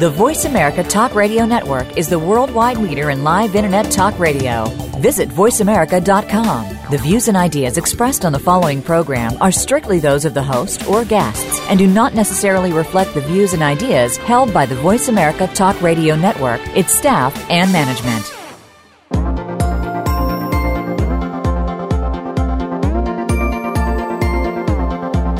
The 0.00 0.08
Voice 0.08 0.46
America 0.46 0.82
Talk 0.82 1.14
Radio 1.14 1.44
Network 1.44 1.98
is 1.98 2.08
the 2.08 2.18
worldwide 2.18 2.78
leader 2.78 3.10
in 3.10 3.22
live 3.22 3.54
Internet 3.54 3.90
talk 3.92 4.18
radio. 4.18 4.64
Visit 4.98 5.28
VoiceAmerica.com. 5.28 6.90
The 6.90 6.96
views 6.96 7.28
and 7.28 7.36
ideas 7.36 7.76
expressed 7.76 8.24
on 8.24 8.32
the 8.32 8.38
following 8.38 8.80
program 8.80 9.36
are 9.42 9.52
strictly 9.52 9.98
those 9.98 10.24
of 10.24 10.32
the 10.32 10.42
host 10.42 10.88
or 10.88 11.04
guests 11.04 11.60
and 11.68 11.78
do 11.78 11.86
not 11.86 12.14
necessarily 12.14 12.72
reflect 12.72 13.12
the 13.12 13.20
views 13.20 13.52
and 13.52 13.62
ideas 13.62 14.16
held 14.16 14.54
by 14.54 14.64
the 14.64 14.74
Voice 14.76 15.08
America 15.08 15.46
Talk 15.48 15.78
Radio 15.82 16.16
Network, 16.16 16.62
its 16.74 16.94
staff, 16.94 17.36
and 17.50 17.70
management. 17.70 18.24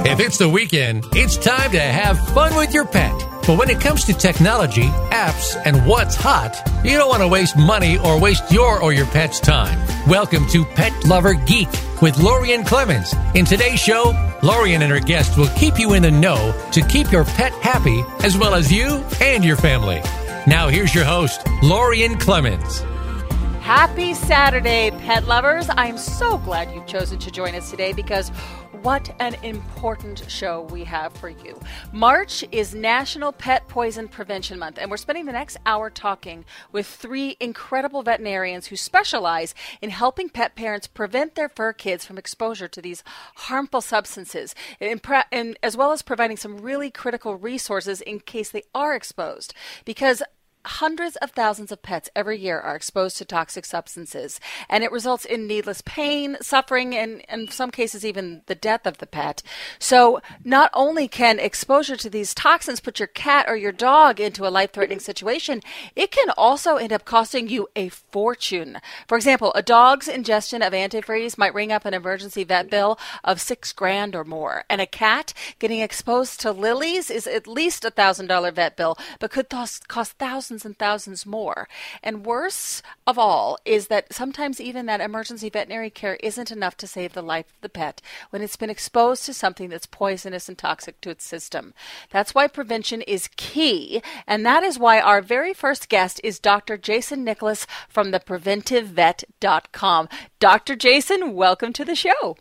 If 0.07 0.21
it's 0.21 0.37
the 0.37 0.51
weekend, 0.51 1.07
it's 1.13 1.39
time 1.39 1.71
to 1.71 1.81
have 1.81 2.19
fun 2.35 2.55
with 2.57 2.75
your 2.75 2.85
pet. 2.85 3.30
But 3.51 3.59
when 3.59 3.69
it 3.69 3.81
comes 3.81 4.05
to 4.05 4.15
technology, 4.15 4.87
apps, 5.11 5.61
and 5.65 5.85
what's 5.85 6.15
hot, 6.15 6.63
you 6.85 6.97
don't 6.97 7.09
want 7.09 7.21
to 7.21 7.27
waste 7.27 7.57
money 7.57 7.99
or 7.99 8.17
waste 8.17 8.53
your 8.53 8.81
or 8.81 8.93
your 8.93 9.07
pet's 9.07 9.41
time. 9.41 9.77
Welcome 10.09 10.47
to 10.51 10.65
Pet 10.65 10.93
Lover 11.05 11.35
Geek 11.35 11.69
with 12.01 12.17
Lorien 12.19 12.63
Clemens. 12.63 13.13
In 13.35 13.45
today's 13.45 13.81
show, 13.81 14.15
Lorien 14.45 14.83
and 14.83 14.93
her 14.93 15.01
guests 15.01 15.37
will 15.37 15.49
keep 15.57 15.81
you 15.81 15.95
in 15.95 16.03
the 16.05 16.13
know 16.13 16.55
to 16.71 16.81
keep 16.83 17.11
your 17.11 17.25
pet 17.25 17.51
happy 17.55 18.05
as 18.23 18.39
well 18.39 18.55
as 18.55 18.71
you 18.71 19.05
and 19.21 19.45
your 19.45 19.57
family. 19.57 20.01
Now 20.47 20.69
here's 20.69 20.95
your 20.95 21.05
host, 21.05 21.45
Lorien 21.61 22.19
Clemens. 22.19 22.85
Happy 23.61 24.15
Saturday, 24.15 24.91
pet 24.91 25.29
lovers. 25.29 25.67
I'm 25.77 25.97
so 25.97 26.39
glad 26.39 26.75
you've 26.75 26.87
chosen 26.87 27.19
to 27.21 27.31
join 27.31 27.55
us 27.55 27.71
today 27.71 27.93
because 27.93 28.31
what 28.83 29.15
an 29.21 29.35
important 29.45 30.25
show 30.29 30.63
we 30.63 30.83
have 30.85 31.13
for 31.13 31.29
you. 31.29 31.61
March 31.93 32.43
is 32.51 32.75
National 32.75 33.31
Pet 33.31 33.69
Poison 33.69 34.09
Prevention 34.09 34.59
Month, 34.59 34.79
and 34.79 34.91
we're 34.91 34.97
spending 34.97 35.27
the 35.27 35.33
next 35.33 35.59
hour 35.67 35.91
talking 35.91 36.47
with 36.73 36.87
three 36.87 37.37
incredible 37.39 38.03
veterinarians 38.03 38.69
who 38.69 38.77
specialize 38.77 39.55
in 39.83 39.91
helping 39.91 40.31
pet 40.31 40.57
parents 40.57 40.87
prevent 40.87 41.35
their 41.35 41.51
fur 41.51 41.75
kids 41.75 42.07
from 42.07 42.17
exposure 42.17 42.69
to 42.69 42.81
these 42.81 43.05
harmful 43.37 43.83
substances, 43.83 44.55
and, 44.81 45.01
and 45.31 45.59
as 45.63 45.77
well 45.77 45.93
as 45.93 46.01
providing 46.01 46.39
some 46.39 46.59
really 46.59 46.91
critical 46.91 47.37
resources 47.37 48.01
in 48.01 48.19
case 48.21 48.51
they 48.51 48.63
are 48.75 48.97
exposed. 48.97 49.53
Because 49.85 50.23
Hundreds 50.67 51.17
of 51.17 51.31
thousands 51.31 51.73
of 51.73 51.81
pets 51.81 52.11
every 52.15 52.39
year 52.39 52.61
are 52.61 52.77
exposed 52.77 53.17
to 53.17 53.25
toxic 53.25 53.65
substances, 53.65 54.39
and 54.69 54.85
it 54.85 54.93
results 54.93 55.25
in 55.25 55.47
needless 55.47 55.81
pain, 55.87 56.37
suffering, 56.43 56.95
and 56.95 57.23
in 57.31 57.49
some 57.49 57.71
cases, 57.71 58.05
even 58.05 58.43
the 58.45 58.55
death 58.55 58.87
of 58.87 58.99
the 58.99 59.07
pet. 59.07 59.43
So, 59.79 60.21
not 60.45 60.71
only 60.75 61.09
can 61.09 61.39
exposure 61.39 61.97
to 61.97 62.11
these 62.11 62.35
toxins 62.35 62.81
put 62.81 62.99
your 62.99 63.09
cat 63.09 63.47
or 63.49 63.57
your 63.57 63.73
dog 63.73 64.21
into 64.21 64.47
a 64.47 64.53
life 64.53 64.73
threatening 64.75 65.01
situation, 65.01 65.63
it 65.97 66.11
can 66.11 66.29
also 66.37 66.77
end 66.77 66.93
up 66.93 67.07
costing 67.07 67.49
you 67.49 67.69
a 67.75 67.89
fortune. 67.89 68.81
For 69.09 69.17
example, 69.17 69.55
a 69.55 69.63
dog's 69.63 70.09
ingestion 70.09 70.61
of 70.61 70.75
antifreeze 70.75 71.39
might 71.39 71.55
ring 71.55 71.73
up 71.73 71.87
an 71.87 71.95
emergency 71.95 72.45
vet 72.45 72.69
bill 72.69 72.99
of 73.25 73.41
six 73.41 73.73
grand 73.73 74.15
or 74.15 74.25
more, 74.25 74.65
and 74.69 74.83
a 74.83 74.87
cat 74.87 75.33
getting 75.59 75.81
exposed 75.81 76.39
to 76.41 76.53
lilies 76.53 77.11
is 77.11 77.27
at 77.27 77.47
least 77.47 77.83
a 77.87 77.91
thousand 77.91 78.27
dollar 78.27 78.51
vet 78.51 78.77
bill, 78.77 78.99
but 79.19 79.31
could 79.31 79.49
cost, 79.49 79.89
cost 79.89 80.13
thousands 80.19 80.50
thousands 80.51 80.67
and 80.67 80.79
thousands 80.79 81.25
more. 81.25 81.69
And 82.03 82.27
worse 82.27 82.83
of 83.07 83.17
all 83.17 83.57
is 83.65 83.87
that 83.87 84.13
sometimes 84.13 84.61
even 84.61 84.87
that 84.87 85.01
emergency 85.01 85.49
veterinary 85.49 85.91
care 85.91 86.17
isn't 86.17 86.51
enough 86.51 86.77
to 86.79 86.89
save 86.89 87.13
the 87.13 87.23
life 87.23 87.47
of 87.47 87.61
the 87.61 87.69
pet 87.69 88.03
when 88.31 88.43
it's 88.43 88.57
been 88.57 88.69
exposed 88.69 89.25
to 89.27 89.33
something 89.33 89.69
that's 89.69 89.87
poisonous 89.87 90.49
and 90.49 90.59
toxic 90.59 91.01
to 91.03 91.11
its 91.11 91.25
system. 91.25 91.73
That's 92.11 92.35
why 92.35 92.49
prevention 92.49 93.03
is 93.03 93.31
key, 93.37 94.03
and 94.27 94.45
that 94.45 94.65
is 94.65 94.77
why 94.77 94.99
our 94.99 95.23
very 95.23 95.55
first 95.55 95.89
guest 95.89 96.21
is 96.25 96.41
Dr. 96.41 96.77
Jason 96.77 97.23
Nicholas 97.23 97.65
from 97.89 98.11
the 98.11 98.19
preventivevet.com. 98.19 100.09
Dr. 100.41 100.75
Jason, 100.75 101.33
welcome 101.35 101.73
to 101.75 101.85
the 101.85 101.95
show. 101.95 102.37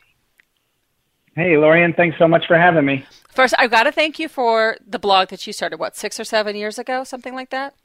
Hey, 1.36 1.56
Lorien, 1.58 1.94
thanks 1.94 2.18
so 2.18 2.28
much 2.28 2.48
for 2.48 2.58
having 2.58 2.86
me. 2.86 3.06
First, 3.30 3.54
I've 3.58 3.72
got 3.72 3.84
to 3.84 3.92
thank 3.92 4.20
you 4.20 4.28
for 4.28 4.78
the 4.86 5.00
blog 5.00 5.30
that 5.30 5.46
you 5.48 5.54
started, 5.54 5.80
what, 5.80 5.96
six 5.96 6.20
or 6.20 6.26
seven 6.26 6.56
years 6.56 6.78
ago, 6.78 7.04
something 7.06 7.34
like 7.34 7.52
that? 7.52 7.76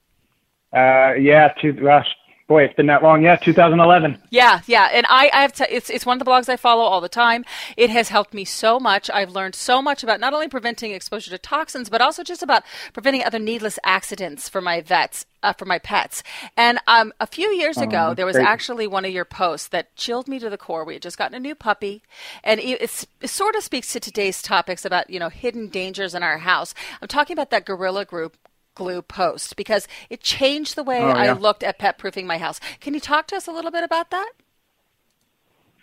Uh, 0.74 1.14
yeah, 1.14 1.52
two, 1.60 1.72
gosh, 1.72 2.08
boy, 2.48 2.64
it's 2.64 2.74
been 2.74 2.86
that 2.86 3.02
long. 3.02 3.22
Yeah, 3.22 3.36
2011. 3.36 4.18
Yeah, 4.30 4.60
yeah, 4.66 4.88
and 4.92 5.06
I, 5.08 5.30
I 5.32 5.42
have 5.42 5.52
to, 5.54 5.74
it's 5.74 5.88
it's 5.88 6.04
one 6.04 6.20
of 6.20 6.24
the 6.24 6.30
blogs 6.30 6.48
I 6.48 6.56
follow 6.56 6.82
all 6.82 7.00
the 7.00 7.08
time. 7.08 7.44
It 7.76 7.90
has 7.90 8.08
helped 8.08 8.34
me 8.34 8.44
so 8.44 8.80
much. 8.80 9.08
I've 9.10 9.30
learned 9.30 9.54
so 9.54 9.80
much 9.80 10.02
about 10.02 10.20
not 10.20 10.34
only 10.34 10.48
preventing 10.48 10.92
exposure 10.92 11.30
to 11.30 11.38
toxins, 11.38 11.88
but 11.88 12.00
also 12.00 12.22
just 12.22 12.42
about 12.42 12.64
preventing 12.92 13.24
other 13.24 13.38
needless 13.38 13.78
accidents 13.84 14.48
for 14.48 14.60
my 14.60 14.80
vets. 14.80 15.26
Uh, 15.42 15.52
for 15.52 15.66
my 15.66 15.78
pets. 15.78 16.22
And 16.56 16.78
um, 16.86 17.12
a 17.20 17.26
few 17.26 17.50
years 17.50 17.76
ago, 17.76 18.08
oh, 18.12 18.14
there 18.14 18.24
was 18.24 18.36
great. 18.36 18.46
actually 18.46 18.86
one 18.86 19.04
of 19.04 19.10
your 19.10 19.26
posts 19.26 19.68
that 19.68 19.94
chilled 19.94 20.26
me 20.26 20.38
to 20.38 20.48
the 20.48 20.56
core. 20.56 20.86
We 20.86 20.94
had 20.94 21.02
just 21.02 21.18
gotten 21.18 21.36
a 21.36 21.38
new 21.38 21.54
puppy, 21.54 22.02
and 22.42 22.58
it, 22.60 22.80
it, 23.20 23.28
sort 23.28 23.54
of 23.54 23.62
speaks 23.62 23.92
to 23.92 24.00
today's 24.00 24.40
topics 24.40 24.86
about 24.86 25.10
you 25.10 25.20
know 25.20 25.28
hidden 25.28 25.68
dangers 25.68 26.14
in 26.14 26.22
our 26.22 26.38
house. 26.38 26.74
I'm 27.02 27.08
talking 27.08 27.34
about 27.34 27.50
that 27.50 27.66
gorilla 27.66 28.06
group 28.06 28.38
glue 28.74 29.02
post 29.02 29.56
because 29.56 29.88
it 30.10 30.20
changed 30.20 30.76
the 30.76 30.82
way 30.82 30.98
oh, 30.98 31.08
yeah. 31.08 31.14
I 31.14 31.32
looked 31.32 31.62
at 31.62 31.78
pet 31.78 31.98
proofing 31.98 32.26
my 32.26 32.38
house. 32.38 32.60
Can 32.80 32.94
you 32.94 33.00
talk 33.00 33.26
to 33.28 33.36
us 33.36 33.46
a 33.46 33.52
little 33.52 33.70
bit 33.70 33.84
about 33.84 34.10
that? 34.10 34.32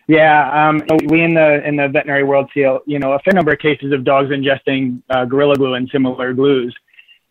Yeah, 0.07 0.67
um, 0.67 0.83
we 1.05 1.23
in 1.23 1.35
the 1.35 1.65
in 1.65 1.77
the 1.77 1.87
veterinary 1.87 2.23
world 2.23 2.49
see 2.53 2.67
you 2.85 2.99
know 2.99 3.13
a 3.13 3.19
fair 3.19 3.33
number 3.33 3.53
of 3.53 3.59
cases 3.59 3.93
of 3.93 4.03
dogs 4.03 4.29
ingesting 4.29 5.01
uh, 5.09 5.25
gorilla 5.25 5.55
glue 5.55 5.75
and 5.75 5.89
similar 5.89 6.33
glues, 6.33 6.75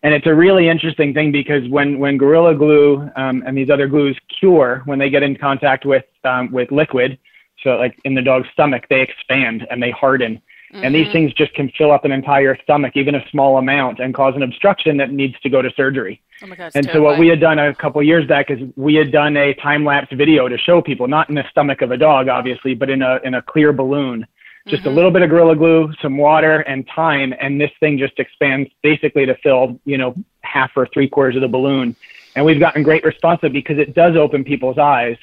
and 0.02 0.14
it's 0.14 0.26
a 0.26 0.34
really 0.34 0.68
interesting 0.68 1.12
thing 1.12 1.30
because 1.30 1.68
when 1.68 1.98
when 1.98 2.16
gorilla 2.16 2.54
glue 2.54 3.10
um, 3.16 3.42
and 3.46 3.54
these 3.56 3.68
other 3.68 3.86
glues 3.86 4.18
cure 4.38 4.82
when 4.86 4.98
they 4.98 5.10
get 5.10 5.22
in 5.22 5.36
contact 5.36 5.84
with 5.84 6.04
um, 6.24 6.50
with 6.52 6.70
liquid, 6.70 7.18
so 7.62 7.76
like 7.76 7.98
in 8.04 8.14
the 8.14 8.22
dog's 8.22 8.48
stomach, 8.52 8.84
they 8.88 9.02
expand 9.02 9.66
and 9.70 9.82
they 9.82 9.90
harden, 9.90 10.40
Mm-hmm. 10.72 10.84
And 10.84 10.94
these 10.94 11.10
things 11.10 11.32
just 11.32 11.52
can 11.54 11.68
fill 11.76 11.90
up 11.90 12.04
an 12.04 12.12
entire 12.12 12.56
stomach, 12.62 12.92
even 12.94 13.16
a 13.16 13.28
small 13.30 13.58
amount, 13.58 13.98
and 13.98 14.14
cause 14.14 14.36
an 14.36 14.44
obstruction 14.44 14.98
that 14.98 15.10
needs 15.10 15.38
to 15.40 15.48
go 15.48 15.60
to 15.60 15.70
surgery. 15.76 16.22
Oh 16.42 16.46
my 16.46 16.54
God, 16.54 16.70
and 16.74 16.86
terrifying. 16.86 16.94
so 16.94 17.02
what 17.02 17.18
we 17.18 17.26
had 17.26 17.40
done 17.40 17.58
a 17.58 17.74
couple 17.74 18.00
years 18.04 18.24
back 18.26 18.50
is 18.50 18.60
we 18.76 18.94
had 18.94 19.10
done 19.10 19.36
a 19.36 19.52
time 19.54 19.84
lapse 19.84 20.12
video 20.12 20.48
to 20.48 20.56
show 20.56 20.80
people, 20.80 21.08
not 21.08 21.28
in 21.28 21.34
the 21.34 21.44
stomach 21.50 21.82
of 21.82 21.90
a 21.90 21.96
dog, 21.96 22.28
obviously, 22.28 22.74
but 22.74 22.88
in 22.88 23.02
a 23.02 23.18
in 23.24 23.34
a 23.34 23.42
clear 23.42 23.72
balloon, 23.72 24.24
just 24.68 24.82
mm-hmm. 24.82 24.92
a 24.92 24.94
little 24.94 25.10
bit 25.10 25.22
of 25.22 25.30
gorilla 25.30 25.56
glue, 25.56 25.92
some 26.00 26.16
water, 26.16 26.60
and 26.60 26.86
time, 26.86 27.34
and 27.40 27.60
this 27.60 27.72
thing 27.80 27.98
just 27.98 28.18
expands 28.20 28.70
basically 28.80 29.26
to 29.26 29.34
fill, 29.42 29.80
you 29.84 29.98
know, 29.98 30.14
half 30.42 30.70
or 30.76 30.86
three 30.94 31.08
quarters 31.08 31.34
of 31.34 31.42
the 31.42 31.48
balloon. 31.48 31.96
And 32.36 32.44
we've 32.44 32.60
gotten 32.60 32.84
great 32.84 33.02
response 33.02 33.40
because 33.52 33.78
it 33.78 33.94
does 33.94 34.14
open 34.14 34.44
people's 34.44 34.78
eyes 34.78 35.16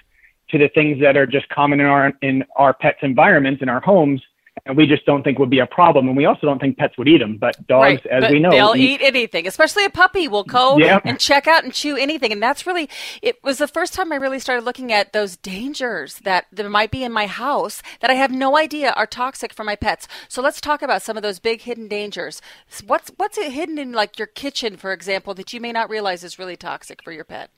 to 0.50 0.57
the 0.57 0.68
things 0.68 1.00
that 1.00 1.16
are 1.16 1.25
just 1.25 1.47
common 1.47 1.80
in 1.80 1.86
our 1.86 2.12
in 2.22 2.44
our 2.57 2.74
pets' 2.74 3.00
environments 3.02 3.62
in 3.62 3.69
our 3.69 3.80
homes 3.80 4.22
and 4.66 4.75
we 4.75 4.88
just 4.88 5.06
don't 5.06 5.23
think 5.23 5.40
would 5.40 5.50
be 5.50 5.59
a 5.59 5.66
problem. 5.66 6.07
And 6.07 6.18
we 6.18 6.25
also 6.25 6.47
don't 6.47 6.59
think 6.59 6.78
pets 6.78 6.97
would 6.97 7.07
eat 7.07 7.19
them. 7.19 7.38
But 7.38 7.56
dogs, 7.68 7.84
right. 7.84 8.06
as 8.07 8.22
but 8.22 8.31
we 8.31 8.40
know, 8.40 8.50
they'll 8.50 8.75
eat, 8.75 9.01
eat, 9.01 9.06
anything. 9.06 9.47
Especially 9.47 9.85
a 9.85 9.90
puppy 9.90 10.28
will 10.28 10.44
go 10.44 10.78
yeah. 10.78 11.00
and 11.03 11.19
check 11.19 11.47
out 11.47 11.63
and 11.63 11.73
chew 11.73 11.95
anything. 11.95 12.31
And 12.31 12.41
that's 12.41 12.66
really 12.66 12.90
it 13.22 13.44
was 13.44 13.57
the 13.57 13.68
first 13.68 13.94
time 13.94 14.12
I 14.12 14.16
really 14.16 14.40
started 14.40 14.66
looking 14.66 14.91
at 14.91 15.13
those 15.13 15.38
dangers 15.38 16.19
that 16.19 16.45
there 16.51 16.69
might 16.69 16.91
be 16.91 17.03
in 17.03 17.12
my 17.12 17.28
house 17.28 17.81
that 18.01 18.09
I 18.09 18.16
have 18.16 18.31
no 18.31 18.57
idea 18.57 18.91
are 18.91 19.07
toxic 19.07 19.53
for 19.53 19.63
my 19.63 19.75
pets. 19.75 20.07
So 20.28 20.41
let's 20.41 20.62
talk 20.62 20.81
about 20.81 21.01
some 21.01 21.18
of 21.18 21.24
those 21.24 21.39
big 21.39 21.62
hidden 21.62 21.88
dangers. 21.88 22.41
What's 22.85 23.12
what's 23.18 23.38
hidden 23.38 23.78
in 23.78 23.91
like 23.91 24.18
your 24.18 24.28
kitchen, 24.28 24.78
for 24.78 24.94
example, 24.94 25.34
that 25.35 25.53
you 25.53 25.62
may 25.62 25.72
not 25.72 25.89
realize 25.89 26.24
is 26.24 26.39
really 26.39 26.57
toxic 26.57 27.03
for 27.03 27.12
your 27.12 27.24
pet? 27.24 27.51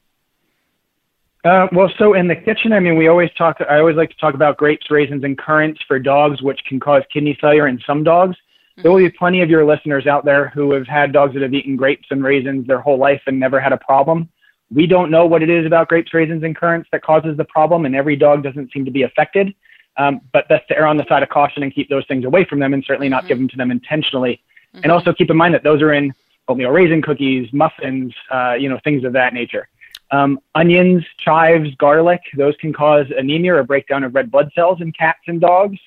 Uh, 1.45 1.67
well, 1.71 1.89
so 1.97 2.13
in 2.15 2.27
the 2.27 2.35
kitchen, 2.35 2.73
I 2.73 2.79
mean, 2.79 2.97
we 2.97 3.07
always 3.07 3.29
talk. 3.37 3.57
I 3.69 3.79
always 3.79 3.95
like 3.95 4.09
to 4.09 4.17
talk 4.17 4.33
about 4.33 4.57
grapes, 4.57 4.87
raisins, 4.89 5.23
and 5.23 5.37
currants 5.37 5.79
for 5.87 5.97
dogs, 5.97 6.41
which 6.41 6.59
can 6.67 6.79
cause 6.79 7.03
kidney 7.13 7.37
failure 7.39 7.67
in 7.67 7.79
some 7.87 8.03
dogs. 8.03 8.35
Mm-hmm. 8.35 8.81
There 8.81 8.91
will 8.91 8.99
be 8.99 9.09
plenty 9.09 9.41
of 9.41 9.49
your 9.49 9.65
listeners 9.65 10.05
out 10.05 10.25
there 10.25 10.49
who 10.49 10.73
have 10.73 10.85
had 10.85 11.13
dogs 11.13 11.33
that 11.33 11.41
have 11.41 11.53
eaten 11.53 11.77
grapes 11.77 12.07
and 12.11 12.23
raisins 12.23 12.67
their 12.67 12.81
whole 12.81 12.97
life 12.97 13.21
and 13.25 13.39
never 13.39 13.59
had 13.59 13.71
a 13.71 13.77
problem. 13.77 14.27
We 14.69 14.85
don't 14.85 15.09
know 15.09 15.25
what 15.25 15.41
it 15.41 15.49
is 15.49 15.65
about 15.65 15.87
grapes, 15.87 16.13
raisins, 16.13 16.43
and 16.43 16.55
currants 16.55 16.89
that 16.91 17.03
causes 17.03 17.37
the 17.37 17.45
problem, 17.45 17.85
and 17.85 17.95
every 17.95 18.17
dog 18.17 18.43
doesn't 18.43 18.71
seem 18.73 18.83
to 18.85 18.91
be 18.91 19.03
affected. 19.03 19.55
Um, 19.97 20.21
but 20.31 20.47
best 20.47 20.67
to 20.69 20.77
err 20.77 20.87
on 20.87 20.97
the 20.97 21.05
side 21.09 21.23
of 21.23 21.29
caution 21.29 21.63
and 21.63 21.73
keep 21.73 21.89
those 21.89 22.05
things 22.07 22.25
away 22.25 22.45
from 22.45 22.59
them, 22.59 22.73
and 22.73 22.83
certainly 22.85 23.09
not 23.09 23.21
mm-hmm. 23.21 23.27
give 23.29 23.37
them 23.37 23.47
to 23.49 23.57
them 23.57 23.71
intentionally. 23.71 24.41
Mm-hmm. 24.73 24.83
And 24.83 24.91
also 24.91 25.13
keep 25.13 25.29
in 25.29 25.37
mind 25.37 25.53
that 25.53 25.63
those 25.63 25.81
are 25.81 25.93
in 25.93 26.13
oatmeal 26.49 26.69
raisin 26.69 27.01
cookies, 27.01 27.51
muffins, 27.53 28.13
uh, 28.29 28.53
you 28.53 28.67
know, 28.67 28.79
things 28.83 29.03
of 29.05 29.13
that 29.13 29.33
nature. 29.33 29.69
Um, 30.11 30.39
onions, 30.55 31.03
chives, 31.19 31.69
garlic, 31.75 32.21
those 32.35 32.55
can 32.59 32.73
cause 32.73 33.05
anemia 33.15 33.55
or 33.55 33.63
breakdown 33.63 34.03
of 34.03 34.15
red 34.15 34.31
blood 34.31 34.51
cells 34.55 34.81
in 34.81 34.91
cats 34.91 35.19
and 35.27 35.39
dogs. 35.39 35.77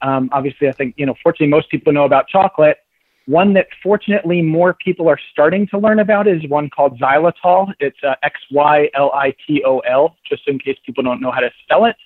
Um, 0.00 0.28
obviously, 0.32 0.68
I 0.68 0.72
think, 0.72 0.94
you 0.96 1.06
know, 1.06 1.14
fortunately, 1.22 1.48
most 1.48 1.70
people 1.70 1.92
know 1.92 2.04
about 2.04 2.28
chocolate. 2.28 2.78
One 3.26 3.54
that 3.54 3.68
fortunately 3.82 4.42
more 4.42 4.74
people 4.74 5.08
are 5.08 5.18
starting 5.32 5.66
to 5.68 5.78
learn 5.78 5.98
about 5.98 6.28
is 6.28 6.46
one 6.48 6.68
called 6.68 7.00
xylitol. 7.00 7.72
It's 7.80 7.96
uh, 8.04 8.14
X 8.22 8.38
Y 8.50 8.90
L 8.94 9.10
I 9.12 9.34
T 9.46 9.62
O 9.64 9.78
L, 9.78 10.16
just 10.28 10.46
in 10.46 10.58
case 10.58 10.76
people 10.84 11.02
don't 11.02 11.20
know 11.20 11.30
how 11.30 11.40
to 11.40 11.50
spell 11.62 11.86
it. 11.86 11.96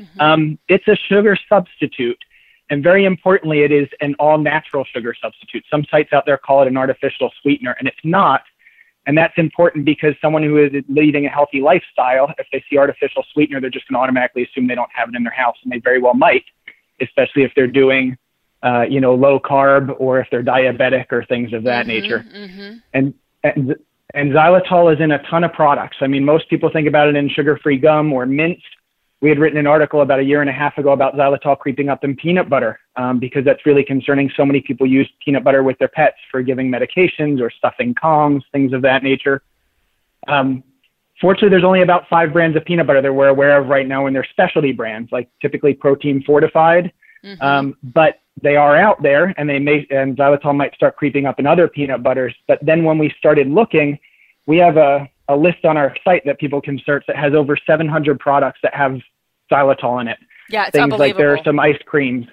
Mm-hmm. 0.00 0.20
Um, 0.20 0.58
it's 0.68 0.86
a 0.86 0.94
sugar 0.94 1.36
substitute. 1.48 2.18
And 2.70 2.82
very 2.82 3.06
importantly, 3.06 3.62
it 3.62 3.72
is 3.72 3.88
an 4.00 4.14
all 4.18 4.38
natural 4.38 4.84
sugar 4.84 5.14
substitute. 5.20 5.64
Some 5.70 5.84
sites 5.90 6.12
out 6.12 6.26
there 6.26 6.38
call 6.38 6.62
it 6.62 6.68
an 6.68 6.76
artificial 6.76 7.32
sweetener, 7.42 7.74
and 7.78 7.88
it's 7.88 8.04
not. 8.04 8.42
And 9.08 9.16
that's 9.16 9.32
important 9.38 9.86
because 9.86 10.14
someone 10.20 10.42
who 10.42 10.58
is 10.58 10.70
leading 10.86 11.24
a 11.24 11.30
healthy 11.30 11.62
lifestyle, 11.62 12.30
if 12.36 12.46
they 12.52 12.62
see 12.68 12.76
artificial 12.76 13.24
sweetener, 13.32 13.58
they're 13.58 13.70
just 13.70 13.88
going 13.88 13.98
to 13.98 14.02
automatically 14.02 14.44
assume 14.44 14.68
they 14.68 14.74
don't 14.74 14.90
have 14.94 15.08
it 15.08 15.14
in 15.16 15.22
their 15.22 15.32
house, 15.32 15.56
and 15.62 15.72
they 15.72 15.78
very 15.78 15.98
well 15.98 16.12
might, 16.12 16.44
especially 17.00 17.42
if 17.42 17.50
they're 17.56 17.66
doing, 17.66 18.18
uh, 18.62 18.82
you 18.82 19.00
know, 19.00 19.14
low 19.14 19.40
carb 19.40 19.98
or 19.98 20.20
if 20.20 20.28
they're 20.30 20.42
diabetic 20.44 21.06
or 21.10 21.24
things 21.24 21.54
of 21.54 21.62
that 21.64 21.86
mm-hmm, 21.86 22.02
nature. 22.02 22.26
Mm-hmm. 22.32 22.76
And, 22.92 23.14
and 23.44 23.76
and 24.14 24.32
xylitol 24.32 24.94
is 24.94 25.00
in 25.00 25.10
a 25.12 25.22
ton 25.30 25.42
of 25.42 25.54
products. 25.54 25.96
I 26.00 26.06
mean, 26.06 26.24
most 26.24 26.48
people 26.50 26.70
think 26.70 26.86
about 26.86 27.08
it 27.08 27.16
in 27.16 27.30
sugar-free 27.30 27.78
gum 27.78 28.12
or 28.12 28.26
mints 28.26 28.62
we 29.20 29.28
had 29.28 29.38
written 29.38 29.58
an 29.58 29.66
article 29.66 30.02
about 30.02 30.20
a 30.20 30.22
year 30.22 30.40
and 30.40 30.48
a 30.48 30.52
half 30.52 30.78
ago 30.78 30.92
about 30.92 31.14
xylitol 31.14 31.58
creeping 31.58 31.88
up 31.88 32.04
in 32.04 32.14
peanut 32.14 32.48
butter 32.48 32.78
um, 32.96 33.18
because 33.18 33.44
that's 33.44 33.66
really 33.66 33.82
concerning. 33.82 34.30
So 34.36 34.46
many 34.46 34.60
people 34.60 34.86
use 34.86 35.10
peanut 35.24 35.42
butter 35.42 35.62
with 35.62 35.78
their 35.78 35.88
pets 35.88 36.16
for 36.30 36.42
giving 36.42 36.70
medications 36.70 37.40
or 37.40 37.50
stuffing 37.50 37.94
Kongs, 37.94 38.42
things 38.52 38.72
of 38.72 38.82
that 38.82 39.02
nature. 39.02 39.42
Um, 40.28 40.62
fortunately, 41.20 41.48
there's 41.48 41.64
only 41.64 41.82
about 41.82 42.08
five 42.08 42.32
brands 42.32 42.56
of 42.56 42.64
peanut 42.64 42.86
butter 42.86 43.02
that 43.02 43.12
we're 43.12 43.28
aware 43.28 43.60
of 43.60 43.68
right 43.68 43.86
now, 43.86 44.06
and 44.06 44.14
they're 44.14 44.26
specialty 44.30 44.72
brands, 44.72 45.10
like 45.10 45.28
typically 45.42 45.74
protein 45.74 46.22
fortified. 46.22 46.92
Mm-hmm. 47.24 47.42
Um, 47.42 47.76
but 47.82 48.20
they 48.40 48.54
are 48.54 48.76
out 48.76 49.02
there, 49.02 49.34
and 49.36 49.48
they 49.48 49.58
may 49.58 49.84
and 49.90 50.16
xylitol 50.16 50.56
might 50.56 50.74
start 50.74 50.96
creeping 50.96 51.26
up 51.26 51.40
in 51.40 51.46
other 51.46 51.66
peanut 51.66 52.04
butters. 52.04 52.34
But 52.46 52.60
then 52.62 52.84
when 52.84 52.98
we 52.98 53.12
started 53.18 53.48
looking, 53.48 53.98
we 54.46 54.58
have 54.58 54.76
a 54.76 55.08
a 55.28 55.36
list 55.36 55.64
on 55.64 55.76
our 55.76 55.94
site 56.04 56.24
that 56.24 56.38
people 56.38 56.60
can 56.60 56.80
search 56.84 57.04
that 57.06 57.16
has 57.16 57.34
over 57.34 57.56
700 57.56 58.18
products 58.18 58.60
that 58.62 58.74
have 58.74 58.98
xylitol 59.50 60.00
in 60.00 60.08
it. 60.08 60.18
Yeah, 60.48 60.66
it's 60.66 60.72
Things 60.72 60.94
like 60.94 61.16
there 61.16 61.34
are 61.34 61.44
some 61.44 61.58
ice 61.60 61.78
creams. 61.84 62.26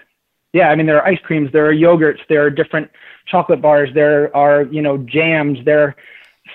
Yeah, 0.54 0.70
I 0.70 0.76
mean 0.76 0.86
there 0.86 1.02
are 1.02 1.08
ice 1.08 1.20
creams, 1.24 1.52
there 1.52 1.68
are 1.68 1.74
yogurts, 1.74 2.20
there 2.30 2.44
are 2.44 2.50
different 2.50 2.90
chocolate 3.28 3.62
bars, 3.62 3.90
there 3.94 4.36
are 4.36 4.64
you 4.64 4.82
know 4.82 4.98
jams, 4.98 5.60
there 5.66 5.82
are 5.82 5.96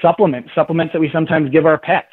supplements, 0.00 0.50
supplements 0.54 0.92
that 0.92 1.00
we 1.00 1.10
sometimes 1.10 1.50
give 1.50 1.66
our 1.66 1.78
pets. 1.78 2.12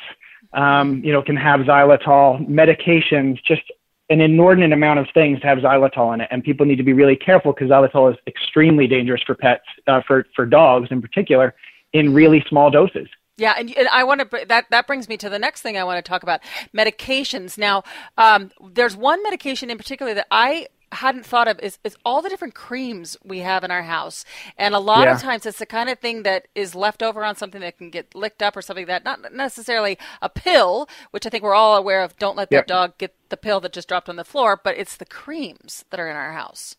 Um, 0.54 1.04
you 1.04 1.12
know, 1.12 1.22
can 1.22 1.36
have 1.36 1.62
xylitol, 1.62 2.48
medications, 2.48 3.38
just 3.46 3.62
an 4.10 4.22
inordinate 4.22 4.72
amount 4.72 5.00
of 5.00 5.08
things 5.14 5.40
have 5.44 5.58
xylitol 5.60 6.14
in 6.14 6.22
it, 6.22 6.30
and 6.32 6.44
people 6.44 6.66
need 6.66 6.78
to 6.78 6.84
be 6.84 6.94
really 6.94 7.16
careful 7.16 7.54
because 7.54 7.70
xylitol 7.70 8.12
is 8.12 8.18
extremely 8.28 8.88
dangerous 8.88 9.22
for 9.24 9.36
pets, 9.36 9.66
uh, 9.88 10.02
for 10.08 10.26
for 10.36 10.46
dogs 10.46 10.90
in 10.92 11.02
particular, 11.02 11.54
in 11.94 12.14
really 12.14 12.44
small 12.50 12.70
doses. 12.70 13.08
Yeah, 13.38 13.54
and, 13.56 13.76
and 13.78 13.88
I 13.90 14.04
want 14.04 14.32
to 14.32 14.46
that 14.48 14.66
that 14.72 14.88
brings 14.88 15.08
me 15.08 15.18
to 15.18 15.30
the 15.30 15.38
next 15.38 15.62
thing 15.62 15.78
I 15.78 15.84
want 15.84 16.04
to 16.04 16.08
talk 16.08 16.24
about 16.24 16.42
medications. 16.76 17.58
Now, 17.58 17.84
um, 18.18 18.52
there's 18.74 18.96
one 18.96 19.22
medication 19.22 19.70
in 19.70 19.78
particular 19.78 20.14
that 20.16 20.28
I 20.32 20.68
hadn't 20.92 21.26
thought 21.26 21.48
of 21.48 21.60
is, 21.60 21.80
is 21.84 21.98
all 22.06 22.22
the 22.22 22.30
different 22.30 22.54
creams 22.54 23.18
we 23.24 23.40
have 23.40 23.64
in 23.64 23.72
our 23.72 23.84
house. 23.84 24.24
And 24.58 24.74
a 24.74 24.80
lot 24.80 25.08
yeah. 25.08 25.16
of 25.16 25.22
times 25.22 25.46
it's 25.46 25.60
the 25.60 25.66
kind 25.66 25.90
of 25.90 26.00
thing 26.00 26.24
that 26.24 26.48
is 26.56 26.76
left 26.76 27.04
over 27.04 27.24
on 27.24 27.36
something 27.36 27.62
that 27.62 27.78
can 27.78 27.90
get 27.90 28.16
licked 28.16 28.42
up 28.42 28.56
or 28.56 28.62
something 28.62 28.86
that 28.86 29.04
not 29.04 29.34
necessarily 29.34 29.98
a 30.22 30.30
pill, 30.30 30.88
which 31.12 31.26
I 31.26 31.30
think 31.30 31.44
we're 31.44 31.54
all 31.54 31.76
aware 31.76 32.04
of. 32.04 32.18
Don't 32.18 32.38
let 32.38 32.50
yep. 32.52 32.68
that 32.68 32.74
dog 32.74 32.98
get 32.98 33.14
the 33.30 33.38
pill 33.38 33.60
that 33.62 33.74
just 33.74 33.90
dropped 33.90 34.10
on 34.10 34.16
the 34.16 34.24
floor, 34.24 34.60
but 34.62 34.78
it's 34.78 34.96
the 34.96 35.06
creams 35.06 35.84
that 35.90 36.00
are 36.00 36.10
in 36.10 36.16
our 36.16 36.34
house. 36.34 36.76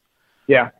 Yeah. 0.46 0.70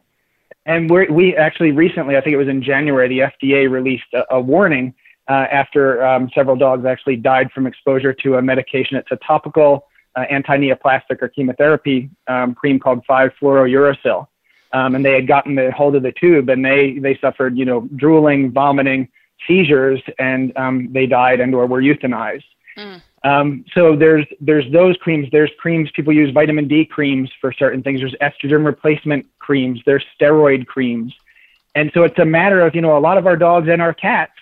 And 0.64 0.90
we 0.90 1.06
we 1.08 1.36
actually 1.36 1.72
recently, 1.72 2.16
I 2.16 2.20
think 2.20 2.34
it 2.34 2.38
was 2.38 2.48
in 2.48 2.62
January, 2.62 3.08
the 3.08 3.20
FDA 3.20 3.70
released 3.70 4.12
a, 4.14 4.24
a 4.36 4.40
warning 4.40 4.94
uh, 5.28 5.46
after 5.50 6.04
um, 6.04 6.30
several 6.34 6.56
dogs 6.56 6.84
actually 6.84 7.16
died 7.16 7.50
from 7.52 7.66
exposure 7.66 8.12
to 8.12 8.36
a 8.36 8.42
medication. 8.42 8.96
It's 8.96 9.12
a 9.12 9.16
topical 9.16 9.86
uh, 10.16 10.20
anti-neoplastic 10.20 11.20
or 11.20 11.28
chemotherapy 11.28 12.10
um, 12.26 12.54
cream 12.54 12.78
called 12.78 13.04
5-fluorouracil. 13.06 14.26
Um, 14.72 14.94
and 14.94 15.04
they 15.04 15.14
had 15.14 15.26
gotten 15.26 15.54
the 15.54 15.70
hold 15.72 15.96
of 15.96 16.02
the 16.02 16.12
tube 16.12 16.48
and 16.48 16.64
they, 16.64 16.98
they 16.98 17.16
suffered, 17.18 17.56
you 17.56 17.64
know, 17.64 17.88
drooling, 17.96 18.52
vomiting, 18.52 19.08
seizures, 19.46 20.00
and 20.18 20.56
um, 20.56 20.92
they 20.92 21.06
died 21.06 21.40
and 21.40 21.54
or 21.54 21.66
were 21.66 21.80
euthanized. 21.80 22.44
Mm. 22.76 23.02
Um, 23.24 23.64
so 23.74 23.96
there's 23.96 24.26
there's 24.40 24.70
those 24.72 24.96
creams. 24.98 25.28
There's 25.32 25.50
creams 25.58 25.90
people 25.90 26.12
use 26.12 26.32
vitamin 26.32 26.68
D 26.68 26.84
creams 26.84 27.30
for 27.40 27.52
certain 27.52 27.82
things. 27.82 28.00
There's 28.00 28.14
estrogen 28.20 28.64
replacement 28.64 29.26
creams. 29.40 29.80
There's 29.84 30.04
steroid 30.20 30.66
creams, 30.66 31.12
and 31.74 31.90
so 31.92 32.04
it's 32.04 32.18
a 32.20 32.24
matter 32.24 32.60
of 32.60 32.76
you 32.76 32.80
know 32.80 32.96
a 32.96 33.00
lot 33.00 33.18
of 33.18 33.26
our 33.26 33.36
dogs 33.36 33.68
and 33.68 33.82
our 33.82 33.92
cats 33.92 34.32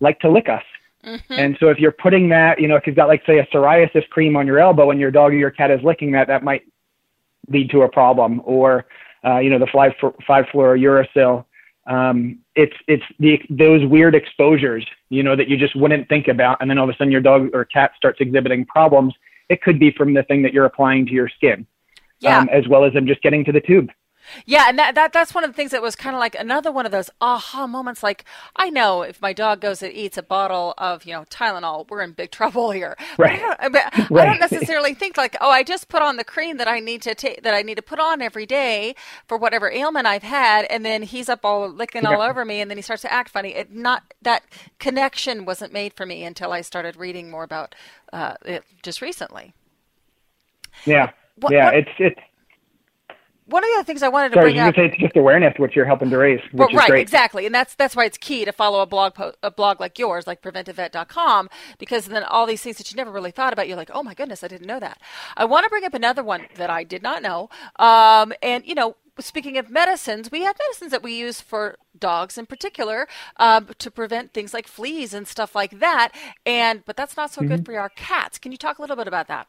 like 0.00 0.20
to 0.20 0.30
lick 0.30 0.48
us. 0.48 0.62
Mm-hmm. 1.04 1.32
And 1.34 1.56
so 1.60 1.68
if 1.68 1.78
you're 1.78 1.92
putting 1.92 2.28
that, 2.30 2.60
you 2.60 2.68
know, 2.68 2.76
if 2.76 2.86
you've 2.86 2.96
got 2.96 3.08
like 3.08 3.22
say 3.26 3.38
a 3.38 3.46
psoriasis 3.46 4.08
cream 4.08 4.36
on 4.36 4.46
your 4.46 4.58
elbow 4.58 4.90
and 4.90 4.98
your 4.98 5.10
dog 5.10 5.32
or 5.32 5.36
your 5.36 5.50
cat 5.50 5.70
is 5.70 5.82
licking 5.82 6.12
that, 6.12 6.28
that 6.28 6.42
might 6.42 6.62
lead 7.48 7.70
to 7.70 7.82
a 7.82 7.88
problem. 7.88 8.40
Or, 8.44 8.86
uh, 9.24 9.38
you 9.38 9.50
know, 9.50 9.58
the 9.58 9.68
five 9.72 9.92
five 10.26 10.46
fluorouracil. 10.46 11.44
Um, 11.86 12.38
it's 12.54 12.74
it's 12.88 13.04
the 13.18 13.38
those 13.50 13.84
weird 13.84 14.14
exposures, 14.14 14.86
you 15.10 15.22
know, 15.22 15.36
that 15.36 15.48
you 15.48 15.58
just 15.58 15.76
wouldn't 15.76 16.08
think 16.08 16.28
about, 16.28 16.56
and 16.60 16.70
then 16.70 16.78
all 16.78 16.88
of 16.88 16.94
a 16.94 16.96
sudden 16.96 17.12
your 17.12 17.20
dog 17.20 17.50
or 17.52 17.66
cat 17.66 17.92
starts 17.96 18.20
exhibiting 18.20 18.64
problems. 18.64 19.12
It 19.50 19.60
could 19.60 19.78
be 19.78 19.90
from 19.90 20.14
the 20.14 20.22
thing 20.22 20.42
that 20.42 20.54
you're 20.54 20.64
applying 20.64 21.04
to 21.04 21.12
your 21.12 21.28
skin, 21.28 21.66
yeah. 22.20 22.38
um, 22.38 22.48
as 22.50 22.66
well 22.68 22.84
as 22.84 22.94
them 22.94 23.06
just 23.06 23.20
getting 23.20 23.44
to 23.44 23.52
the 23.52 23.60
tube. 23.60 23.90
Yeah, 24.46 24.66
and 24.68 24.78
that, 24.78 24.94
that 24.94 25.12
that's 25.12 25.34
one 25.34 25.44
of 25.44 25.50
the 25.50 25.54
things 25.54 25.70
that 25.70 25.82
was 25.82 25.96
kind 25.96 26.14
of 26.14 26.20
like 26.20 26.34
another 26.34 26.72
one 26.72 26.86
of 26.86 26.92
those 26.92 27.10
aha 27.20 27.66
moments. 27.66 28.02
Like 28.02 28.24
I 28.56 28.70
know 28.70 29.02
if 29.02 29.20
my 29.20 29.32
dog 29.32 29.60
goes 29.60 29.82
and 29.82 29.92
eats 29.92 30.16
a 30.16 30.22
bottle 30.22 30.74
of 30.78 31.04
you 31.04 31.12
know 31.12 31.24
Tylenol, 31.30 31.88
we're 31.88 32.02
in 32.02 32.12
big 32.12 32.30
trouble 32.32 32.70
here. 32.70 32.96
Right. 33.18 33.40
But 33.40 33.60
I, 33.60 33.68
don't, 33.68 33.72
but 33.72 34.10
right. 34.10 34.28
I 34.28 34.30
don't 34.30 34.40
necessarily 34.52 34.94
think 34.94 35.16
like 35.16 35.36
oh 35.40 35.50
I 35.50 35.62
just 35.62 35.88
put 35.88 36.02
on 36.02 36.16
the 36.16 36.24
cream 36.24 36.56
that 36.58 36.68
I 36.68 36.80
need 36.80 37.02
to 37.02 37.14
take 37.14 37.42
that 37.42 37.54
I 37.54 37.62
need 37.62 37.76
to 37.76 37.82
put 37.82 37.98
on 37.98 38.22
every 38.22 38.46
day 38.46 38.94
for 39.26 39.36
whatever 39.36 39.70
ailment 39.70 40.06
I've 40.06 40.22
had, 40.22 40.64
and 40.66 40.84
then 40.84 41.02
he's 41.02 41.28
up 41.28 41.44
all 41.44 41.68
licking 41.68 42.02
yeah. 42.02 42.14
all 42.14 42.22
over 42.22 42.44
me, 42.44 42.60
and 42.60 42.70
then 42.70 42.78
he 42.78 42.82
starts 42.82 43.02
to 43.02 43.12
act 43.12 43.30
funny. 43.30 43.54
It 43.54 43.72
not 43.72 44.14
that 44.22 44.44
connection 44.78 45.44
wasn't 45.44 45.72
made 45.72 45.94
for 45.94 46.06
me 46.06 46.24
until 46.24 46.52
I 46.52 46.60
started 46.60 46.96
reading 46.96 47.30
more 47.30 47.44
about 47.44 47.74
uh, 48.12 48.34
it 48.44 48.64
just 48.82 49.00
recently. 49.02 49.54
Yeah. 50.84 51.10
What, 51.36 51.52
yeah, 51.52 51.66
what, 51.66 51.74
it's 51.74 51.90
it's 51.98 52.20
one 53.46 53.62
of 53.62 53.68
the 53.70 53.74
other 53.76 53.84
things 53.84 54.02
I 54.02 54.08
wanted 54.08 54.30
to 54.30 54.34
Sorry, 54.34 54.52
bring 54.52 54.58
up. 54.58 54.74
Say 54.74 54.86
it's 54.86 54.96
just 54.96 55.16
awareness, 55.16 55.54
which 55.58 55.76
you're 55.76 55.84
helping 55.84 56.10
to 56.10 56.16
raise. 56.16 56.40
Which 56.52 56.72
right, 56.72 56.90
great. 56.90 57.02
exactly, 57.02 57.44
and 57.44 57.54
that's 57.54 57.74
that's 57.74 57.94
why 57.94 58.04
it's 58.04 58.16
key 58.16 58.44
to 58.44 58.52
follow 58.52 58.80
a 58.80 58.86
blog 58.86 59.14
po- 59.14 59.34
a 59.42 59.50
blog 59.50 59.80
like 59.80 59.98
yours, 59.98 60.26
like 60.26 60.40
PreventiveVet.com, 60.40 61.50
because 61.78 62.06
then 62.06 62.24
all 62.24 62.46
these 62.46 62.62
things 62.62 62.78
that 62.78 62.90
you 62.90 62.96
never 62.96 63.10
really 63.10 63.30
thought 63.30 63.52
about, 63.52 63.68
you're 63.68 63.76
like, 63.76 63.90
oh 63.92 64.02
my 64.02 64.14
goodness, 64.14 64.42
I 64.42 64.48
didn't 64.48 64.66
know 64.66 64.80
that. 64.80 65.00
I 65.36 65.44
want 65.44 65.64
to 65.64 65.70
bring 65.70 65.84
up 65.84 65.94
another 65.94 66.24
one 66.24 66.46
that 66.56 66.70
I 66.70 66.84
did 66.84 67.02
not 67.02 67.22
know, 67.22 67.50
um, 67.76 68.32
and 68.42 68.64
you 68.66 68.74
know. 68.74 68.96
Speaking 69.20 69.56
of 69.58 69.70
medicines, 69.70 70.32
we 70.32 70.42
have 70.42 70.56
medicines 70.58 70.90
that 70.90 71.04
we 71.04 71.16
use 71.16 71.40
for 71.40 71.76
dogs 71.96 72.36
in 72.36 72.46
particular 72.46 73.06
um, 73.36 73.68
to 73.78 73.88
prevent 73.88 74.32
things 74.32 74.52
like 74.52 74.66
fleas 74.66 75.14
and 75.14 75.28
stuff 75.28 75.54
like 75.54 75.78
that. 75.78 76.10
And 76.44 76.84
but 76.84 76.96
that's 76.96 77.16
not 77.16 77.30
so 77.30 77.40
mm-hmm. 77.40 77.50
good 77.50 77.64
for 77.64 77.78
our 77.78 77.90
cats. 77.90 78.38
Can 78.38 78.50
you 78.50 78.58
talk 78.58 78.78
a 78.78 78.82
little 78.82 78.96
bit 78.96 79.06
about 79.06 79.28
that? 79.28 79.46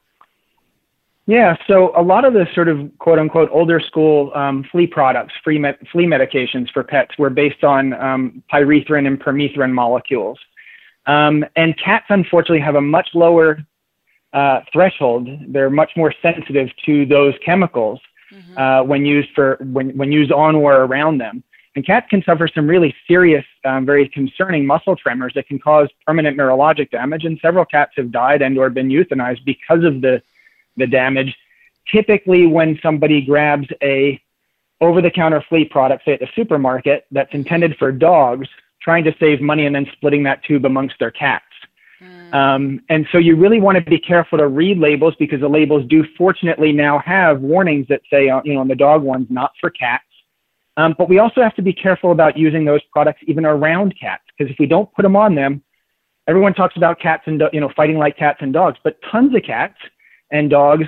Yeah, 1.27 1.57
so 1.67 1.91
a 1.95 2.03
lot 2.03 2.23
of 2.23 2.33
the 2.33 2.47
sort 2.53 2.67
of 2.67 2.91
quote 2.99 3.17
unquote 3.17 3.49
older 3.51 3.79
school 3.79 4.31
um, 4.35 4.63
flea 4.71 4.85
products, 4.85 5.33
flea, 5.43 5.57
med- 5.57 5.79
flea 5.91 6.05
medications 6.05 6.71
for 6.71 6.83
pets 6.83 7.17
were 7.17 7.31
based 7.31 7.63
on 7.63 7.93
um, 7.93 8.43
pyrethrin 8.51 9.07
and 9.07 9.19
permethrin 9.19 9.71
molecules. 9.71 10.37
Um, 11.07 11.43
and 11.55 11.77
cats, 11.77 12.05
unfortunately, 12.09 12.59
have 12.59 12.75
a 12.75 12.81
much 12.81 13.09
lower 13.15 13.59
uh, 14.33 14.61
threshold. 14.71 15.27
They're 15.47 15.69
much 15.69 15.91
more 15.95 16.13
sensitive 16.21 16.69
to 16.85 17.05
those 17.07 17.33
chemicals 17.43 18.01
mm-hmm. 18.31 18.57
uh, 18.57 18.83
when 18.83 19.05
used 19.05 19.29
for 19.33 19.57
when, 19.61 19.97
when 19.97 20.11
used 20.11 20.31
on 20.31 20.55
or 20.55 20.83
around 20.83 21.17
them. 21.17 21.43
And 21.75 21.85
cats 21.85 22.07
can 22.09 22.23
suffer 22.23 22.47
some 22.47 22.67
really 22.67 22.95
serious, 23.07 23.45
um, 23.65 23.85
very 23.85 24.07
concerning 24.07 24.65
muscle 24.65 24.95
tremors 24.95 25.33
that 25.35 25.47
can 25.47 25.59
cause 25.59 25.89
permanent 26.05 26.37
neurologic 26.37 26.89
damage. 26.91 27.25
And 27.25 27.37
several 27.41 27.65
cats 27.65 27.93
have 27.97 28.11
died 28.11 28.41
and/or 28.41 28.69
been 28.69 28.89
euthanized 28.89 29.43
because 29.43 29.83
of 29.83 30.01
the 30.01 30.21
the 30.77 30.87
damage. 30.87 31.35
Typically, 31.91 32.47
when 32.47 32.79
somebody 32.81 33.21
grabs 33.21 33.67
a 33.81 34.21
over-the-counter 34.81 35.43
flea 35.47 35.65
product, 35.65 36.03
say 36.05 36.13
at 36.13 36.19
the 36.19 36.27
supermarket, 36.35 37.05
that's 37.11 37.33
intended 37.33 37.75
for 37.77 37.91
dogs, 37.91 38.47
trying 38.81 39.03
to 39.03 39.15
save 39.19 39.41
money 39.41 39.65
and 39.65 39.75
then 39.75 39.87
splitting 39.93 40.23
that 40.23 40.43
tube 40.43 40.65
amongst 40.65 40.95
their 40.99 41.11
cats. 41.11 41.45
Mm. 42.01 42.33
Um, 42.33 42.81
and 42.89 43.07
so 43.11 43.17
you 43.17 43.35
really 43.35 43.61
want 43.61 43.77
to 43.77 43.89
be 43.89 43.99
careful 43.99 44.37
to 44.37 44.47
read 44.47 44.77
labels 44.77 45.15
because 45.17 45.39
the 45.39 45.47
labels 45.47 45.85
do 45.87 46.05
fortunately 46.17 46.71
now 46.71 46.99
have 46.99 47.41
warnings 47.41 47.87
that 47.87 48.01
say, 48.09 48.29
uh, 48.29 48.41
you 48.43 48.53
know, 48.53 48.59
on 48.59 48.67
the 48.67 48.75
dog 48.75 49.01
ones, 49.01 49.27
not 49.29 49.51
for 49.61 49.69
cats. 49.69 50.03
Um, 50.77 50.93
but 50.97 51.07
we 51.07 51.19
also 51.19 51.41
have 51.41 51.55
to 51.55 51.61
be 51.61 51.71
careful 51.71 52.11
about 52.11 52.37
using 52.37 52.65
those 52.65 52.81
products 52.91 53.21
even 53.27 53.45
around 53.45 53.95
cats 53.99 54.23
because 54.37 54.51
if 54.51 54.59
we 54.59 54.65
don't 54.65 54.93
put 54.93 55.03
them 55.03 55.15
on 55.15 55.33
them, 55.33 55.63
everyone 56.27 56.53
talks 56.53 56.75
about 56.75 56.99
cats 56.99 57.23
and 57.27 57.41
you 57.53 57.61
know 57.61 57.71
fighting 57.75 57.97
like 57.97 58.17
cats 58.17 58.39
and 58.41 58.51
dogs, 58.51 58.77
but 58.83 58.97
tons 59.09 59.33
of 59.33 59.43
cats 59.43 59.77
and 60.31 60.49
dogs 60.49 60.87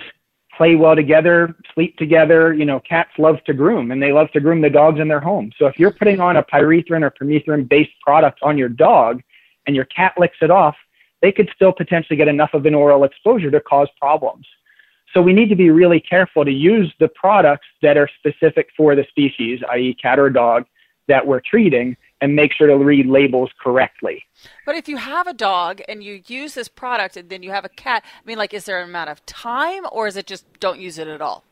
play 0.56 0.76
well 0.76 0.96
together, 0.96 1.56
sleep 1.74 1.96
together. 1.98 2.54
You 2.54 2.66
know, 2.66 2.80
cats 2.80 3.12
love 3.18 3.44
to 3.46 3.54
groom 3.54 3.92
and 3.92 4.02
they 4.02 4.12
love 4.12 4.32
to 4.32 4.40
groom 4.40 4.62
the 4.62 4.70
dogs 4.70 5.00
in 5.00 5.08
their 5.08 5.20
home. 5.20 5.52
So 5.58 5.68
if 5.68 5.78
you're 5.78 5.92
putting 5.92 6.20
on 6.20 6.38
a 6.38 6.44
pyrethrin 6.44 7.04
or 7.04 7.12
permethrin 7.12 7.70
based 7.70 7.92
product 8.02 8.40
on 8.42 8.58
your 8.58 8.70
dog 8.70 9.22
and 9.68 9.76
your 9.76 9.86
cat 9.86 10.16
licks 10.18 10.38
it 10.42 10.50
off, 10.50 10.76
they 11.22 11.32
could 11.32 11.50
still 11.56 11.72
potentially 11.72 12.18
get 12.18 12.28
enough 12.28 12.54
of 12.54 12.66
an 12.66 12.76
oral 12.76 13.04
exposure 13.04 13.52
to 13.52 13.60
cause 13.60 13.88
problems. 14.00 14.46
So 15.14 15.22
we 15.22 15.34
need 15.34 15.50
to 15.50 15.56
be 15.56 15.70
really 15.70 16.00
careful 16.00 16.44
to 16.44 16.52
use 16.52 16.94
the 17.00 17.08
products 17.08 17.68
that 17.82 17.98
are 17.98 18.10
specific 18.20 18.70
for 18.76 18.96
the 18.96 19.06
species, 19.10 19.62
i.e., 19.72 19.96
cat 19.96 20.20
or 20.20 20.30
dog, 20.30 20.66
that 21.08 21.26
we're 21.26 21.40
treating 21.40 21.96
and 22.22 22.36
make 22.36 22.54
sure 22.54 22.68
to 22.68 22.78
read 22.78 23.06
labels 23.06 23.50
correctly. 23.62 24.24
But 24.66 24.76
if 24.76 24.88
you 24.88 24.98
have 24.98 25.28
a 25.28 25.34
dog 25.34 25.82
and 25.88 26.04
you 26.04 26.22
use 26.28 26.54
this 26.54 26.68
product 26.68 27.18
and 27.18 27.30
then 27.30 27.44
you 27.44 27.52
have 27.52 27.66
a 27.66 27.70
cat, 27.70 28.04
I 28.06 28.28
mean, 28.28 28.38
like, 28.38 28.54
is 28.54 28.66
there 28.66 28.82
an 28.82 28.90
amount 28.90 29.10
of 29.10 29.26
time 29.26 29.84
or 29.92 30.08
is 30.08 30.18
it 30.18 30.28
just 30.28 30.46
don't 30.60 30.80
use 30.80 30.98
it 30.98 31.08
at 31.08 31.22
all? 31.22 31.44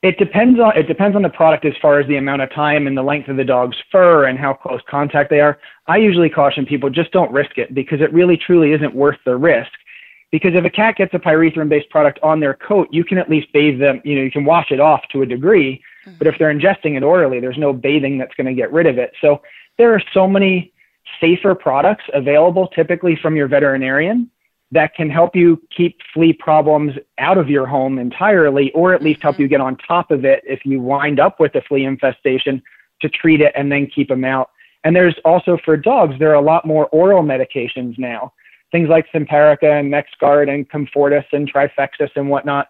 It 0.00 0.16
depends 0.16 0.60
on 0.60 0.76
it 0.76 0.86
depends 0.86 1.16
on 1.16 1.22
the 1.22 1.28
product 1.28 1.64
as 1.64 1.72
far 1.82 1.98
as 1.98 2.06
the 2.06 2.18
amount 2.18 2.42
of 2.42 2.52
time 2.54 2.86
and 2.86 2.96
the 2.96 3.02
length 3.02 3.28
of 3.28 3.36
the 3.36 3.44
dog's 3.44 3.76
fur 3.90 4.26
and 4.26 4.38
how 4.38 4.54
close 4.54 4.80
contact 4.88 5.28
they 5.28 5.40
are. 5.40 5.58
I 5.88 5.96
usually 5.96 6.30
caution 6.30 6.64
people 6.64 6.88
just 6.88 7.10
don't 7.10 7.32
risk 7.32 7.58
it 7.58 7.74
because 7.74 8.00
it 8.00 8.12
really 8.12 8.36
truly 8.36 8.72
isn't 8.72 8.94
worth 8.94 9.18
the 9.24 9.36
risk. 9.36 9.72
Because 10.30 10.52
if 10.54 10.64
a 10.64 10.70
cat 10.70 10.96
gets 10.96 11.14
a 11.14 11.18
pyrethrin 11.18 11.68
based 11.68 11.90
product 11.90 12.20
on 12.22 12.38
their 12.38 12.54
coat, 12.54 12.86
you 12.92 13.02
can 13.02 13.18
at 13.18 13.30
least 13.30 13.52
bathe 13.52 13.80
them, 13.80 14.00
you 14.04 14.14
know, 14.14 14.22
you 14.22 14.30
can 14.30 14.44
wash 14.44 14.70
it 14.70 14.78
off 14.78 15.00
to 15.10 15.22
a 15.22 15.26
degree. 15.26 15.82
But 16.16 16.26
if 16.26 16.38
they're 16.38 16.52
ingesting 16.52 16.96
it 16.96 17.02
orally, 17.02 17.40
there's 17.40 17.58
no 17.58 17.72
bathing 17.72 18.18
that's 18.18 18.34
going 18.34 18.46
to 18.46 18.54
get 18.54 18.72
rid 18.72 18.86
of 18.86 18.98
it. 18.98 19.12
So 19.20 19.42
there 19.76 19.92
are 19.94 20.02
so 20.12 20.26
many 20.26 20.72
safer 21.20 21.54
products 21.54 22.04
available 22.12 22.68
typically 22.68 23.16
from 23.16 23.36
your 23.36 23.48
veterinarian 23.48 24.30
that 24.70 24.94
can 24.94 25.08
help 25.08 25.34
you 25.34 25.60
keep 25.74 25.98
flea 26.12 26.32
problems 26.32 26.92
out 27.16 27.38
of 27.38 27.48
your 27.48 27.66
home 27.66 27.98
entirely, 27.98 28.70
or 28.72 28.92
at 28.92 29.02
least 29.02 29.22
help 29.22 29.34
mm-hmm. 29.34 29.42
you 29.42 29.48
get 29.48 29.60
on 29.60 29.76
top 29.76 30.10
of 30.10 30.24
it 30.24 30.42
if 30.46 30.64
you 30.64 30.80
wind 30.80 31.18
up 31.18 31.40
with 31.40 31.54
a 31.54 31.62
flea 31.62 31.84
infestation 31.84 32.62
to 33.00 33.08
treat 33.08 33.40
it 33.40 33.52
and 33.56 33.72
then 33.72 33.86
keep 33.86 34.08
them 34.08 34.24
out. 34.24 34.50
And 34.84 34.94
there's 34.94 35.16
also 35.24 35.58
for 35.64 35.76
dogs, 35.76 36.16
there 36.18 36.30
are 36.30 36.34
a 36.34 36.40
lot 36.40 36.66
more 36.66 36.86
oral 36.88 37.22
medications 37.22 37.98
now, 37.98 38.32
things 38.70 38.88
like 38.88 39.06
Simparica 39.12 39.80
and 39.80 39.92
NexGard 39.92 40.52
and 40.52 40.68
Comfortis 40.68 41.24
and 41.32 41.50
Trifexis 41.50 42.10
and 42.14 42.28
whatnot 42.28 42.68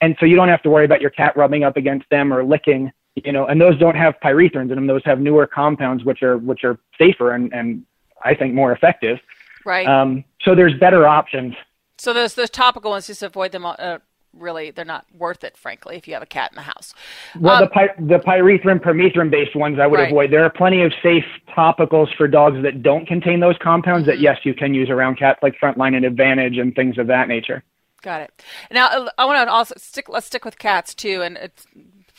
and 0.00 0.16
so 0.20 0.26
you 0.26 0.36
don't 0.36 0.48
have 0.48 0.62
to 0.62 0.70
worry 0.70 0.84
about 0.84 1.00
your 1.00 1.10
cat 1.10 1.36
rubbing 1.36 1.64
up 1.64 1.76
against 1.76 2.08
them 2.10 2.32
or 2.32 2.44
licking 2.44 2.92
you 3.24 3.32
know 3.32 3.46
and 3.46 3.60
those 3.60 3.78
don't 3.78 3.96
have 3.96 4.14
pyrethrins 4.22 4.70
in 4.70 4.76
them. 4.76 4.86
Those 4.86 5.04
have 5.04 5.20
newer 5.20 5.46
compounds 5.46 6.04
which 6.04 6.22
are 6.22 6.38
which 6.38 6.64
are 6.64 6.78
safer 6.98 7.32
and 7.32 7.52
and 7.52 7.84
i 8.24 8.34
think 8.34 8.54
more 8.54 8.72
effective. 8.72 9.18
Right. 9.64 9.86
Um, 9.86 10.24
so 10.42 10.54
there's 10.54 10.74
better 10.74 11.08
options. 11.08 11.54
So 11.98 12.12
those 12.12 12.34
those 12.34 12.50
topical 12.50 12.90
ones 12.92 13.06
just 13.06 13.22
avoid 13.22 13.52
them 13.52 13.66
uh, 13.66 13.98
really 14.32 14.70
they're 14.70 14.84
not 14.84 15.06
worth 15.16 15.42
it 15.42 15.56
frankly 15.56 15.96
if 15.96 16.06
you 16.06 16.12
have 16.12 16.22
a 16.22 16.26
cat 16.26 16.52
in 16.52 16.56
the 16.56 16.62
house. 16.62 16.94
Well 17.40 17.56
um, 17.56 17.62
the 17.62 17.68
py- 17.68 18.04
the 18.04 18.18
pyrethrin 18.18 18.80
permethrin 18.80 19.30
based 19.30 19.56
ones 19.56 19.78
i 19.80 19.86
would 19.86 19.98
right. 19.98 20.10
avoid. 20.10 20.30
There 20.30 20.44
are 20.44 20.50
plenty 20.50 20.82
of 20.82 20.92
safe 21.02 21.24
topicals 21.56 22.14
for 22.16 22.28
dogs 22.28 22.62
that 22.62 22.82
don't 22.82 23.06
contain 23.06 23.40
those 23.40 23.56
compounds 23.62 24.02
mm-hmm. 24.02 24.10
that 24.16 24.20
yes 24.20 24.38
you 24.44 24.54
can 24.54 24.74
use 24.74 24.90
around 24.90 25.16
cats 25.16 25.38
like 25.42 25.54
frontline 25.58 25.96
and 25.96 26.04
advantage 26.04 26.58
and 26.58 26.74
things 26.74 26.98
of 26.98 27.06
that 27.06 27.28
nature 27.28 27.64
Got 28.06 28.20
it. 28.20 28.42
Now 28.70 28.86
uh, 28.86 29.10
I 29.18 29.24
want 29.24 29.48
to 29.48 29.52
also 29.52 29.74
stick. 29.78 30.08
Let's 30.08 30.28
stick 30.28 30.44
with 30.44 30.60
cats 30.60 30.94
too, 30.94 31.22
and 31.22 31.36
it's 31.36 31.66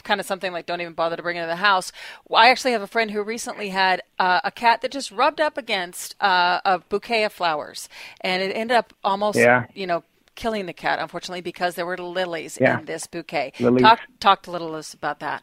kind 0.03 0.19
of 0.19 0.25
something 0.25 0.51
like 0.51 0.65
don't 0.65 0.81
even 0.81 0.91
bother 0.91 1.15
to 1.15 1.23
bring 1.23 1.37
into 1.37 1.47
the 1.47 1.55
house. 1.55 1.93
I 2.29 2.49
actually 2.49 2.73
have 2.73 2.81
a 2.81 2.87
friend 2.87 3.09
who 3.09 3.23
recently 3.23 3.69
had 3.69 4.01
uh, 4.19 4.41
a 4.43 4.51
cat 4.51 4.81
that 4.81 4.91
just 4.91 5.13
rubbed 5.13 5.39
up 5.39 5.57
against 5.57 6.21
uh, 6.21 6.59
a 6.65 6.79
bouquet 6.79 7.23
of 7.23 7.31
flowers, 7.31 7.87
and 8.19 8.43
it 8.43 8.51
ended 8.53 8.75
up 8.75 8.91
almost, 9.01 9.39
yeah. 9.39 9.67
you 9.73 9.87
know, 9.87 10.03
killing 10.35 10.65
the 10.65 10.73
cat, 10.73 10.99
unfortunately, 10.99 11.39
because 11.39 11.75
there 11.75 11.85
were 11.85 11.97
lilies 11.97 12.57
yeah. 12.59 12.79
in 12.79 12.85
this 12.85 13.07
bouquet. 13.07 13.53
Lilies. 13.57 13.81
Talk, 13.81 14.01
talk 14.19 14.43
to 14.43 14.51
little 14.51 14.75
us 14.75 14.93
about 14.93 15.21
that. 15.21 15.41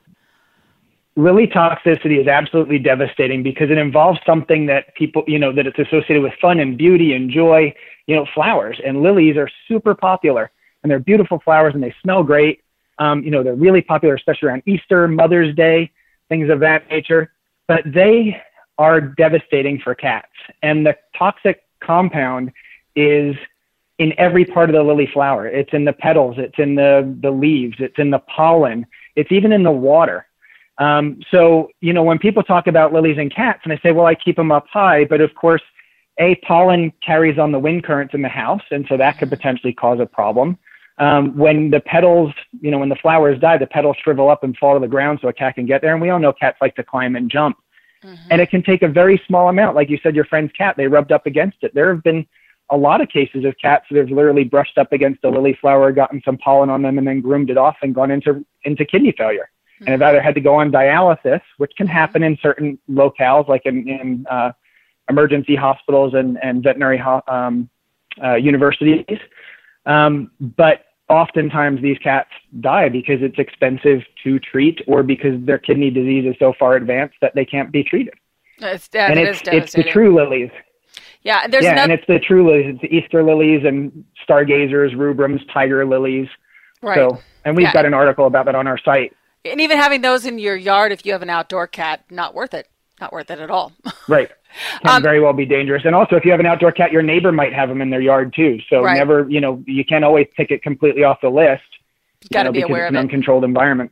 Lily 1.16 1.46
toxicity 1.46 2.20
is 2.20 2.26
absolutely 2.26 2.78
devastating 2.78 3.42
because 3.42 3.70
it 3.70 3.78
involves 3.78 4.18
something 4.26 4.66
that 4.66 4.94
people, 4.96 5.22
you 5.28 5.38
know, 5.38 5.52
that 5.52 5.66
it's 5.66 5.78
associated 5.78 6.22
with 6.22 6.32
fun 6.40 6.58
and 6.58 6.76
beauty 6.76 7.14
and 7.14 7.30
joy, 7.30 7.72
you 8.06 8.16
know, 8.16 8.26
flowers. 8.34 8.80
And 8.84 9.00
lilies 9.02 9.36
are 9.36 9.48
super 9.68 9.94
popular 9.94 10.50
and 10.82 10.90
they're 10.90 10.98
beautiful 10.98 11.40
flowers 11.44 11.74
and 11.74 11.82
they 11.82 11.94
smell 12.02 12.24
great. 12.24 12.62
Um, 12.98 13.22
you 13.22 13.30
know, 13.30 13.42
they're 13.42 13.54
really 13.54 13.80
popular, 13.80 14.14
especially 14.14 14.48
around 14.48 14.62
Easter, 14.66 15.06
Mother's 15.06 15.54
Day, 15.54 15.92
things 16.28 16.50
of 16.50 16.60
that 16.60 16.88
nature. 16.90 17.32
But 17.68 17.82
they 17.86 18.40
are 18.78 19.00
devastating 19.00 19.80
for 19.80 19.94
cats. 19.94 20.32
And 20.62 20.84
the 20.84 20.96
toxic 21.16 21.62
compound 21.80 22.52
is 22.96 23.36
in 23.98 24.12
every 24.18 24.44
part 24.44 24.68
of 24.68 24.74
the 24.74 24.82
lily 24.82 25.08
flower. 25.12 25.46
It's 25.46 25.72
in 25.72 25.84
the 25.84 25.92
petals, 25.92 26.36
it's 26.38 26.58
in 26.58 26.74
the, 26.74 27.16
the 27.20 27.30
leaves, 27.30 27.76
it's 27.78 27.98
in 27.98 28.10
the 28.10 28.18
pollen, 28.18 28.86
it's 29.14 29.30
even 29.30 29.52
in 29.52 29.62
the 29.62 29.70
water. 29.70 30.26
Um, 30.78 31.20
so, 31.30 31.68
you 31.80 31.92
know, 31.92 32.02
when 32.02 32.18
people 32.18 32.42
talk 32.42 32.66
about 32.66 32.92
lilies 32.92 33.18
and 33.18 33.32
cats, 33.32 33.60
and 33.64 33.72
I 33.72 33.78
say, 33.78 33.92
well, 33.92 34.06
I 34.06 34.14
keep 34.14 34.36
them 34.36 34.50
up 34.50 34.66
high, 34.72 35.04
but 35.04 35.20
of 35.20 35.34
course, 35.34 35.62
a 36.18 36.36
pollen 36.36 36.92
carries 37.04 37.38
on 37.38 37.52
the 37.52 37.58
wind 37.58 37.84
currents 37.84 38.14
in 38.14 38.22
the 38.22 38.28
house, 38.28 38.62
and 38.70 38.86
so 38.88 38.96
that 38.96 39.18
could 39.18 39.30
potentially 39.30 39.72
cause 39.72 40.00
a 40.00 40.06
problem. 40.06 40.58
Um, 40.98 41.36
when 41.36 41.70
the 41.70 41.80
petals, 41.80 42.32
you 42.60 42.70
know, 42.70 42.78
when 42.78 42.88
the 42.88 42.96
flowers 42.96 43.40
die, 43.40 43.58
the 43.58 43.66
petals 43.66 43.96
shrivel 44.02 44.28
up 44.28 44.44
and 44.44 44.56
fall 44.56 44.74
to 44.74 44.80
the 44.80 44.88
ground 44.88 45.18
so 45.20 45.28
a 45.28 45.32
cat 45.32 45.56
can 45.56 45.66
get 45.66 45.82
there. 45.82 45.92
And 45.92 46.00
we 46.00 46.10
all 46.10 46.20
know 46.20 46.32
cats 46.32 46.58
like 46.60 46.76
to 46.76 46.84
climb 46.84 47.16
and 47.16 47.28
jump. 47.28 47.56
Mm-hmm. 48.04 48.28
And 48.30 48.40
it 48.40 48.48
can 48.48 48.62
take 48.62 48.82
a 48.82 48.88
very 48.88 49.20
small 49.26 49.48
amount. 49.48 49.74
Like 49.74 49.90
you 49.90 49.98
said, 50.04 50.14
your 50.14 50.24
friend's 50.24 50.52
cat, 50.52 50.76
they 50.76 50.86
rubbed 50.86 51.10
up 51.10 51.26
against 51.26 51.58
it. 51.62 51.74
There 51.74 51.92
have 51.92 52.04
been 52.04 52.24
a 52.70 52.76
lot 52.76 53.00
of 53.00 53.08
cases 53.08 53.44
of 53.44 53.56
cats 53.60 53.86
that 53.90 53.98
have 53.98 54.10
literally 54.10 54.44
brushed 54.44 54.78
up 54.78 54.92
against 54.92 55.24
a 55.24 55.30
lily 55.30 55.58
flower, 55.60 55.90
gotten 55.90 56.22
some 56.24 56.38
pollen 56.38 56.70
on 56.70 56.82
them, 56.82 56.96
and 56.96 57.08
then 57.08 57.20
groomed 57.20 57.50
it 57.50 57.58
off 57.58 57.76
and 57.82 57.92
gone 57.92 58.12
into, 58.12 58.46
into 58.62 58.84
kidney 58.84 59.12
failure 59.18 59.50
and 59.80 59.88
have 59.88 60.02
either 60.02 60.22
had 60.22 60.34
to 60.34 60.40
go 60.40 60.54
on 60.56 60.70
dialysis, 60.70 61.40
which 61.58 61.72
can 61.76 61.86
happen 61.86 62.22
in 62.22 62.38
certain 62.42 62.78
locales, 62.90 63.48
like 63.48 63.62
in, 63.64 63.88
in 63.88 64.26
uh, 64.30 64.52
emergency 65.08 65.56
hospitals 65.56 66.14
and, 66.14 66.38
and 66.42 66.62
veterinary 66.62 66.98
ho- 66.98 67.22
um, 67.28 67.68
uh, 68.22 68.34
universities. 68.34 69.18
Um, 69.86 70.30
but 70.40 70.84
oftentimes 71.08 71.82
these 71.82 71.98
cats 71.98 72.30
die 72.60 72.88
because 72.88 73.18
it's 73.20 73.38
expensive 73.38 74.00
to 74.22 74.38
treat 74.38 74.80
or 74.86 75.02
because 75.02 75.44
their 75.44 75.58
kidney 75.58 75.90
disease 75.90 76.24
is 76.26 76.36
so 76.38 76.54
far 76.58 76.76
advanced 76.76 77.16
that 77.20 77.34
they 77.34 77.44
can't 77.44 77.70
be 77.70 77.84
treated. 77.84 78.14
It's, 78.58 78.88
yeah, 78.94 79.10
and 79.10 79.18
it's, 79.18 79.42
it's 79.46 79.72
the 79.72 79.82
true 79.82 80.14
lilies. 80.14 80.50
Yeah, 81.22 81.40
and 81.44 81.52
there's 81.52 81.64
yeah, 81.64 81.82
and 81.82 81.90
it's 81.90 82.06
the 82.06 82.18
true 82.18 82.46
lilies. 82.46 82.74
It's 82.74 82.82
the 82.82 82.94
Easter 82.94 83.22
lilies 83.22 83.64
and 83.64 84.04
stargazers, 84.22 84.92
rubrums, 84.92 85.40
tiger 85.52 85.84
lilies. 85.84 86.28
Right. 86.82 86.96
So, 86.96 87.18
and 87.44 87.56
we've 87.56 87.64
yeah. 87.64 87.72
got 87.72 87.86
an 87.86 87.94
article 87.94 88.26
about 88.26 88.44
that 88.46 88.54
on 88.54 88.66
our 88.66 88.78
site. 88.78 89.12
And 89.44 89.60
even 89.60 89.78
having 89.78 90.00
those 90.00 90.24
in 90.24 90.38
your 90.38 90.56
yard, 90.56 90.92
if 90.92 91.04
you 91.04 91.12
have 91.12 91.22
an 91.22 91.30
outdoor 91.30 91.66
cat, 91.66 92.04
not 92.10 92.34
worth 92.34 92.54
it. 92.54 92.68
Not 93.00 93.12
worth 93.12 93.30
it 93.30 93.38
at 93.40 93.50
all. 93.50 93.72
right. 94.08 94.30
Can 94.82 94.96
um, 94.96 95.02
very 95.02 95.20
well 95.20 95.32
be 95.32 95.44
dangerous. 95.44 95.82
And 95.84 95.94
also, 95.94 96.16
if 96.16 96.24
you 96.24 96.30
have 96.30 96.40
an 96.40 96.46
outdoor 96.46 96.72
cat, 96.72 96.92
your 96.92 97.02
neighbor 97.02 97.32
might 97.32 97.52
have 97.52 97.68
them 97.68 97.82
in 97.82 97.90
their 97.90 98.00
yard 98.00 98.32
too. 98.34 98.60
So 98.70 98.82
right. 98.82 98.96
never, 98.96 99.28
you 99.28 99.40
know, 99.40 99.62
you 99.66 99.84
can't 99.84 100.04
always 100.04 100.28
pick 100.36 100.50
it 100.50 100.62
completely 100.62 101.02
off 101.02 101.20
the 101.20 101.28
list. 101.28 101.62
You 102.22 102.28
got 102.32 102.44
to 102.44 102.52
be 102.52 102.62
aware 102.62 102.86
it's 102.86 102.90
of 102.90 102.94
an 102.94 103.00
uncontrolled 103.00 103.44
environment. 103.44 103.90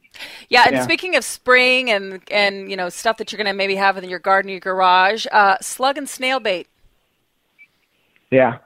Yeah, 0.49 0.65
and 0.65 0.77
yeah. 0.77 0.85
speaking 0.85 1.17
of 1.17 1.25
spring 1.25 1.91
and 1.91 2.23
and 2.31 2.71
you 2.71 2.79
know 2.79 2.89
stuff 2.89 3.19
that 3.19 3.31
you're 3.31 3.37
going 3.37 3.53
to 3.53 3.53
maybe 3.53 3.75
have 3.75 3.99
in 3.99 4.09
your 4.09 4.21
garden, 4.21 4.49
or 4.49 4.53
your 4.53 4.61
garage, 4.61 5.27
uh, 5.31 5.59
slug 5.61 5.99
and 5.99 6.09
snail 6.09 6.41
bait. 6.41 6.67
Yeah, 8.31 8.59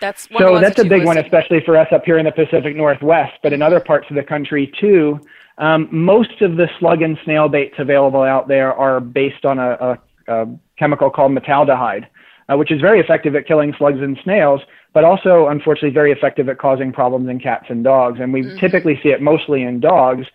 that's 0.00 0.26
so 0.38 0.58
that's 0.58 0.78
a 0.78 0.84
big 0.84 1.04
one, 1.04 1.18
especially 1.18 1.60
for 1.66 1.76
us 1.76 1.88
up 1.92 2.06
here 2.06 2.16
in 2.16 2.24
the 2.24 2.32
Pacific 2.32 2.74
Northwest, 2.74 3.34
but 3.42 3.52
in 3.52 3.60
other 3.60 3.78
parts 3.78 4.06
of 4.08 4.16
the 4.16 4.22
country 4.22 4.72
too. 4.80 5.20
Um, 5.60 5.88
most 5.92 6.40
of 6.40 6.56
the 6.56 6.68
slug 6.78 7.02
and 7.02 7.18
snail 7.22 7.48
baits 7.48 7.74
available 7.78 8.22
out 8.22 8.48
there 8.48 8.72
are 8.72 8.98
based 8.98 9.44
on 9.44 9.58
a, 9.58 9.70
a, 9.72 9.98
a 10.28 10.58
chemical 10.78 11.10
called 11.10 11.32
metaldehyde, 11.32 12.06
uh, 12.48 12.56
which 12.56 12.72
is 12.72 12.80
very 12.80 12.98
effective 12.98 13.36
at 13.36 13.46
killing 13.46 13.74
slugs 13.76 14.00
and 14.00 14.18
snails, 14.24 14.62
but 14.94 15.04
also 15.04 15.48
unfortunately 15.48 15.90
very 15.90 16.12
effective 16.12 16.48
at 16.48 16.58
causing 16.58 16.92
problems 16.92 17.28
in 17.28 17.38
cats 17.38 17.66
and 17.68 17.84
dogs. 17.84 18.20
And 18.20 18.32
we 18.32 18.42
mm-hmm. 18.42 18.56
typically 18.58 18.98
see 19.02 19.10
it 19.10 19.20
mostly 19.20 19.62
in 19.62 19.80
dogs. 19.80 20.26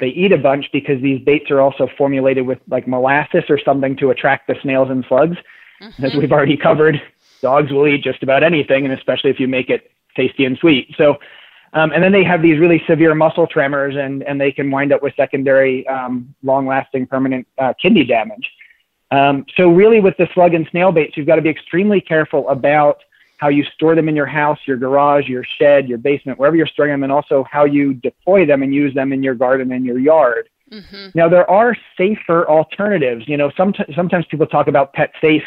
They 0.00 0.08
eat 0.08 0.32
a 0.32 0.38
bunch 0.38 0.66
because 0.70 1.00
these 1.00 1.24
baits 1.24 1.50
are 1.50 1.60
also 1.60 1.88
formulated 1.96 2.46
with 2.46 2.58
like 2.68 2.86
molasses 2.86 3.44
or 3.48 3.58
something 3.58 3.96
to 3.96 4.10
attract 4.10 4.48
the 4.48 4.56
snails 4.60 4.90
and 4.90 5.02
slugs. 5.08 5.38
Mm-hmm. 5.80 6.04
As 6.04 6.14
we've 6.14 6.32
already 6.32 6.58
covered, 6.58 7.00
dogs 7.40 7.72
will 7.72 7.88
eat 7.88 8.02
just 8.04 8.22
about 8.22 8.42
anything, 8.42 8.84
and 8.84 8.92
especially 8.92 9.30
if 9.30 9.40
you 9.40 9.48
make 9.48 9.70
it 9.70 9.90
tasty 10.14 10.44
and 10.44 10.58
sweet. 10.58 10.94
So 10.98 11.16
um, 11.74 11.92
and 11.92 12.02
then 12.02 12.12
they 12.12 12.24
have 12.24 12.40
these 12.40 12.58
really 12.58 12.82
severe 12.86 13.14
muscle 13.14 13.46
tremors, 13.46 13.96
and, 13.96 14.22
and 14.22 14.40
they 14.40 14.52
can 14.52 14.70
wind 14.70 14.92
up 14.92 15.02
with 15.02 15.14
secondary, 15.16 15.86
um, 15.88 16.34
long 16.42 16.66
lasting, 16.66 17.06
permanent 17.06 17.46
uh, 17.58 17.74
kidney 17.80 18.04
damage. 18.04 18.50
Um, 19.10 19.44
so, 19.56 19.68
really, 19.68 20.00
with 20.00 20.16
the 20.16 20.28
slug 20.34 20.54
and 20.54 20.66
snail 20.70 20.92
baits, 20.92 21.16
you've 21.16 21.26
got 21.26 21.36
to 21.36 21.42
be 21.42 21.48
extremely 21.48 22.00
careful 22.00 22.48
about 22.48 22.98
how 23.38 23.48
you 23.48 23.64
store 23.64 23.94
them 23.94 24.08
in 24.08 24.14
your 24.14 24.26
house, 24.26 24.58
your 24.66 24.76
garage, 24.76 25.28
your 25.28 25.44
shed, 25.58 25.88
your 25.88 25.98
basement, 25.98 26.38
wherever 26.38 26.56
you're 26.56 26.66
storing 26.66 26.92
them, 26.92 27.02
and 27.02 27.12
also 27.12 27.44
how 27.50 27.64
you 27.64 27.92
deploy 27.94 28.46
them 28.46 28.62
and 28.62 28.72
use 28.72 28.94
them 28.94 29.12
in 29.12 29.22
your 29.22 29.34
garden 29.34 29.72
and 29.72 29.84
your 29.84 29.98
yard. 29.98 30.48
Mm-hmm. 30.70 31.08
Now, 31.14 31.28
there 31.28 31.48
are 31.50 31.76
safer 31.96 32.48
alternatives. 32.48 33.28
You 33.28 33.36
know, 33.36 33.50
sometimes, 33.56 33.94
sometimes 33.94 34.26
people 34.26 34.46
talk 34.46 34.68
about 34.68 34.92
pet 34.92 35.12
safe 35.20 35.44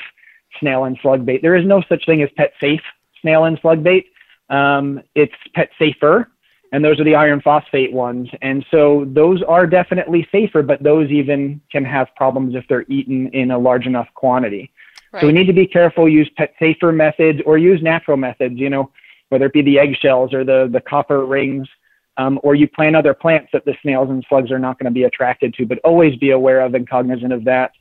snail 0.60 0.84
and 0.84 0.98
slug 1.02 1.26
bait. 1.26 1.42
There 1.42 1.56
is 1.56 1.66
no 1.66 1.82
such 1.88 2.06
thing 2.06 2.22
as 2.22 2.30
pet 2.36 2.54
safe 2.60 2.82
snail 3.22 3.46
and 3.46 3.58
slug 3.62 3.82
bait. 3.82 4.08
Um, 4.50 5.02
it's 5.16 5.36
pet 5.54 5.70
safer. 5.78 6.30
and 6.72 6.84
those 6.84 7.00
are 7.00 7.04
the 7.04 7.16
iron 7.16 7.42
phosphate 7.42 7.92
ones. 7.94 8.30
And 8.42 8.66
so 8.72 9.06
those 9.08 9.42
are 9.44 9.66
definitely 9.66 10.28
safer, 10.32 10.62
but 10.62 10.84
those 10.84 11.10
even 11.10 11.62
can 11.72 11.86
have 11.86 12.08
problems 12.16 12.56
if 12.56 12.66
they're 12.68 12.86
eaten 12.90 13.28
in 13.30 13.52
a 13.52 13.58
large 13.58 13.86
enough 13.86 14.08
quantity. 14.16 14.72
Right. 15.12 15.22
So 15.22 15.28
we 15.28 15.34
need 15.34 15.48
to 15.48 15.54
be 15.54 15.66
careful, 15.66 16.10
use 16.10 16.30
pet 16.36 16.54
safer 16.60 16.92
methods 16.92 17.40
or 17.46 17.58
use 17.58 17.82
natural 17.82 18.18
methods, 18.18 18.56
you 18.60 18.70
know, 18.70 18.92
whether 19.30 19.46
it 19.46 19.54
be 19.54 19.62
the 19.62 19.80
eggshells 19.80 20.34
or 20.34 20.44
the, 20.44 20.70
the 20.72 20.82
copper 20.82 21.26
rings, 21.26 21.68
um, 22.18 22.40
or 22.44 22.56
you 22.56 22.68
plant 22.68 22.96
other 22.96 23.14
plants 23.14 23.50
that 23.54 23.64
the 23.64 23.76
snails 23.82 24.10
and 24.10 24.26
slugs 24.28 24.52
are 24.52 24.60
not 24.60 24.80
going 24.80 24.86
to 24.86 24.92
be 24.92 25.04
attracted 25.04 25.54
to, 25.54 25.66
but 25.66 25.80
always 25.84 26.16
be 26.18 26.32
aware 26.32 26.62
of 26.62 26.74
and 26.74 26.90
cognizant 26.90 27.32
of 27.32 27.44
that 27.46 27.72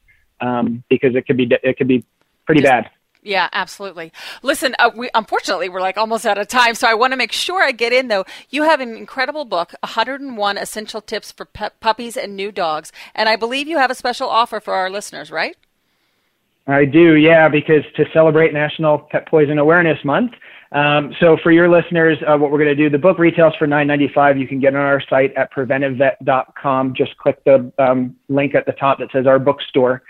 um, 0.41 0.85
because 0.89 1.15
it 1.15 1.27
could 1.27 1.37
be, 1.37 1.51
it 1.63 1.79
could 1.79 1.89
be 1.89 2.05
pretty 2.45 2.61
Just, 2.61 2.71
bad. 2.71 2.91
Yeah, 3.27 3.49
absolutely. 3.53 4.13
Listen, 4.45 4.77
uh, 4.79 4.93
we 4.95 5.11
unfortunately 5.13 5.69
we're 5.69 5.81
like 5.81 5.97
almost 5.97 6.25
out 6.25 6.39
of 6.39 6.47
time, 6.47 6.77
so 6.77 6.87
I 6.87 6.95
want 6.95 7.13
to 7.13 7.17
make 7.17 7.33
sure 7.33 7.61
I 7.61 7.73
get 7.73 7.93
in 7.93 8.07
though. 8.07 8.25
You 8.51 8.63
have 8.63 8.81
an 8.81 8.97
incredible 8.97 9.45
book, 9.45 9.75
101 9.81 10.57
essential 10.57 11.01
tips 11.01 11.33
for 11.33 11.45
puppies 11.45 12.17
and 12.17 12.37
new 12.37 12.53
dogs, 12.53 12.93
and 13.17 13.29
I 13.29 13.35
believe 13.35 13.67
you 13.67 13.79
have 13.79 13.91
a 13.91 13.97
special 13.97 14.29
offer 14.29 14.61
for 14.61 14.75
our 14.75 14.89
listeners, 14.89 15.33
right? 15.33 15.57
I 16.69 16.85
do, 16.85 17.17
yeah, 17.17 17.49
because 17.49 17.83
to 17.97 18.05
celebrate 18.13 18.53
National 18.53 18.99
Pet 18.99 19.27
Poison 19.29 19.59
Awareness 19.59 20.05
Month. 20.05 20.33
Um, 20.71 21.13
so 21.21 21.37
for 21.43 21.51
your 21.51 21.69
listeners, 21.69 22.19
uh, 22.29 22.37
what 22.37 22.53
we're 22.53 22.59
going 22.59 22.77
to 22.77 22.77
do, 22.77 22.91
the 22.91 22.99
book 22.99 23.19
retails 23.19 23.55
for 23.57 23.67
$9.95. 23.67 24.39
You 24.39 24.49
can 24.49 24.61
get 24.61 24.75
it 24.75 24.77
on 24.77 24.83
our 24.83 25.01
site 25.09 25.33
at 25.35 25.53
preventivevet.com. 25.53 26.95
Just 26.95 27.17
click 27.19 27.43
the 27.45 27.73
um, 27.79 28.17
link 28.29 28.55
at 28.55 28.67
the 28.67 28.73
top 28.73 28.99
that 28.99 29.11
says 29.13 29.27
our 29.27 29.39
bookstore. 29.39 30.03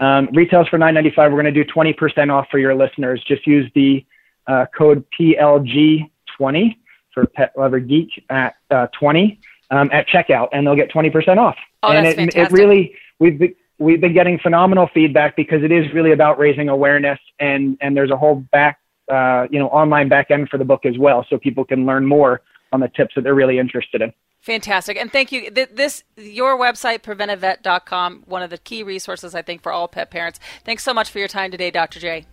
Um, 0.00 0.28
retails 0.32 0.68
for 0.68 0.78
$9.95. 0.78 1.16
We're 1.16 1.30
going 1.30 1.44
to 1.44 1.52
do 1.52 1.64
20% 1.64 2.32
off 2.32 2.48
for 2.50 2.58
your 2.58 2.74
listeners. 2.74 3.22
Just 3.26 3.46
use 3.46 3.70
the 3.74 4.04
uh, 4.46 4.66
code 4.76 5.04
PLG20 5.18 6.76
for 7.12 7.26
Pet 7.26 7.52
Lover 7.56 7.80
Geek 7.80 8.24
at 8.28 8.56
uh, 8.70 8.88
20 8.98 9.40
um, 9.70 9.90
at 9.92 10.08
checkout, 10.08 10.48
and 10.52 10.66
they'll 10.66 10.76
get 10.76 10.90
20% 10.90 11.38
off. 11.38 11.56
Oh, 11.82 11.90
and 11.90 12.04
that's 12.04 12.14
it, 12.14 12.16
fantastic. 12.16 12.52
it 12.52 12.52
really 12.52 12.94
we've 13.18 13.38
been, 13.38 13.54
we've 13.78 14.00
been 14.00 14.12
getting 14.12 14.38
phenomenal 14.38 14.88
feedback 14.92 15.36
because 15.36 15.62
it 15.62 15.72
is 15.72 15.92
really 15.92 16.12
about 16.12 16.38
raising 16.38 16.68
awareness, 16.68 17.18
and 17.38 17.76
and 17.80 17.96
there's 17.96 18.10
a 18.10 18.16
whole 18.16 18.36
back 18.36 18.80
uh, 19.10 19.46
you 19.50 19.58
know 19.58 19.68
online 19.68 20.08
back 20.08 20.30
end 20.30 20.48
for 20.48 20.58
the 20.58 20.64
book 20.64 20.84
as 20.84 20.98
well, 20.98 21.26
so 21.28 21.38
people 21.38 21.64
can 21.64 21.86
learn 21.86 22.06
more 22.06 22.42
on 22.72 22.80
the 22.80 22.88
tips 22.88 23.14
that 23.14 23.22
they're 23.22 23.34
really 23.34 23.58
interested 23.58 24.02
in. 24.02 24.12
Fantastic. 24.44 24.98
And 24.98 25.10
thank 25.10 25.32
you. 25.32 25.50
This, 25.50 26.04
your 26.18 26.58
website, 26.58 26.98
preventivevet.com, 26.98 28.24
one 28.26 28.42
of 28.42 28.50
the 28.50 28.58
key 28.58 28.82
resources, 28.82 29.34
I 29.34 29.40
think, 29.40 29.62
for 29.62 29.72
all 29.72 29.88
pet 29.88 30.10
parents. 30.10 30.38
Thanks 30.66 30.84
so 30.84 30.92
much 30.92 31.08
for 31.08 31.18
your 31.18 31.28
time 31.28 31.50
today, 31.50 31.70
Dr. 31.70 31.98
J. 31.98 32.26